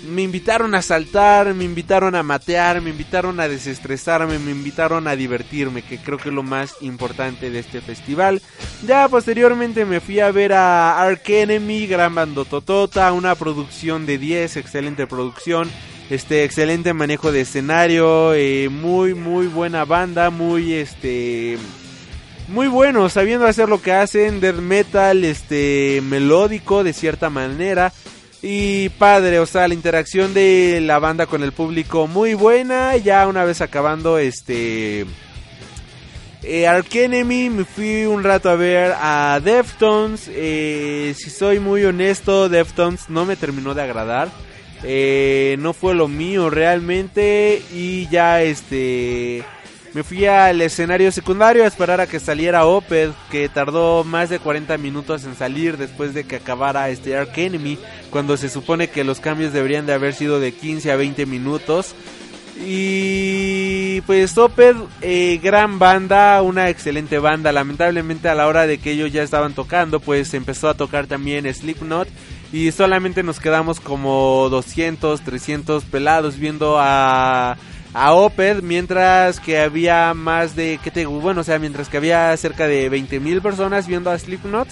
me 0.09 0.23
invitaron 0.23 0.75
a 0.75 0.83
saltar, 0.83 1.55
me 1.55 1.65
invitaron 1.65 2.15
a 2.15 2.23
matear, 2.23 2.81
me 2.81 2.91
invitaron 2.91 3.39
a 3.41 3.49
desestresarme, 3.49 4.39
me 4.39 4.51
invitaron 4.51 5.07
a 5.07 5.17
divertirme, 5.17 5.83
que 5.83 5.99
creo 5.99 6.19
que 6.19 6.31
es 6.31 6.35
lo 6.35 6.43
más 6.43 6.77
importante 6.81 7.51
de 7.51 7.61
este 7.61 7.81
festival. 7.81 8.43
Ya 8.87 9.09
posteriormente 9.09 9.85
me 9.85 10.01
fui 10.01 10.21
a 10.21 10.33
ver 10.33 10.53
a 10.53 11.01
Ark 11.01 11.23
Enemy, 11.27 11.87
gran 11.87 12.15
bandototota, 12.15 13.13
una 13.13 13.35
producción 13.35 14.07
de 14.07 14.19
10, 14.19 14.57
excelente 14.57 15.07
producción. 15.07 15.71
Este 16.11 16.45
excelente 16.45 16.93
manejo 16.93 17.33
de 17.33 17.43
escenario, 17.43 18.35
eh, 18.35 18.69
muy 18.69 19.15
muy 19.15 19.47
buena 19.47 19.85
banda, 19.85 20.31
muy 20.31 20.75
este 20.75 21.59
muy 22.49 22.69
bueno, 22.69 23.09
sabiendo 23.09 23.47
hacer 23.47 23.69
lo 23.69 23.81
que 23.81 23.93
hacen, 23.93 24.41
death 24.41 24.57
metal, 24.57 25.25
este 25.25 26.03
melódico 26.03 26.85
de 26.85 26.93
cierta 26.93 27.31
manera 27.31 27.93
y 28.43 28.89
padre, 28.91 29.39
o 29.39 29.47
sea, 29.47 29.69
la 29.69 29.75
interacción 29.75 30.35
de 30.35 30.81
la 30.83 30.99
banda 30.99 31.27
con 31.27 31.43
el 31.43 31.53
público 31.53 32.09
muy 32.09 32.35
buena, 32.35 32.97
ya 32.97 33.27
una 33.29 33.45
vez 33.45 33.61
acabando 33.61 34.19
este 34.19 35.07
eh, 36.43 36.67
Ark 36.67 36.93
Enemy, 36.93 37.51
me 37.51 37.65
fui 37.65 38.05
un 38.05 38.25
rato 38.25 38.51
a 38.51 38.57
ver 38.57 38.95
a 39.01 39.41
Deftones. 39.43 40.29
eh, 40.29 41.15
si 41.17 41.31
soy 41.31 41.61
muy 41.61 41.85
honesto, 41.85 42.49
Deftones 42.49 43.09
no 43.09 43.25
me 43.25 43.37
terminó 43.37 43.75
de 43.75 43.83
agradar. 43.83 44.29
Eh, 44.85 45.57
no 45.59 45.73
fue 45.73 45.95
lo 45.95 46.09
mío 46.09 46.51
realmente. 46.51 47.63
Y 47.73 48.09
ya 48.09 48.43
este. 48.43 49.45
Me 49.95 50.03
fui 50.03 50.25
al 50.25 50.63
escenario 50.63 51.13
secundario 51.13 51.65
a 51.65 51.67
esperar 51.67 52.01
a 52.01 52.07
que 52.07 52.19
saliera 52.19 52.65
Oped, 52.65 53.11
que 53.31 53.51
tardó 53.51 54.05
más 54.05 54.31
de 54.31 54.39
40 54.39 54.79
minutos 54.79 55.25
en 55.25 55.35
salir 55.37 55.77
después 55.77 56.15
de 56.15 56.25
que 56.25 56.37
acabara 56.37 56.89
este 56.89 57.15
Ark 57.15 57.37
Enemy, 57.37 57.77
cuando 58.09 58.39
se 58.39 58.49
supone 58.49 58.89
que 58.89 59.05
los 59.05 59.21
cambios 59.21 59.53
deberían 59.53 59.85
de 59.85 59.93
haber 59.93 60.15
sido 60.15 60.41
de 60.41 60.53
15 60.53 60.93
a 60.93 60.97
20 60.97 61.27
minutos. 61.27 61.95
Y 62.65 64.01
pues 64.03 64.37
Oped, 64.39 64.77
eh, 65.03 65.39
gran 65.43 65.79
banda, 65.79 66.41
una 66.41 66.71
excelente 66.71 67.19
banda. 67.19 67.53
Lamentablemente 67.53 68.29
a 68.29 68.35
la 68.35 68.47
hora 68.47 68.67
de 68.67 68.79
que 68.79 68.93
ellos 68.93 69.13
ya 69.13 69.23
estaban 69.23 69.55
tocando, 69.55 70.01
pues 70.01 70.33
empezó 70.33 70.71
a 70.71 70.75
tocar 70.75 71.07
también 71.07 71.53
Slipknot. 71.53 72.09
Y 72.53 72.71
solamente 72.73 73.23
nos 73.23 73.41
quedamos 73.41 73.81
como 73.81 74.49
200, 74.51 75.23
300 75.23 75.85
pelados 75.85 76.39
viendo 76.39 76.77
a, 76.79 77.57
a 77.95 78.13
Oped. 78.13 78.63
Mientras 78.63 79.41
que 79.41 79.59
había 79.59 80.13
más 80.15 80.55
de, 80.55 80.79
¿qué 80.85 80.91
te? 80.91 81.07
Bueno, 81.07 81.41
o 81.41 81.45
sea, 81.45 81.59
mientras 81.59 81.89
que 81.89 81.97
había 81.97 82.37
cerca 82.37 82.67
de 82.67 82.89
20 82.91 83.21
mil 83.21 83.41
personas 83.41 83.87
viendo 83.87 84.11
a 84.11 84.19
Slipknot 84.19 84.69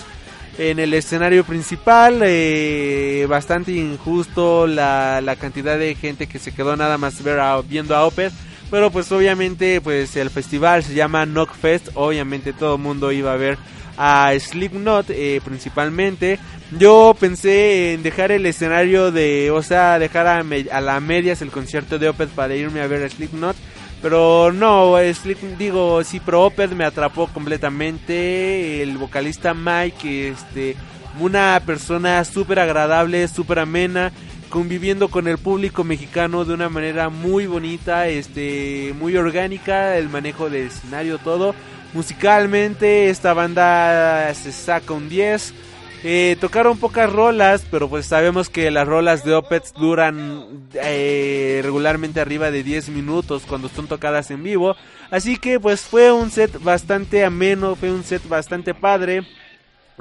en 0.59 0.79
el 0.79 0.93
escenario 0.93 1.43
principal. 1.45 2.21
eh, 2.23 3.25
bastante 3.31 3.73
injusto 3.73 4.67
la, 4.67 5.23
la 5.23 5.37
cantidad 5.37 5.79
de 5.79 5.95
gente 5.95 6.27
que 6.27 6.39
se 6.39 6.53
quedó 6.53 6.77
nada 6.77 6.99
más 6.99 7.23
ver 7.23 7.41
a- 7.41 7.63
viendo 7.63 7.97
a 7.97 8.05
Opeth. 8.05 8.33
Pero 8.71 8.91
pues 8.91 9.11
obviamente 9.11 9.81
pues 9.81 10.15
el 10.17 10.29
festival 10.29 10.85
se 10.85 10.93
llama 10.95 11.25
Knockfest. 11.25 11.89
Obviamente 11.95 12.53
todo 12.53 12.75
el 12.77 12.83
mundo 12.83 13.11
iba 13.11 13.33
a 13.33 13.37
ver 13.37 13.57
a 14.03 14.33
Slipknot 14.39 15.11
eh, 15.11 15.43
principalmente. 15.45 16.39
Yo 16.79 17.15
pensé 17.19 17.93
en 17.93 18.03
dejar 18.03 18.33
el 18.33 18.47
escenario 18.47 19.13
de, 19.13 19.51
o 19.51 19.63
sea, 19.63 19.99
dejar 19.99 20.27
a, 20.27 20.43
a 20.73 20.81
la 20.81 21.01
medias 21.01 21.43
el 21.43 21.51
concierto 21.51 21.99
de 21.99 22.09
Opeth 22.09 22.31
para 22.31 22.55
irme 22.57 22.81
a 22.81 22.87
ver 22.87 23.05
a 23.05 23.09
Slipknot. 23.11 23.57
Pero 24.01 24.51
no, 24.53 24.97
Slip- 24.99 25.59
digo, 25.59 26.03
sí, 26.05 26.21
pero 26.25 26.45
Opeth 26.47 26.73
me 26.73 26.87
atrapó 26.87 27.27
completamente. 27.27 28.83
El 28.83 28.97
vocalista 28.97 29.53
Mike, 29.53 30.29
este, 30.29 30.77
una 31.19 31.61
persona 31.67 32.25
súper 32.25 32.61
agradable, 32.61 33.29
súper 33.29 33.59
amena. 33.59 34.11
conviviendo 34.51 35.09
con 35.09 35.29
el 35.29 35.39
público 35.39 35.85
mexicano 35.85 36.45
de 36.45 36.53
una 36.55 36.69
manera 36.69 37.09
muy 37.09 37.47
bonita, 37.47 38.09
este, 38.09 38.93
muy 38.99 39.17
orgánica, 39.17 39.97
el 39.97 40.09
manejo 40.09 40.51
del 40.51 40.67
escenario, 40.67 41.19
todo. 41.19 41.55
Musicalmente 41.93 43.11
esta 43.11 43.35
banda 43.35 44.33
se 44.35 44.53
saca 44.53 44.93
un 44.93 45.09
10. 45.09 45.55
Eh, 46.03 46.37
tocaron 46.41 46.79
pocas 46.79 47.13
rolas, 47.13 47.67
pero 47.71 47.89
pues 47.91 48.07
sabemos 48.07 48.49
que 48.49 48.71
las 48.71 48.89
rolas 48.89 49.23
de 49.23 49.35
Opets 49.35 49.75
duran 49.75 50.69
eh, 50.73 51.61
regularmente 51.63 52.21
arriba 52.21 52.51
de 52.51 52.63
10 52.63 52.89
minutos 52.89 53.43
cuando 53.47 53.69
son 53.69 53.87
tocadas 53.87 54.31
en 54.31 54.43
vivo. 54.43 54.77
Así 55.11 55.37
que 55.37 55.61
pues 55.61 55.83
fue 55.83 56.11
un 56.11 56.31
set 56.31 56.63
bastante 56.63 57.25
ameno, 57.25 57.77
fue 57.77 57.91
un 57.91 58.03
set 58.03 58.27
bastante 58.29 58.73
padre. 58.73 59.27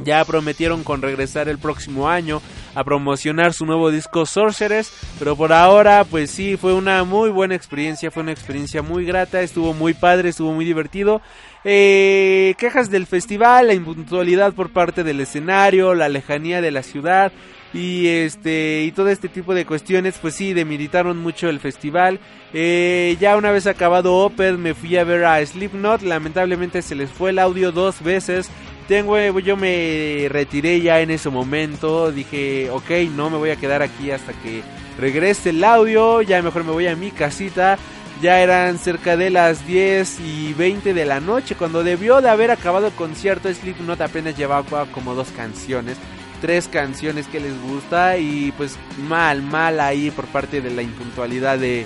Ya 0.05 0.23
prometieron 0.23 0.83
con 0.83 1.01
regresar 1.01 1.49
el 1.49 1.57
próximo 1.57 2.07
año 2.07 2.41
a 2.73 2.85
promocionar 2.85 3.51
su 3.51 3.65
nuevo 3.65 3.91
disco 3.91 4.25
Sorceress, 4.25 4.93
pero 5.17 5.35
por 5.35 5.51
ahora 5.51 6.05
pues 6.05 6.31
sí, 6.31 6.55
fue 6.55 6.73
una 6.73 7.03
muy 7.03 7.29
buena 7.29 7.55
experiencia, 7.55 8.09
fue 8.09 8.23
una 8.23 8.31
experiencia 8.31 8.81
muy 8.81 9.03
grata, 9.03 9.41
estuvo 9.41 9.73
muy 9.73 9.93
padre, 9.93 10.29
estuvo 10.29 10.53
muy 10.53 10.63
divertido. 10.63 11.21
Eh, 11.65 12.55
quejas 12.57 12.89
del 12.89 13.05
festival, 13.05 13.67
la 13.67 13.73
impuntualidad 13.73 14.53
por 14.53 14.69
parte 14.69 15.03
del 15.03 15.19
escenario, 15.19 15.93
la 15.93 16.07
lejanía 16.07 16.61
de 16.61 16.71
la 16.71 16.83
ciudad 16.83 17.33
y 17.73 18.07
este 18.07 18.83
y 18.83 18.91
todo 18.91 19.09
este 19.09 19.27
tipo 19.27 19.53
de 19.53 19.65
cuestiones 19.65 20.17
pues 20.19 20.33
sí 20.35 20.53
demeritaron 20.53 21.17
mucho 21.17 21.49
el 21.49 21.59
festival. 21.59 22.19
Eh, 22.53 23.17
ya 23.19 23.35
una 23.35 23.51
vez 23.51 23.67
acabado 23.67 24.15
Opeth 24.15 24.57
me 24.57 24.73
fui 24.73 24.95
a 24.97 25.03
ver 25.03 25.25
a 25.25 25.45
Slipknot. 25.45 26.01
Lamentablemente 26.01 26.81
se 26.81 26.95
les 26.95 27.09
fue 27.09 27.31
el 27.31 27.39
audio 27.39 27.71
dos 27.71 28.01
veces. 28.01 28.49
Tengo 28.87 29.19
yo 29.39 29.55
me 29.55 30.27
retiré 30.29 30.81
ya 30.81 31.01
en 31.01 31.11
ese 31.11 31.29
momento. 31.29 32.11
Dije 32.11 32.69
ok 32.71 32.89
no 33.15 33.29
me 33.29 33.37
voy 33.37 33.49
a 33.49 33.57
quedar 33.57 33.81
aquí 33.81 34.11
hasta 34.11 34.31
que 34.31 34.63
regrese 34.97 35.49
el 35.49 35.63
audio. 35.63 36.21
Ya 36.21 36.41
mejor 36.41 36.63
me 36.63 36.71
voy 36.71 36.87
a 36.87 36.95
mi 36.95 37.11
casita 37.11 37.77
ya 38.21 38.41
eran 38.41 38.77
cerca 38.77 39.15
de 39.17 39.29
las 39.29 39.65
10 39.65 40.19
y 40.19 40.53
20 40.53 40.93
de 40.93 41.05
la 41.05 41.19
noche 41.19 41.55
cuando 41.55 41.83
debió 41.83 42.21
de 42.21 42.29
haber 42.29 42.51
acabado 42.51 42.87
el 42.87 42.93
concierto 42.93 43.53
Slipknot 43.53 44.01
apenas 44.01 44.37
llevaba 44.37 44.85
como 44.87 45.15
dos 45.15 45.29
canciones 45.29 45.97
tres 46.41 46.67
canciones 46.67 47.27
que 47.27 47.39
les 47.39 47.59
gusta 47.61 48.17
y 48.17 48.51
pues 48.57 48.77
mal, 49.07 49.41
mal 49.41 49.79
ahí 49.79 50.11
por 50.11 50.25
parte 50.27 50.61
de 50.61 50.71
la 50.71 50.81
impuntualidad 50.81 51.59
de, 51.59 51.85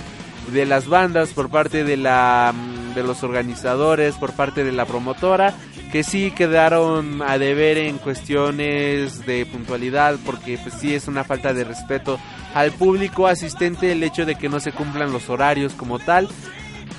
de 0.52 0.66
las 0.66 0.88
bandas, 0.88 1.30
por 1.30 1.50
parte 1.50 1.84
de 1.84 1.96
la 1.96 2.52
de 2.94 3.02
los 3.02 3.22
organizadores, 3.24 4.14
por 4.14 4.32
parte 4.34 4.62
de 4.64 4.72
la 4.72 4.86
promotora, 4.86 5.52
que 5.90 6.04
sí 6.04 6.30
quedaron 6.30 7.22
a 7.22 7.38
deber 7.38 7.76
en 7.76 7.98
cuestiones 7.98 9.26
de 9.26 9.46
puntualidad, 9.46 10.16
porque 10.24 10.58
pues 10.58 10.74
sí 10.74 10.94
es 10.94 11.08
una 11.08 11.24
falta 11.24 11.52
de 11.52 11.64
respeto 11.64 12.18
al 12.54 12.70
público 12.70 13.26
asistente 13.26 13.92
el 13.92 14.02
hecho 14.02 14.24
de 14.24 14.36
que 14.36 14.48
no 14.48 14.60
se 14.60 14.72
cumplan 14.72 15.12
los 15.12 15.28
horarios 15.28 15.74
como 15.74 15.98
tal. 15.98 16.28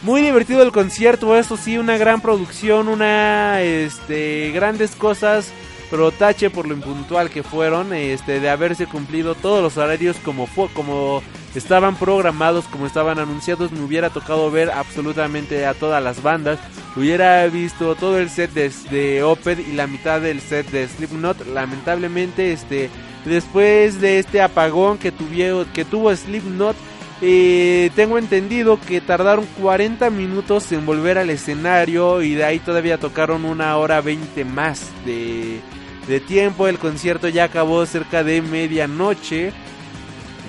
Muy 0.02 0.22
divertido 0.22 0.62
el 0.62 0.72
concierto, 0.72 1.36
eso 1.36 1.58
sí, 1.58 1.78
una 1.78 1.98
gran 1.98 2.22
producción, 2.22 2.88
una 2.88 3.62
este 3.62 4.52
grandes 4.54 4.96
cosas 4.96 5.52
pero 5.90 6.12
tache 6.12 6.50
por 6.50 6.68
lo 6.68 6.74
impuntual 6.74 7.30
que 7.30 7.44
fueron, 7.44 7.94
este, 7.94 8.40
de 8.40 8.50
haberse 8.50 8.88
cumplido 8.88 9.36
todos 9.36 9.62
los 9.62 9.78
horarios 9.78 10.18
como 10.24 10.48
fue, 10.48 10.68
como 10.74 11.22
estaban 11.56 11.96
programados, 11.96 12.66
como 12.66 12.86
estaban 12.86 13.20
anunciados, 13.20 13.72
me 13.72 13.82
hubiera 13.82 14.10
tocado 14.10 14.52
ver 14.52 14.72
absolutamente 14.72 15.66
a 15.66 15.74
todas 15.74 16.04
las 16.04 16.22
bandas, 16.22 16.60
hubiera 16.96 17.46
visto 17.48 17.96
todo 17.96 18.20
el 18.20 18.30
set 18.30 18.52
de, 18.52 18.72
de 18.90 19.24
Opeth 19.24 19.60
y 19.60 19.74
la 19.74 19.88
mitad 19.88 20.22
del 20.22 20.42
set 20.42 20.70
de 20.72 20.88
Slipknot, 20.88 21.48
lamentablemente, 21.48 22.52
este, 22.52 22.90
después 23.26 24.02
de 24.02 24.20
este 24.20 24.42
apagón 24.42 24.98
que 24.98 25.12
tuvieron, 25.12 25.66
que 25.68 25.86
tuvo 25.86 26.16
Slipknot, 26.16 26.76
eh, 27.22 27.92
tengo 27.96 28.18
entendido 28.18 28.78
que 28.80 29.00
tardaron 29.00 29.46
40 29.62 30.10
minutos 30.10 30.70
en 30.74 30.86
volver 30.86 31.18
al 31.18 31.30
escenario 31.30 32.22
y 32.22 32.34
de 32.36 32.44
ahí 32.44 32.60
todavía 32.60 32.98
tocaron 32.98 33.46
una 33.46 33.78
hora 33.78 34.02
20 34.02 34.44
más 34.44 34.92
de, 35.06 35.62
de 36.08 36.20
tiempo. 36.20 36.68
El 36.68 36.80
concierto 36.80 37.28
ya 37.28 37.46
acabó 37.46 37.86
cerca 37.86 38.24
de 38.24 38.42
medianoche. 38.42 39.52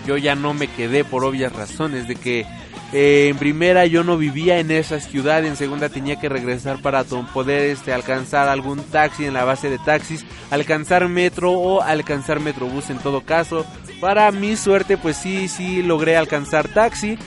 Yo 0.07 0.17
ya 0.17 0.35
no 0.35 0.55
me 0.55 0.69
quedé 0.69 1.05
por 1.05 1.25
obvias 1.25 1.53
razones 1.53 2.07
de 2.07 2.15
que 2.17 2.47
eh, 2.93 3.29
en 3.29 3.37
primera 3.37 3.85
yo 3.87 4.05
no 4.05 4.17
vivía 4.17 4.61
en 4.61 4.71
esa 4.71 5.01
ciudad, 5.01 5.45
en 5.45 5.57
segunda 5.57 5.89
tenía 5.89 6.21
que 6.21 6.29
regresar 6.29 6.81
para 6.81 7.03
poder 7.05 7.71
este, 7.71 7.93
alcanzar 7.93 8.49
algún 8.49 8.79
taxi 8.85 9.25
en 9.25 9.35
la 9.35 9.45
base 9.45 9.69
de 9.69 9.79
taxis, 9.79 10.25
alcanzar 10.51 11.09
metro 11.09 11.53
o 11.53 11.83
alcanzar 11.83 12.39
metrobús 12.39 12.91
en 12.91 12.99
todo 12.99 13.23
caso. 13.23 13.67
Para 14.01 14.31
mi 14.31 14.57
suerte 14.57 14.97
pues 14.97 15.17
sí, 15.17 15.49
sí 15.49 15.83
logré 15.83 16.17
alcanzar 16.17 16.69
taxi. 16.69 17.19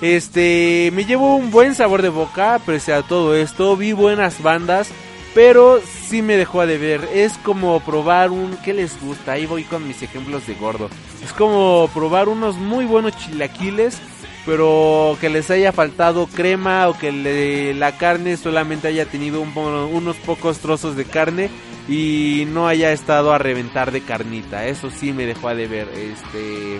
Este, 0.00 0.90
me 0.92 1.04
llevo 1.04 1.36
un 1.36 1.52
buen 1.52 1.76
sabor 1.76 2.02
de 2.02 2.08
boca 2.08 2.60
pese 2.66 2.92
a 2.92 3.02
todo 3.02 3.36
esto, 3.36 3.76
vi 3.76 3.92
buenas 3.92 4.42
bandas, 4.42 4.90
pero 5.34 5.80
sí 6.08 6.22
me 6.22 6.36
dejó 6.36 6.60
a 6.60 6.66
deber. 6.66 7.08
Es 7.12 7.36
como 7.38 7.80
probar 7.80 8.30
un, 8.30 8.56
¿qué 8.64 8.72
les 8.72 9.00
gusta? 9.00 9.32
Ahí 9.32 9.46
voy 9.46 9.64
con 9.64 9.86
mis 9.86 10.02
ejemplos 10.02 10.46
de 10.46 10.54
gordo. 10.54 10.88
Es 11.22 11.32
como 11.32 11.90
probar 11.92 12.28
unos 12.28 12.56
muy 12.56 12.84
buenos 12.84 13.16
chilaquiles 13.16 14.00
pero 14.46 15.16
que 15.20 15.30
les 15.30 15.50
haya 15.50 15.72
faltado 15.72 16.26
crema 16.26 16.88
o 16.88 16.98
que 16.98 17.74
la 17.74 17.96
carne 17.96 18.36
solamente 18.36 18.88
haya 18.88 19.06
tenido 19.06 19.40
unos 19.40 20.16
pocos 20.16 20.58
trozos 20.58 20.96
de 20.96 21.04
carne 21.04 21.50
y 21.88 22.44
no 22.48 22.68
haya 22.68 22.92
estado 22.92 23.32
a 23.32 23.38
reventar 23.38 23.90
de 23.90 24.02
carnita. 24.02 24.66
Eso 24.66 24.90
sí 24.90 25.12
me 25.12 25.26
dejó 25.26 25.48
a 25.48 25.54
deber. 25.54 25.88
Este 25.88 26.78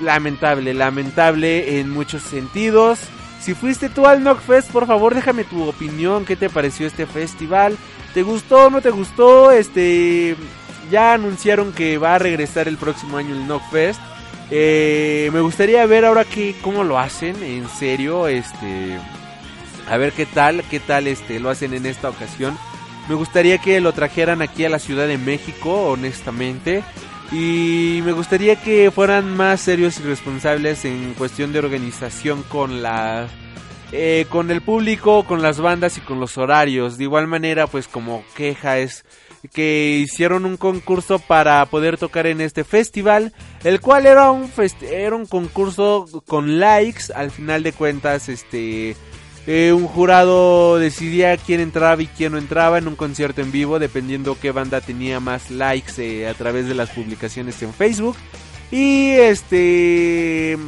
lamentable, 0.00 0.74
lamentable 0.74 1.78
en 1.78 1.90
muchos 1.90 2.22
sentidos. 2.22 3.00
Si 3.46 3.54
fuiste 3.54 3.88
tú 3.88 4.08
al 4.08 4.24
Knockfest, 4.24 4.72
por 4.72 4.88
favor 4.88 5.14
déjame 5.14 5.44
tu 5.44 5.68
opinión, 5.68 6.24
¿qué 6.24 6.34
te 6.34 6.50
pareció 6.50 6.84
este 6.84 7.06
festival? 7.06 7.78
¿Te 8.12 8.24
gustó, 8.24 8.70
no 8.70 8.80
te 8.80 8.90
gustó? 8.90 9.52
Este 9.52 10.34
ya 10.90 11.12
anunciaron 11.12 11.72
que 11.72 11.96
va 11.96 12.16
a 12.16 12.18
regresar 12.18 12.66
el 12.66 12.76
próximo 12.76 13.18
año 13.18 13.36
el 13.36 13.46
Knockfest. 13.46 14.00
Eh, 14.50 15.30
me 15.32 15.40
gustaría 15.42 15.86
ver 15.86 16.04
ahora 16.04 16.24
que 16.24 16.56
cómo 16.60 16.82
lo 16.82 16.98
hacen, 16.98 17.40
en 17.40 17.68
serio, 17.68 18.26
este 18.26 18.98
a 19.88 19.96
ver 19.96 20.10
qué 20.10 20.26
tal, 20.26 20.64
qué 20.68 20.80
tal 20.80 21.06
este 21.06 21.38
lo 21.38 21.48
hacen 21.48 21.72
en 21.72 21.86
esta 21.86 22.08
ocasión. 22.08 22.58
Me 23.08 23.14
gustaría 23.14 23.58
que 23.58 23.80
lo 23.80 23.92
trajeran 23.92 24.42
aquí 24.42 24.64
a 24.64 24.70
la 24.70 24.80
Ciudad 24.80 25.06
de 25.06 25.18
México, 25.18 25.90
honestamente. 25.90 26.82
Y 27.32 28.00
me 28.04 28.12
gustaría 28.12 28.56
que 28.56 28.90
fueran 28.90 29.36
más 29.36 29.60
serios 29.60 29.98
y 29.98 30.02
responsables 30.04 30.84
en 30.84 31.14
cuestión 31.14 31.52
de 31.52 31.58
organización 31.58 32.42
con 32.44 32.82
la 32.82 33.28
eh, 33.92 34.26
con 34.28 34.50
el 34.50 34.62
público, 34.62 35.24
con 35.24 35.42
las 35.42 35.60
bandas 35.60 35.96
y 35.96 36.00
con 36.00 36.20
los 36.20 36.38
horarios. 36.38 36.98
De 36.98 37.04
igual 37.04 37.26
manera, 37.26 37.66
pues 37.66 37.88
como 37.88 38.24
queja 38.34 38.78
es 38.78 39.04
que 39.52 39.98
hicieron 40.02 40.44
un 40.44 40.56
concurso 40.56 41.18
para 41.18 41.64
poder 41.66 41.96
tocar 41.96 42.26
en 42.26 42.40
este 42.40 42.64
festival, 42.64 43.32
el 43.62 43.80
cual 43.80 44.06
era 44.06 44.30
un 44.30 44.50
era 44.82 45.14
un 45.14 45.26
concurso 45.26 46.06
con 46.26 46.58
likes. 46.58 47.12
Al 47.14 47.30
final 47.30 47.62
de 47.62 47.72
cuentas, 47.72 48.28
este 48.28 48.96
eh, 49.46 49.72
un 49.72 49.86
jurado 49.86 50.78
decidía 50.78 51.36
quién 51.36 51.60
entraba 51.60 52.02
y 52.02 52.08
quién 52.08 52.32
no 52.32 52.38
entraba 52.38 52.78
en 52.78 52.88
un 52.88 52.96
concierto 52.96 53.42
en 53.42 53.52
vivo, 53.52 53.78
dependiendo 53.78 54.36
qué 54.40 54.50
banda 54.50 54.80
tenía 54.80 55.20
más 55.20 55.50
likes 55.50 55.92
eh, 55.98 56.28
a 56.28 56.34
través 56.34 56.66
de 56.66 56.74
las 56.74 56.90
publicaciones 56.90 57.62
en 57.62 57.72
Facebook. 57.72 58.16
Y 58.72 59.10
este 59.10 60.58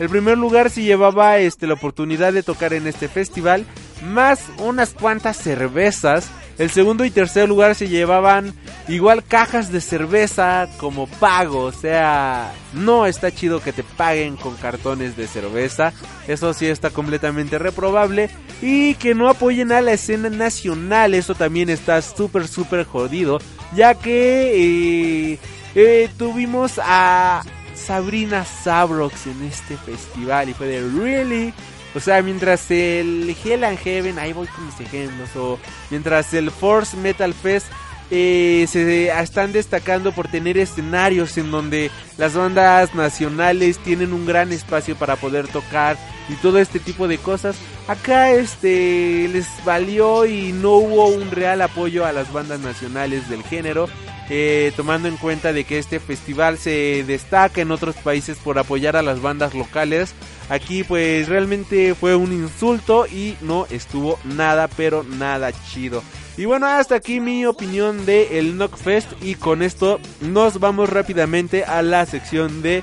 el 0.00 0.08
primer 0.08 0.36
lugar 0.36 0.70
se 0.70 0.82
llevaba 0.82 1.38
este 1.38 1.68
la 1.68 1.74
oportunidad 1.74 2.32
de 2.32 2.42
tocar 2.42 2.72
en 2.72 2.88
este 2.88 3.06
festival 3.06 3.64
más 4.04 4.40
unas 4.58 4.92
cuantas 4.94 5.36
cervezas. 5.36 6.28
El 6.58 6.70
segundo 6.70 7.04
y 7.04 7.10
tercer 7.10 7.48
lugar 7.48 7.76
se 7.76 7.88
llevaban 7.88 8.54
igual 8.88 9.24
cajas 9.24 9.72
de 9.72 9.80
cerveza 9.80 10.68
como 10.78 11.06
pago, 11.06 11.60
o 11.60 11.72
sea, 11.72 12.52
no 12.72 13.06
está 13.06 13.30
chido 13.30 13.60
que 13.60 13.72
te 13.72 13.82
paguen 13.82 14.36
con 14.36 14.56
cartones 14.56 15.16
de 15.16 15.26
cerveza. 15.26 15.92
Eso 16.28 16.52
sí 16.52 16.66
está 16.66 16.90
completamente 16.90 17.58
reprobable 17.58 18.30
y 18.60 18.94
que 18.94 19.14
no 19.14 19.28
apoyen 19.28 19.72
a 19.72 19.80
la 19.80 19.92
escena 19.92 20.30
nacional, 20.30 21.14
eso 21.14 21.34
también 21.34 21.70
está 21.70 22.00
súper 22.02 22.48
súper 22.48 22.84
jodido, 22.84 23.38
ya 23.74 23.94
que 23.94 25.32
eh, 25.32 25.38
eh, 25.74 26.08
tuvimos 26.18 26.80
a 26.82 27.42
Sabrina 27.74 28.44
Sabrox 28.44 29.26
en 29.26 29.42
este 29.44 29.76
festival 29.76 30.48
y 30.48 30.54
fue 30.54 30.66
de 30.66 30.80
really. 30.80 31.52
O 31.94 32.00
sea, 32.00 32.22
mientras 32.22 32.72
el 32.72 33.36
Hell 33.44 33.62
and 33.62 33.78
Heaven, 33.78 34.18
ahí 34.18 34.32
voy 34.32 34.48
con 34.48 34.66
mis 34.66 34.80
ejemplos, 34.80 35.28
o 35.36 35.60
mientras 35.90 36.34
el 36.34 36.50
Force 36.50 36.96
Metal 36.96 37.32
Fest 37.32 37.68
eh, 38.10 38.66
se 38.68 39.08
están 39.08 39.52
destacando 39.52 40.12
por 40.12 40.28
tener 40.28 40.58
escenarios 40.58 41.36
en 41.38 41.50
donde 41.50 41.90
las 42.18 42.34
bandas 42.34 42.94
nacionales 42.94 43.78
tienen 43.78 44.12
un 44.12 44.26
gran 44.26 44.52
espacio 44.52 44.96
para 44.96 45.16
poder 45.16 45.48
tocar 45.48 45.96
y 46.28 46.34
todo 46.34 46.58
este 46.58 46.78
tipo 46.78 47.08
de 47.08 47.18
cosas. 47.18 47.56
Acá 47.88 48.30
este 48.30 49.28
les 49.28 49.46
valió 49.64 50.26
y 50.26 50.52
no 50.52 50.72
hubo 50.72 51.08
un 51.08 51.30
real 51.30 51.62
apoyo 51.62 52.04
a 52.04 52.12
las 52.12 52.32
bandas 52.32 52.60
nacionales 52.60 53.28
del 53.28 53.42
género 53.42 53.88
eh, 54.30 54.72
tomando 54.74 55.06
en 55.08 55.18
cuenta 55.18 55.52
de 55.52 55.64
que 55.64 55.78
este 55.78 56.00
festival 56.00 56.56
se 56.56 57.04
destaca 57.06 57.60
en 57.60 57.70
otros 57.70 57.94
países 57.96 58.38
por 58.38 58.58
apoyar 58.58 58.96
a 58.96 59.02
las 59.02 59.20
bandas 59.20 59.54
locales. 59.54 60.14
Aquí 60.48 60.82
pues 60.82 61.28
realmente 61.28 61.94
fue 61.94 62.16
un 62.16 62.32
insulto 62.32 63.06
y 63.06 63.36
no 63.42 63.66
estuvo 63.70 64.18
nada 64.24 64.68
pero 64.68 65.02
nada 65.02 65.52
chido. 65.52 66.02
Y 66.36 66.46
bueno, 66.46 66.66
hasta 66.66 66.96
aquí 66.96 67.20
mi 67.20 67.46
opinión 67.46 68.06
de 68.06 68.38
el 68.38 68.54
Knockfest 68.54 69.12
y 69.22 69.36
con 69.36 69.62
esto 69.62 70.00
nos 70.20 70.58
vamos 70.58 70.90
rápidamente 70.90 71.64
a 71.64 71.80
la 71.82 72.06
sección 72.06 72.60
de 72.60 72.82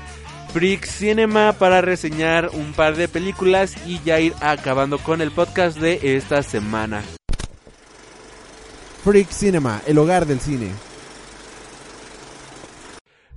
Freak 0.54 0.86
Cinema 0.86 1.52
para 1.52 1.82
reseñar 1.82 2.50
un 2.54 2.72
par 2.72 2.96
de 2.96 3.08
películas 3.08 3.74
y 3.86 4.00
ya 4.04 4.20
ir 4.20 4.32
acabando 4.40 4.98
con 4.98 5.20
el 5.20 5.32
podcast 5.32 5.78
de 5.78 6.16
esta 6.16 6.42
semana. 6.42 7.02
Freak 9.04 9.30
Cinema, 9.30 9.82
el 9.86 9.98
hogar 9.98 10.26
del 10.26 10.40
cine. 10.40 10.70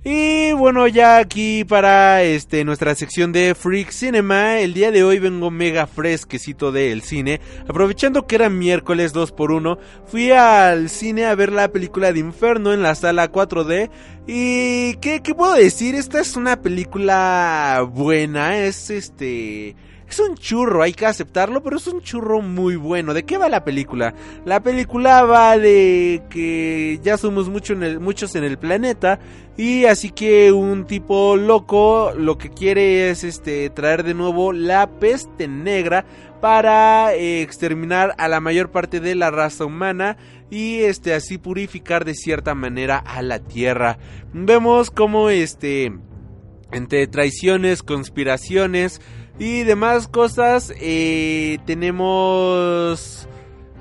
Y 0.08 0.52
bueno, 0.52 0.86
ya 0.86 1.18
aquí 1.18 1.64
para 1.64 2.22
este 2.22 2.64
nuestra 2.64 2.94
sección 2.94 3.32
de 3.32 3.56
Freak 3.56 3.90
Cinema, 3.90 4.60
el 4.60 4.72
día 4.72 4.92
de 4.92 5.02
hoy 5.02 5.18
vengo 5.18 5.50
mega 5.50 5.88
fresquecito 5.88 6.70
del 6.70 7.02
cine, 7.02 7.40
aprovechando 7.66 8.24
que 8.24 8.36
era 8.36 8.48
miércoles 8.48 9.12
2x1, 9.12 9.78
fui 10.06 10.30
al 10.30 10.90
cine 10.90 11.24
a 11.24 11.34
ver 11.34 11.50
la 11.50 11.72
película 11.72 12.12
de 12.12 12.20
Inferno 12.20 12.72
en 12.72 12.82
la 12.82 12.94
sala 12.94 13.32
4D 13.32 13.90
y 14.28 14.94
¿qué, 14.98 15.22
qué 15.24 15.34
puedo 15.34 15.54
decir? 15.54 15.96
Esta 15.96 16.20
es 16.20 16.36
una 16.36 16.62
película 16.62 17.84
buena, 17.92 18.58
es 18.58 18.90
este... 18.90 19.74
Es 20.16 20.20
un 20.20 20.34
churro, 20.34 20.82
hay 20.82 20.94
que 20.94 21.04
aceptarlo, 21.04 21.62
pero 21.62 21.76
es 21.76 21.86
un 21.88 22.00
churro 22.00 22.40
muy 22.40 22.76
bueno. 22.76 23.12
¿De 23.12 23.24
qué 23.24 23.36
va 23.36 23.50
la 23.50 23.64
película? 23.64 24.14
La 24.46 24.60
película 24.60 25.24
va 25.24 25.58
de 25.58 26.22
que 26.30 26.98
ya 27.02 27.18
somos 27.18 27.50
muchos 27.50 28.34
en 28.34 28.44
el 28.44 28.56
planeta 28.56 29.18
y 29.58 29.84
así 29.84 30.08
que 30.08 30.52
un 30.52 30.86
tipo 30.86 31.36
loco 31.36 32.14
lo 32.16 32.38
que 32.38 32.48
quiere 32.48 33.10
es 33.10 33.24
este 33.24 33.68
traer 33.68 34.04
de 34.04 34.14
nuevo 34.14 34.54
la 34.54 34.88
peste 34.88 35.48
negra 35.48 36.06
para 36.40 37.12
eh, 37.12 37.42
exterminar 37.42 38.14
a 38.16 38.26
la 38.28 38.40
mayor 38.40 38.70
parte 38.70 39.00
de 39.00 39.14
la 39.16 39.30
raza 39.30 39.66
humana 39.66 40.16
y 40.48 40.76
este 40.78 41.12
así 41.12 41.36
purificar 41.36 42.06
de 42.06 42.14
cierta 42.14 42.54
manera 42.54 42.96
a 42.96 43.20
la 43.20 43.40
Tierra. 43.40 43.98
Vemos 44.32 44.90
como 44.90 45.28
este 45.28 45.92
entre 46.72 47.06
traiciones, 47.06 47.82
conspiraciones 47.82 49.02
y 49.38 49.64
demás 49.64 50.08
cosas, 50.08 50.72
eh, 50.80 51.58
tenemos 51.66 53.28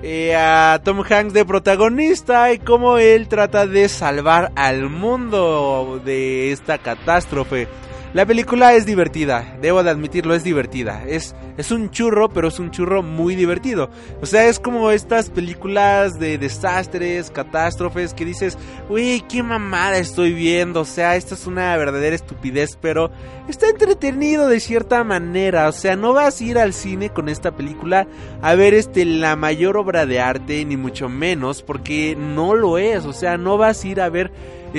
eh, 0.03 0.35
a 0.35 0.81
Tom 0.83 1.01
Hanks 1.09 1.33
de 1.33 1.45
protagonista 1.45 2.51
y 2.51 2.59
cómo 2.59 2.97
él 2.97 3.27
trata 3.27 3.65
de 3.65 3.87
salvar 3.87 4.51
al 4.55 4.89
mundo 4.89 6.01
de 6.03 6.51
esta 6.51 6.77
catástrofe. 6.77 7.67
La 8.15 8.25
película 8.25 8.73
es 8.75 8.85
divertida, 8.85 9.57
debo 9.61 9.83
de 9.83 9.89
admitirlo, 9.89 10.35
es 10.35 10.45
divertida. 10.45 11.03
Es, 11.05 11.35
es 11.57 11.69
un 11.71 11.91
churro, 11.91 12.29
pero 12.29 12.47
es 12.47 12.59
un 12.59 12.71
churro 12.71 13.03
muy 13.03 13.35
divertido. 13.35 13.89
O 14.21 14.25
sea, 14.25 14.47
es 14.47 14.57
como 14.57 14.89
estas 14.91 15.29
películas 15.29 16.17
de 16.17 16.37
desastres, 16.37 17.29
catástrofes, 17.29 18.13
que 18.13 18.23
dices, 18.23 18.57
uy, 18.87 19.21
qué 19.27 19.43
mamada 19.43 19.97
estoy 19.97 20.31
viendo. 20.31 20.79
O 20.79 20.85
sea, 20.85 21.17
esto 21.17 21.33
es 21.33 21.45
una 21.45 21.75
verdadera 21.75 22.15
estupidez, 22.15 22.77
pero 22.79 23.11
está 23.49 23.67
entretenido 23.67 24.47
de 24.47 24.61
cierta 24.61 25.03
manera. 25.03 25.67
O 25.67 25.73
sea, 25.73 25.97
no 25.97 26.13
vas 26.13 26.39
a 26.39 26.43
ir 26.45 26.57
al 26.57 26.71
cine 26.71 27.09
con 27.09 27.27
esta 27.27 27.51
película 27.51 28.07
a 28.41 28.55
ver 28.55 28.73
este 28.75 29.03
la 29.03 29.35
mayor 29.35 29.75
obra 29.75 30.05
de 30.05 30.21
arte, 30.21 30.63
ni 30.63 30.77
mucho 30.77 31.09
menos, 31.09 31.63
porque 31.63 32.15
no 32.17 32.55
lo 32.55 32.77
es. 32.77 33.03
O 33.03 33.11
sea, 33.11 33.37
no 33.37 33.57
vas 33.57 33.83
a 33.83 33.87
ir 33.89 33.99
a 33.99 34.07
ver 34.07 34.31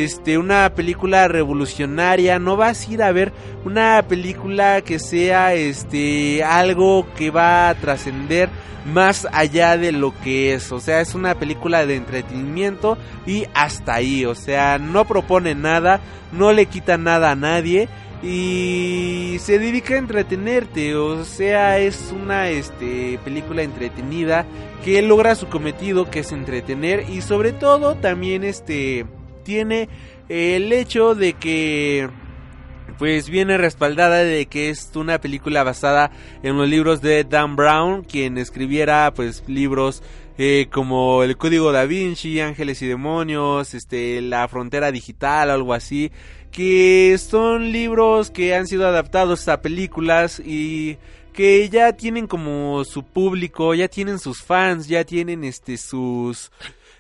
este 0.05 0.39
una 0.39 0.75
película 0.75 1.27
revolucionaria, 1.29 2.39
no 2.39 2.57
vas 2.57 2.87
a 2.87 2.93
ir 2.93 3.03
a 3.03 3.13
ver 3.13 3.33
una 3.65 4.05
película 4.09 4.83
que 4.83 4.99
sea 4.99 5.55
este 5.55 6.45
algo 6.45 7.07
que 7.17 7.31
va 7.31 7.69
a 7.69 7.75
trascender 7.75 8.49
más 8.87 9.27
allá 9.33 9.77
de 9.77 9.93
lo 9.93 10.15
que 10.23 10.55
es, 10.55 10.71
o 10.71 10.81
sea, 10.81 11.01
es 11.01 11.15
una 11.15 11.35
película 11.35 11.87
de 11.87 11.97
entretenimiento 11.97 12.97
y 13.27 13.47
hasta 13.55 13.95
ahí, 13.95 14.25
o 14.25 14.35
sea, 14.35 14.79
no 14.79 15.05
propone 15.05 15.55
nada, 15.55 16.01
no 16.33 16.53
le 16.53 16.67
quita 16.67 16.97
nada 16.97 17.33
a 17.33 17.37
nadie 17.37 17.89
y 18.23 19.37
se 19.41 19.59
dedica 19.59 19.95
a 19.95 19.99
entretenerte, 19.99 20.95
o 20.95 21.25
sea, 21.25 21.79
es 21.79 22.13
una 22.13 22.49
este 22.49 23.19
película 23.25 23.63
entretenida 23.63 24.47
que 24.85 25.03
logra 25.03 25.35
su 25.35 25.49
cometido 25.49 26.11
que 26.11 26.21
es 26.21 26.33
entretener 26.33 27.11
y 27.11 27.23
sobre 27.23 27.53
todo 27.53 27.97
también 27.97 28.45
este 28.45 29.05
tiene 29.47 29.89
el 30.29 30.73
hecho 30.73 31.15
de 31.15 31.35
que 31.35 32.11
pues 32.99 33.31
viene 33.31 33.59
respaldada 33.59 34.17
de 34.17 34.47
que 34.47 34.71
es 34.71 34.91
una 34.97 35.21
película 35.21 35.63
basada 35.63 36.11
en 36.43 36.57
los 36.57 36.69
libros 36.69 37.01
de 37.01 37.23
Dan 37.25 37.55
Brown, 37.55 38.03
quien 38.03 38.39
escribiera 38.39 39.13
pues 39.15 39.45
libros 39.47 40.03
eh, 40.37 40.67
como 40.73 41.23
El 41.23 41.37
Código 41.37 41.71
da 41.71 41.85
Vinci, 41.85 42.41
Ángeles 42.41 42.83
y 42.83 42.87
Demonios, 42.87 43.73
este, 43.75 44.21
La 44.21 44.49
Frontera 44.49 44.91
Digital, 44.91 45.51
algo 45.51 45.75
así, 45.75 46.11
que 46.51 47.17
son 47.19 47.71
libros 47.71 48.31
que 48.31 48.55
han 48.55 48.67
sido 48.67 48.87
adaptados 48.89 49.47
a 49.47 49.63
películas 49.63 50.41
y 50.45 50.99
que 51.33 51.69
ya 51.69 51.93
tienen 51.93 52.27
como 52.27 52.83
su 52.85 53.05
público, 53.05 53.75
ya 53.75 53.89
tienen 53.89 54.19
sus 54.19 54.43
fans, 54.43 54.89
ya 54.89 55.05
tienen 55.05 55.45
este 55.45 55.77
sus 55.77 56.51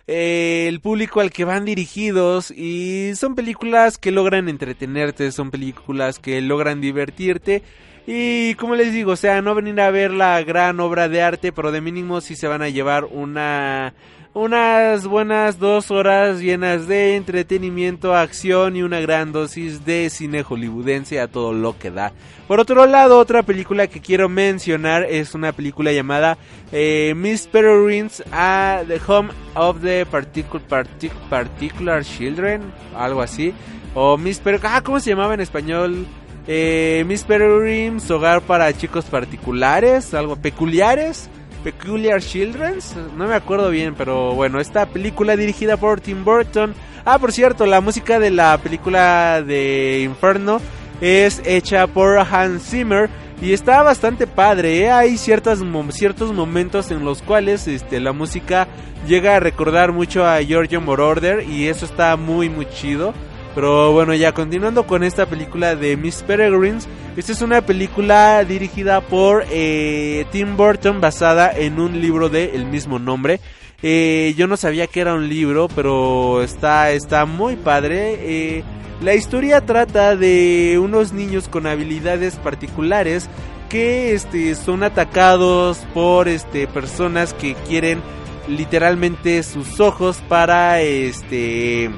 eh, 0.07 0.67
el 0.69 0.81
público 0.81 1.21
al 1.21 1.31
que 1.33 1.45
van 1.45 1.65
dirigidos 1.65 2.51
y 2.51 3.13
son 3.17 3.35
películas 3.35 3.99
que 3.99 4.13
logran 4.13 4.49
entretenerte, 4.49 5.33
son 5.33 5.51
películas 5.51 6.19
que 6.19 6.41
logran 6.41 6.81
divertirte. 6.81 7.63
Y 8.07 8.55
como 8.55 8.77
les 8.77 8.93
digo, 8.93 9.13
o 9.13 9.17
sea, 9.17 9.43
no 9.43 9.55
venir 9.57 9.81
a 9.81 9.91
ver 9.91 10.13
la 10.13 10.41
gran 10.45 10.79
obra 10.79 11.09
de 11.09 11.23
arte, 11.23 11.51
pero 11.51 11.73
de 11.73 11.81
mínimo 11.81 12.21
sí 12.21 12.37
se 12.37 12.47
van 12.47 12.63
a 12.63 12.69
llevar 12.69 13.05
una 13.05 13.95
unas 14.37 15.07
buenas 15.07 15.59
dos 15.59 15.91
horas 15.91 16.41
llenas 16.41 16.87
de 16.87 17.17
entretenimiento, 17.17 18.15
acción 18.15 18.77
y 18.77 18.83
una 18.83 19.01
gran 19.01 19.33
dosis 19.33 19.87
de 19.87 20.11
cine 20.11 20.43
hollywoodense 20.43 21.21
a 21.21 21.27
todo 21.29 21.55
lo 21.55 21.79
que 21.79 21.91
da. 21.91 22.13
Por 22.47 22.61
otro 22.61 22.85
lado, 22.85 23.19
otra 23.19 23.43
película 23.43 23.87
que 23.87 24.03
quiero 24.03 24.29
mencionar 24.29 25.05
es 25.05 25.35
una 25.35 25.53
película 25.53 25.91
llamada 25.91 26.37
eh, 26.71 27.15
Miss 27.17 27.47
Peregrine's 27.47 28.23
a 28.31 28.83
The 28.87 29.01
Home 29.07 29.31
of 29.55 29.81
the 29.81 30.07
Particu- 30.07 30.61
Partic- 30.69 31.13
Particular 31.31 32.05
Children, 32.05 32.61
algo 32.95 33.23
así. 33.23 33.55
O 33.95 34.19
Miss 34.19 34.39
Peregrine, 34.39 34.75
ah, 34.75 34.83
¿cómo 34.83 35.01
se 35.01 35.09
llamaba 35.11 35.33
en 35.33 35.41
español? 35.41 36.07
Eh, 36.47 37.05
Miss 37.09 37.25
Peregrine's 37.25 38.11
Hogar 38.11 38.43
para 38.43 38.71
Chicos 38.77 39.07
Particulares, 39.07 40.13
algo 40.13 40.37
peculiares. 40.37 41.31
Peculiar 41.67 42.23
Children's, 42.23 42.95
no 43.17 43.27
me 43.27 43.35
acuerdo 43.35 43.71
bien, 43.71 43.97
pero 43.97 44.37
bueno, 44.37 44.61
esta 44.61 44.87
película 44.87 45.37
dirigida 45.37 45.77
por 45.77 46.01
Tim 46.01 46.25
Burton. 46.25 46.73
Ah, 47.05 47.19
por 47.19 47.33
cierto, 47.33 47.67
la 47.67 47.81
música 47.81 48.21
de 48.21 48.31
la 48.31 48.57
película 48.59 49.43
de 49.43 50.03
Inferno 50.05 50.61
es 51.01 51.43
hecha 51.45 51.89
por 51.89 52.21
Hans 52.21 52.71
Zimmer 52.71 53.11
y 53.43 53.53
está 53.53 53.83
bastante 53.83 54.29
padre. 54.29 54.79
¿eh? 54.79 54.93
Hay 54.93 55.19
ciertos 55.19 55.61
momentos 55.61 56.93
en 56.93 57.05
los 57.05 57.21
cuales 57.21 57.67
este, 57.67 57.99
la 57.99 58.13
música 58.13 58.69
llega 59.09 59.35
a 59.35 59.41
recordar 59.41 59.91
mucho 59.91 60.25
a 60.25 60.41
Giorgio 60.43 60.81
Moroder 60.81 61.49
y 61.49 61.67
eso 61.67 61.85
está 61.85 62.15
muy 62.17 62.49
muy 62.49 62.67
chido. 62.67 63.13
Pero 63.57 63.91
bueno, 63.91 64.13
ya 64.13 64.33
continuando 64.33 64.87
con 64.87 65.03
esta 65.03 65.25
película 65.25 65.77
de 65.77 65.97
Miss 65.97 66.23
Peregrines, 66.23 66.87
esta 67.17 67.33
es 67.33 67.41
una 67.41 67.63
película 67.63 68.45
dirigida 68.45 69.01
por 69.01 69.47
eh, 69.51 70.27
Tim 70.31 70.59
Burton 70.59 71.01
basada 71.01 71.51
en 71.57 71.81
un 71.81 72.03
libro 72.03 72.29
de 72.29 72.55
el 72.55 72.67
mismo 72.67 72.99
nombre. 72.99 73.41
Eh, 73.83 74.35
yo 74.37 74.47
no 74.47 74.59
sabía 74.59 74.89
que 74.89 75.01
era 75.01 75.15
un 75.15 75.31
libro, 75.31 75.69
pero 75.75 76.43
está, 76.43 76.91
está 76.91 77.25
muy 77.25 77.57
padre. 77.57 78.19
Eh, 78.21 78.63
la 79.01 79.15
historia 79.15 79.63
trata 79.63 80.17
de 80.17 80.79
unos 80.79 81.15
niños 81.15 81.49
con 81.49 81.67
habilidades 81.67 82.37
particulares 82.37 83.31
que 83.71 84.13
este, 84.13 84.55
son 84.55 84.83
atacados 84.83 85.79
por 85.95 86.29
este, 86.29 86.67
personas 86.67 87.33
que 87.33 87.55
quieren 87.67 88.03
literalmente 88.49 89.43
sus 89.43 89.81
ojos 89.81 90.19
para 90.29 90.83
este 90.83 91.91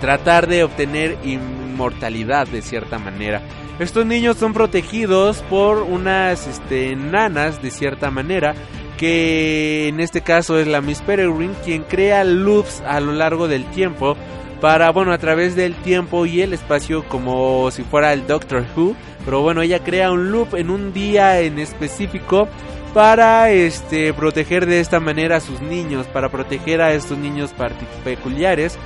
tratar 0.00 0.46
de 0.46 0.64
obtener 0.64 1.18
inmortalidad 1.24 2.46
de 2.46 2.62
cierta 2.62 2.98
manera. 2.98 3.42
Estos 3.78 4.04
niños 4.06 4.36
son 4.36 4.54
protegidos 4.54 5.42
por 5.48 5.82
unas 5.82 6.46
este, 6.46 6.96
nanas 6.96 7.62
de 7.62 7.70
cierta 7.70 8.10
manera 8.10 8.54
que 8.96 9.86
en 9.86 10.00
este 10.00 10.22
caso 10.22 10.58
es 10.58 10.66
la 10.66 10.80
Miss 10.80 11.00
Peregrine 11.00 11.54
quien 11.64 11.84
crea 11.84 12.24
loops 12.24 12.82
a 12.84 12.98
lo 12.98 13.12
largo 13.12 13.46
del 13.46 13.64
tiempo 13.66 14.16
para 14.60 14.90
bueno 14.90 15.12
a 15.12 15.18
través 15.18 15.54
del 15.54 15.76
tiempo 15.76 16.26
y 16.26 16.42
el 16.42 16.52
espacio 16.52 17.04
como 17.04 17.70
si 17.70 17.84
fuera 17.84 18.12
el 18.12 18.26
Doctor 18.26 18.66
Who 18.76 18.96
pero 19.24 19.40
bueno 19.40 19.62
ella 19.62 19.84
crea 19.84 20.10
un 20.10 20.32
loop 20.32 20.56
en 20.56 20.70
un 20.70 20.92
día 20.92 21.40
en 21.40 21.60
específico 21.60 22.48
para 22.92 23.50
este 23.50 24.12
proteger 24.12 24.66
de 24.66 24.80
esta 24.80 24.98
manera 24.98 25.36
a 25.36 25.40
sus 25.40 25.60
niños 25.60 26.06
para 26.08 26.28
proteger 26.28 26.82
a 26.82 26.92
estos 26.92 27.16
niños 27.18 27.54
peculiares 28.02 28.76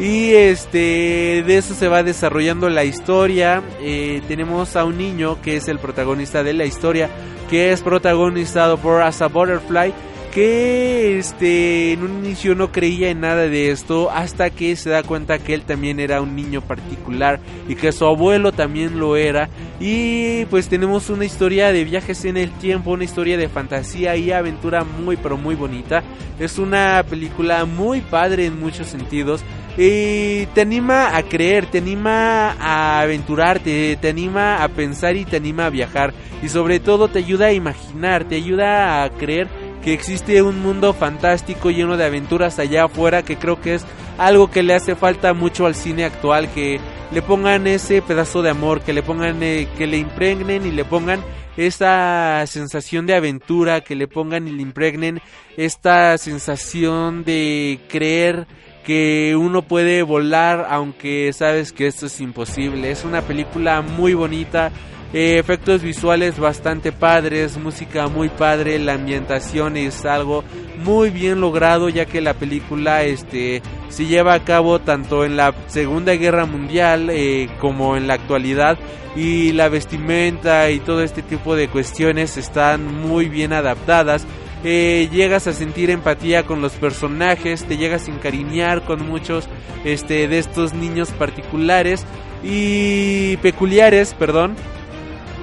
Y 0.00 0.32
este 0.32 1.44
de 1.46 1.58
eso 1.58 1.74
se 1.74 1.86
va 1.86 2.02
desarrollando 2.02 2.70
la 2.70 2.84
historia. 2.84 3.62
Eh, 3.82 4.22
tenemos 4.28 4.74
a 4.74 4.84
un 4.86 4.96
niño 4.96 5.42
que 5.42 5.56
es 5.56 5.68
el 5.68 5.78
protagonista 5.78 6.42
de 6.42 6.54
la 6.54 6.64
historia, 6.64 7.10
que 7.50 7.70
es 7.70 7.82
protagonizado 7.82 8.78
por 8.78 9.02
Asa 9.02 9.26
Butterfly, 9.26 9.92
que 10.32 11.18
este 11.18 11.92
en 11.92 12.02
un 12.02 12.24
inicio 12.24 12.54
no 12.54 12.72
creía 12.72 13.10
en 13.10 13.20
nada 13.20 13.42
de 13.42 13.70
esto 13.70 14.10
hasta 14.10 14.48
que 14.48 14.74
se 14.76 14.88
da 14.88 15.02
cuenta 15.02 15.38
que 15.38 15.52
él 15.52 15.62
también 15.62 16.00
era 16.00 16.22
un 16.22 16.34
niño 16.34 16.62
particular 16.62 17.38
y 17.68 17.74
que 17.74 17.92
su 17.92 18.06
abuelo 18.06 18.52
también 18.52 18.98
lo 18.98 19.16
era 19.16 19.50
y 19.80 20.44
pues 20.46 20.68
tenemos 20.68 21.10
una 21.10 21.24
historia 21.24 21.72
de 21.72 21.84
viajes 21.84 22.24
en 22.24 22.36
el 22.36 22.50
tiempo, 22.52 22.92
una 22.92 23.04
historia 23.04 23.36
de 23.36 23.48
fantasía 23.48 24.16
y 24.16 24.30
aventura 24.30 24.84
muy 24.84 25.16
pero 25.16 25.36
muy 25.36 25.56
bonita. 25.56 26.02
Es 26.38 26.58
una 26.58 27.02
película 27.02 27.64
muy 27.66 28.00
padre 28.00 28.46
en 28.46 28.58
muchos 28.58 28.86
sentidos 28.86 29.42
y 29.82 30.44
te 30.52 30.60
anima 30.60 31.16
a 31.16 31.22
creer, 31.22 31.64
te 31.64 31.78
anima 31.78 32.50
a 32.60 33.00
aventurarte, 33.00 33.96
te 33.98 34.10
anima 34.10 34.62
a 34.62 34.68
pensar 34.68 35.16
y 35.16 35.24
te 35.24 35.38
anima 35.38 35.64
a 35.64 35.70
viajar. 35.70 36.12
Y 36.42 36.50
sobre 36.50 36.80
todo 36.80 37.08
te 37.08 37.20
ayuda 37.20 37.46
a 37.46 37.52
imaginar, 37.52 38.24
te 38.24 38.36
ayuda 38.36 39.02
a 39.02 39.08
creer 39.08 39.48
que 39.82 39.94
existe 39.94 40.42
un 40.42 40.60
mundo 40.60 40.92
fantástico 40.92 41.70
lleno 41.70 41.96
de 41.96 42.04
aventuras 42.04 42.58
allá 42.58 42.84
afuera 42.84 43.22
que 43.22 43.38
creo 43.38 43.62
que 43.62 43.76
es 43.76 43.86
algo 44.18 44.50
que 44.50 44.62
le 44.62 44.74
hace 44.74 44.96
falta 44.96 45.32
mucho 45.32 45.64
al 45.64 45.74
cine 45.74 46.04
actual 46.04 46.52
que 46.52 46.78
le 47.10 47.22
pongan 47.22 47.66
ese 47.66 48.02
pedazo 48.02 48.42
de 48.42 48.50
amor 48.50 48.82
que 48.82 48.92
le 48.92 49.02
pongan 49.02 49.42
eh, 49.42 49.66
que 49.78 49.86
le 49.86 49.96
impregnen 49.96 50.66
y 50.66 50.70
le 50.70 50.84
pongan 50.84 51.24
esa 51.56 52.44
sensación 52.46 53.06
de 53.06 53.14
aventura 53.14 53.80
que 53.80 53.94
le 53.94 54.06
pongan 54.06 54.46
y 54.46 54.50
le 54.50 54.60
impregnen 54.60 55.22
esta 55.56 56.18
sensación 56.18 57.24
de 57.24 57.80
creer 57.88 58.46
que 58.84 59.36
uno 59.36 59.62
puede 59.62 60.02
volar 60.02 60.66
aunque 60.70 61.32
sabes 61.32 61.72
que 61.72 61.86
esto 61.86 62.06
es 62.06 62.20
imposible 62.20 62.90
es 62.90 63.04
una 63.04 63.22
película 63.22 63.82
muy 63.82 64.14
bonita 64.14 64.72
eh, 65.12 65.38
efectos 65.40 65.82
visuales 65.82 66.38
bastante 66.38 66.92
padres, 66.92 67.58
música 67.58 68.06
muy 68.06 68.28
padre, 68.28 68.78
la 68.78 68.92
ambientación 68.92 69.76
es 69.76 70.04
algo 70.04 70.44
muy 70.84 71.10
bien 71.10 71.40
logrado 71.40 71.88
ya 71.88 72.06
que 72.06 72.20
la 72.20 72.34
película 72.34 73.02
este 73.02 73.60
se 73.88 74.06
lleva 74.06 74.34
a 74.34 74.44
cabo 74.44 74.78
tanto 74.78 75.24
en 75.24 75.36
la 75.36 75.52
Segunda 75.66 76.12
Guerra 76.12 76.46
Mundial 76.46 77.10
eh, 77.10 77.48
como 77.60 77.96
en 77.96 78.06
la 78.06 78.14
actualidad 78.14 78.78
y 79.16 79.50
la 79.50 79.68
vestimenta 79.68 80.70
y 80.70 80.78
todo 80.78 81.02
este 81.02 81.22
tipo 81.22 81.56
de 81.56 81.66
cuestiones 81.66 82.36
están 82.36 82.86
muy 82.86 83.28
bien 83.28 83.52
adaptadas. 83.52 84.24
Eh, 84.62 85.08
llegas 85.10 85.46
a 85.46 85.54
sentir 85.54 85.88
empatía 85.88 86.44
con 86.44 86.60
los 86.60 86.72
personajes, 86.72 87.64
te 87.64 87.78
llegas 87.78 88.06
a 88.06 88.10
encariñar 88.10 88.84
con 88.84 89.06
muchos 89.06 89.48
este, 89.84 90.28
de 90.28 90.38
estos 90.38 90.74
niños 90.74 91.10
particulares 91.12 92.04
y 92.42 93.38
peculiares, 93.38 94.14
perdón. 94.14 94.54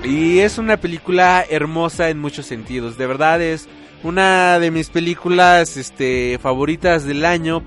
Y 0.04 0.40
es 0.40 0.60
una 0.60 0.78
película 0.78 1.44
hermosa 1.50 2.10
en 2.10 2.20
muchos 2.20 2.46
sentidos. 2.46 2.98
De 2.98 3.08
verdad 3.08 3.42
es 3.42 3.68
una 4.04 4.60
de 4.60 4.70
mis 4.70 4.90
películas 4.90 5.78
este, 5.78 6.38
favoritas 6.40 7.04
del 7.04 7.26
año. 7.26 7.64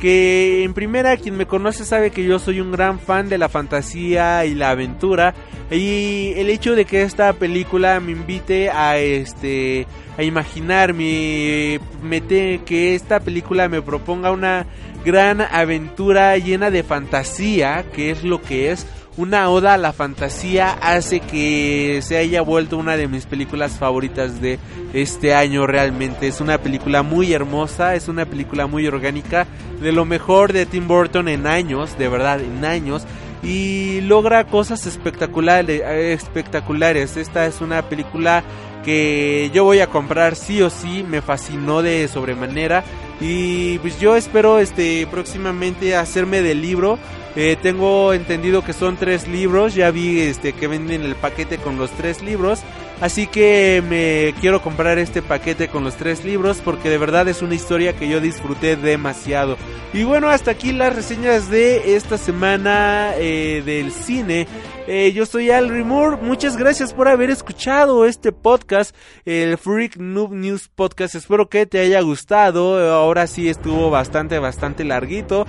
Porque 0.00 0.64
en 0.64 0.72
primera 0.72 1.18
quien 1.18 1.36
me 1.36 1.44
conoce 1.44 1.84
sabe 1.84 2.10
que 2.10 2.24
yo 2.24 2.38
soy 2.38 2.58
un 2.62 2.72
gran 2.72 2.98
fan 2.98 3.28
de 3.28 3.36
la 3.36 3.50
fantasía 3.50 4.46
y 4.46 4.54
la 4.54 4.70
aventura. 4.70 5.34
Y 5.70 6.32
el 6.36 6.48
hecho 6.48 6.74
de 6.74 6.86
que 6.86 7.02
esta 7.02 7.34
película 7.34 8.00
me 8.00 8.12
invite 8.12 8.70
a 8.70 8.96
este 8.96 9.86
a 10.16 10.22
imaginar 10.22 10.94
me 10.94 11.80
mete 12.02 12.62
que 12.64 12.94
esta 12.94 13.20
película 13.20 13.68
me 13.68 13.82
proponga 13.82 14.30
una 14.32 14.64
gran 15.04 15.42
aventura 15.42 16.38
llena 16.38 16.70
de 16.70 16.82
fantasía, 16.82 17.84
que 17.92 18.10
es 18.10 18.24
lo 18.24 18.40
que 18.40 18.72
es 18.72 18.86
una 19.16 19.50
oda 19.50 19.74
a 19.74 19.78
la 19.78 19.92
fantasía 19.92 20.72
hace 20.72 21.20
que 21.20 22.00
se 22.02 22.16
haya 22.16 22.42
vuelto 22.42 22.78
una 22.78 22.96
de 22.96 23.08
mis 23.08 23.26
películas 23.26 23.72
favoritas 23.78 24.40
de 24.40 24.58
este 24.92 25.34
año 25.34 25.66
realmente. 25.66 26.28
Es 26.28 26.40
una 26.40 26.58
película 26.58 27.02
muy 27.02 27.32
hermosa, 27.32 27.94
es 27.94 28.08
una 28.08 28.24
película 28.24 28.66
muy 28.66 28.86
orgánica, 28.86 29.46
de 29.80 29.92
lo 29.92 30.04
mejor 30.04 30.52
de 30.52 30.66
Tim 30.66 30.88
Burton 30.88 31.28
en 31.28 31.46
años, 31.46 31.98
de 31.98 32.08
verdad, 32.08 32.40
en 32.40 32.64
años. 32.64 33.04
Y 33.42 34.02
logra 34.02 34.46
cosas 34.46 34.86
espectaculares, 34.86 35.82
espectaculares. 35.82 37.16
Esta 37.16 37.46
es 37.46 37.60
una 37.60 37.82
película 37.88 38.44
que 38.84 39.50
yo 39.52 39.64
voy 39.64 39.80
a 39.80 39.86
comprar 39.86 40.36
sí 40.36 40.62
o 40.62 40.70
sí, 40.70 41.04
me 41.08 41.22
fascinó 41.22 41.82
de 41.82 42.06
sobremanera. 42.08 42.84
Y 43.20 43.78
pues 43.78 43.98
yo 44.00 44.16
espero 44.16 44.58
este 44.58 45.06
próximamente 45.10 45.96
hacerme 45.96 46.42
del 46.42 46.62
libro. 46.62 46.98
Eh, 47.36 47.56
tengo 47.60 48.12
entendido 48.12 48.64
que 48.64 48.72
son 48.72 48.96
tres 48.96 49.28
libros. 49.28 49.74
Ya 49.74 49.90
vi 49.90 50.20
este 50.20 50.52
que 50.52 50.66
venden 50.68 51.02
el 51.02 51.14
paquete 51.14 51.58
con 51.58 51.78
los 51.78 51.90
tres 51.92 52.22
libros. 52.22 52.60
Así 53.00 53.26
que 53.26 53.82
me 53.88 54.34
quiero 54.40 54.60
comprar 54.60 54.98
este 54.98 55.22
paquete 55.22 55.68
con 55.68 55.84
los 55.84 55.94
tres 55.94 56.22
libros 56.22 56.60
porque 56.62 56.90
de 56.90 56.98
verdad 56.98 57.28
es 57.28 57.40
una 57.40 57.54
historia 57.54 57.94
que 57.94 58.08
yo 58.08 58.20
disfruté 58.20 58.76
demasiado. 58.76 59.56
Y 59.94 60.04
bueno, 60.04 60.28
hasta 60.28 60.50
aquí 60.50 60.72
las 60.72 60.94
reseñas 60.94 61.48
de 61.48 61.96
esta 61.96 62.18
semana 62.18 63.12
eh, 63.16 63.62
del 63.64 63.90
cine. 63.92 64.46
Eh, 64.86 65.12
yo 65.12 65.24
soy 65.24 65.50
Al 65.50 65.70
Moore. 65.84 66.18
Muchas 66.20 66.58
gracias 66.58 66.92
por 66.92 67.08
haber 67.08 67.30
escuchado 67.30 68.04
este 68.04 68.32
podcast, 68.32 68.94
el 69.24 69.56
Freak 69.56 69.96
Noob 69.96 70.32
News 70.32 70.68
Podcast. 70.68 71.14
Espero 71.14 71.48
que 71.48 71.64
te 71.64 71.80
haya 71.80 72.02
gustado. 72.02 72.78
Ahora 72.92 73.26
sí 73.26 73.48
estuvo 73.48 73.88
bastante, 73.88 74.38
bastante 74.38 74.84
larguito. 74.84 75.46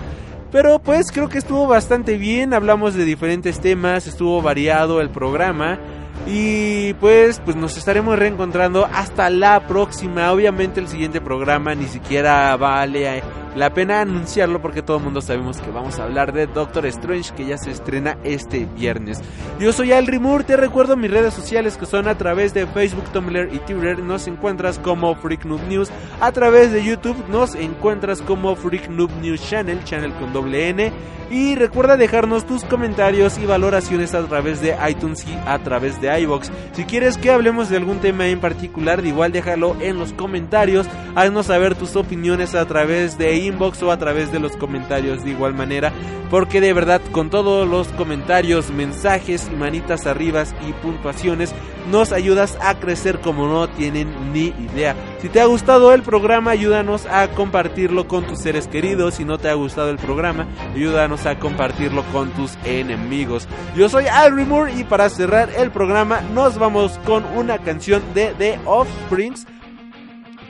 Pero 0.51 0.79
pues 0.79 1.11
creo 1.11 1.29
que 1.29 1.37
estuvo 1.37 1.65
bastante 1.67 2.17
bien. 2.17 2.53
Hablamos 2.53 2.93
de 2.93 3.05
diferentes 3.05 3.59
temas. 3.59 4.07
Estuvo 4.07 4.41
variado 4.41 4.99
el 5.01 5.09
programa. 5.09 5.79
Y 6.27 6.93
pues, 6.95 7.41
pues 7.43 7.55
nos 7.55 7.77
estaremos 7.77 8.17
reencontrando 8.17 8.85
hasta 8.85 9.29
la 9.29 9.67
próxima. 9.67 10.31
Obviamente 10.31 10.79
el 10.79 10.87
siguiente 10.87 11.19
programa 11.19 11.73
ni 11.73 11.85
siquiera 11.85 12.55
vale 12.57 13.23
la 13.55 13.73
pena 13.73 14.01
anunciarlo 14.01 14.61
porque 14.61 14.81
todo 14.81 14.97
el 14.97 15.03
mundo 15.03 15.21
sabemos 15.21 15.57
que 15.57 15.71
vamos 15.71 15.99
a 15.99 16.03
hablar 16.03 16.31
de 16.31 16.47
Doctor 16.47 16.85
Strange 16.85 17.33
que 17.35 17.45
ya 17.45 17.57
se 17.57 17.71
estrena 17.71 18.17
este 18.23 18.65
viernes. 18.65 19.19
Yo 19.59 19.73
soy 19.73 19.91
Al 19.91 20.07
Moore, 20.19 20.43
te 20.43 20.55
recuerdo 20.55 20.95
mis 20.95 21.11
redes 21.11 21.33
sociales 21.33 21.75
que 21.75 21.85
son 21.85 22.07
a 22.07 22.17
través 22.17 22.53
de 22.53 22.65
Facebook, 22.67 23.11
Tumblr 23.11 23.53
y 23.53 23.59
Twitter. 23.59 23.99
Nos 23.99 24.27
encuentras 24.27 24.79
como 24.79 25.15
Freak 25.15 25.45
Noob 25.45 25.61
News. 25.67 25.89
A 26.21 26.31
través 26.31 26.71
de 26.71 26.83
YouTube 26.83 27.17
nos 27.29 27.55
encuentras 27.55 28.21
como 28.21 28.55
Freak 28.55 28.89
Noob 28.89 29.11
News 29.21 29.41
Channel, 29.49 29.83
channel 29.83 30.13
con 30.13 30.31
doble 30.31 30.69
N. 30.69 30.91
Y 31.29 31.55
recuerda 31.55 31.95
dejarnos 31.95 32.45
tus 32.45 32.65
comentarios 32.65 33.37
y 33.37 33.45
valoraciones 33.45 34.13
a 34.13 34.21
través 34.25 34.61
de 34.61 34.75
iTunes 34.89 35.25
y 35.25 35.33
a 35.45 35.59
través 35.59 36.01
de 36.01 36.10
iBox. 36.19 36.51
Si 36.73 36.83
quieres 36.85 37.17
que 37.17 37.31
hablemos 37.31 37.69
de 37.69 37.77
algún 37.77 37.99
tema 37.99 38.27
en 38.27 38.39
particular, 38.39 39.01
de 39.01 39.09
igual 39.09 39.31
déjalo 39.31 39.75
en 39.81 39.97
los 39.97 40.13
comentarios. 40.13 40.87
Haznos 41.15 41.47
saber 41.47 41.75
tus 41.75 41.95
opiniones 41.95 42.55
a 42.55 42.65
través 42.65 43.17
de 43.17 43.35
inbox 43.37 43.81
o 43.83 43.91
a 43.91 43.97
través 43.97 44.31
de 44.31 44.39
los 44.39 44.55
comentarios 44.57 45.23
de 45.23 45.31
igual 45.31 45.53
manera. 45.53 45.91
Porque 46.29 46.61
de 46.61 46.73
verdad, 46.73 47.01
con 47.11 47.29
todos 47.29 47.67
los 47.67 47.87
comentarios, 47.89 48.71
mensajes 48.71 49.49
y 49.51 49.55
manitas 49.55 50.07
arribas 50.07 50.55
y 50.67 50.71
puntuaciones, 50.73 51.53
nos 51.91 52.11
ayudas 52.11 52.57
a 52.61 52.79
crecer 52.79 53.19
como 53.19 53.47
no 53.47 53.69
tienen 53.69 54.31
ni 54.31 54.53
idea. 54.71 54.95
Si 55.21 55.29
te 55.29 55.39
ha 55.39 55.45
gustado 55.45 55.93
el 55.93 56.01
programa, 56.01 56.49
ayúdanos 56.49 57.05
a 57.05 57.29
compartirlo 57.29 58.07
con 58.07 58.25
tus 58.25 58.39
seres 58.39 58.67
queridos. 58.67 59.13
Si 59.13 59.23
no 59.23 59.37
te 59.37 59.49
ha 59.49 59.53
gustado 59.53 59.91
el 59.91 59.97
programa, 59.97 60.47
ayúdanos 60.73 61.27
a 61.27 61.37
compartirlo 61.37 62.03
con 62.11 62.31
tus 62.31 62.57
enemigos. 62.65 63.47
Yo 63.75 63.87
soy 63.87 64.07
Al 64.07 64.33
Moore 64.47 64.73
y 64.79 64.83
para 64.83 65.09
cerrar 65.09 65.51
el 65.55 65.69
programa 65.69 66.21
nos 66.33 66.57
vamos 66.57 66.99
con 67.05 67.23
una 67.37 67.59
canción 67.59 68.01
de 68.15 68.33
The 68.39 68.61
Offsprings 68.65 69.45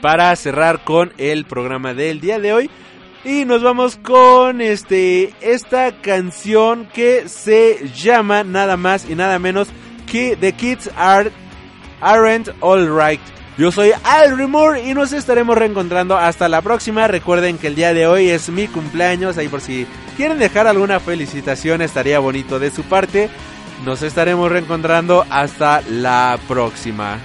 para 0.00 0.34
cerrar 0.36 0.82
con 0.84 1.12
el 1.18 1.44
programa 1.44 1.92
del 1.92 2.22
día 2.22 2.38
de 2.38 2.54
hoy. 2.54 2.70
Y 3.24 3.44
nos 3.44 3.62
vamos 3.62 3.98
con 3.98 4.62
este 4.62 5.34
esta 5.42 5.92
canción 6.00 6.88
que 6.94 7.28
se 7.28 7.90
llama 7.94 8.42
nada 8.42 8.78
más 8.78 9.08
y 9.08 9.14
nada 9.16 9.38
menos 9.38 9.68
que 10.10 10.34
The 10.34 10.54
Kids 10.54 10.90
Are 10.96 11.30
Aren't 12.00 12.48
Alright. 12.62 13.20
Yo 13.58 13.70
soy 13.70 13.92
Al 14.04 14.48
Moore 14.48 14.88
y 14.88 14.94
nos 14.94 15.12
estaremos 15.12 15.58
reencontrando 15.58 16.16
hasta 16.16 16.48
la 16.48 16.62
próxima. 16.62 17.06
Recuerden 17.06 17.58
que 17.58 17.66
el 17.66 17.74
día 17.74 17.92
de 17.92 18.06
hoy 18.06 18.30
es 18.30 18.48
mi 18.48 18.66
cumpleaños, 18.66 19.36
ahí 19.36 19.48
por 19.48 19.60
si 19.60 19.86
quieren 20.16 20.38
dejar 20.38 20.66
alguna 20.66 21.00
felicitación 21.00 21.82
estaría 21.82 22.18
bonito 22.18 22.58
de 22.58 22.70
su 22.70 22.82
parte. 22.82 23.28
Nos 23.84 24.02
estaremos 24.02 24.50
reencontrando 24.50 25.26
hasta 25.28 25.82
la 25.82 26.38
próxima. 26.48 27.18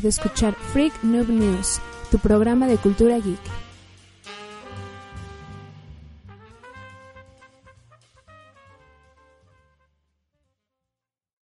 De 0.00 0.08
escuchar 0.08 0.54
Freak 0.72 0.92
Noob 1.02 1.28
News, 1.28 1.80
tu 2.10 2.18
programa 2.18 2.66
de 2.66 2.76
cultura 2.76 3.18
geek. 3.20 3.55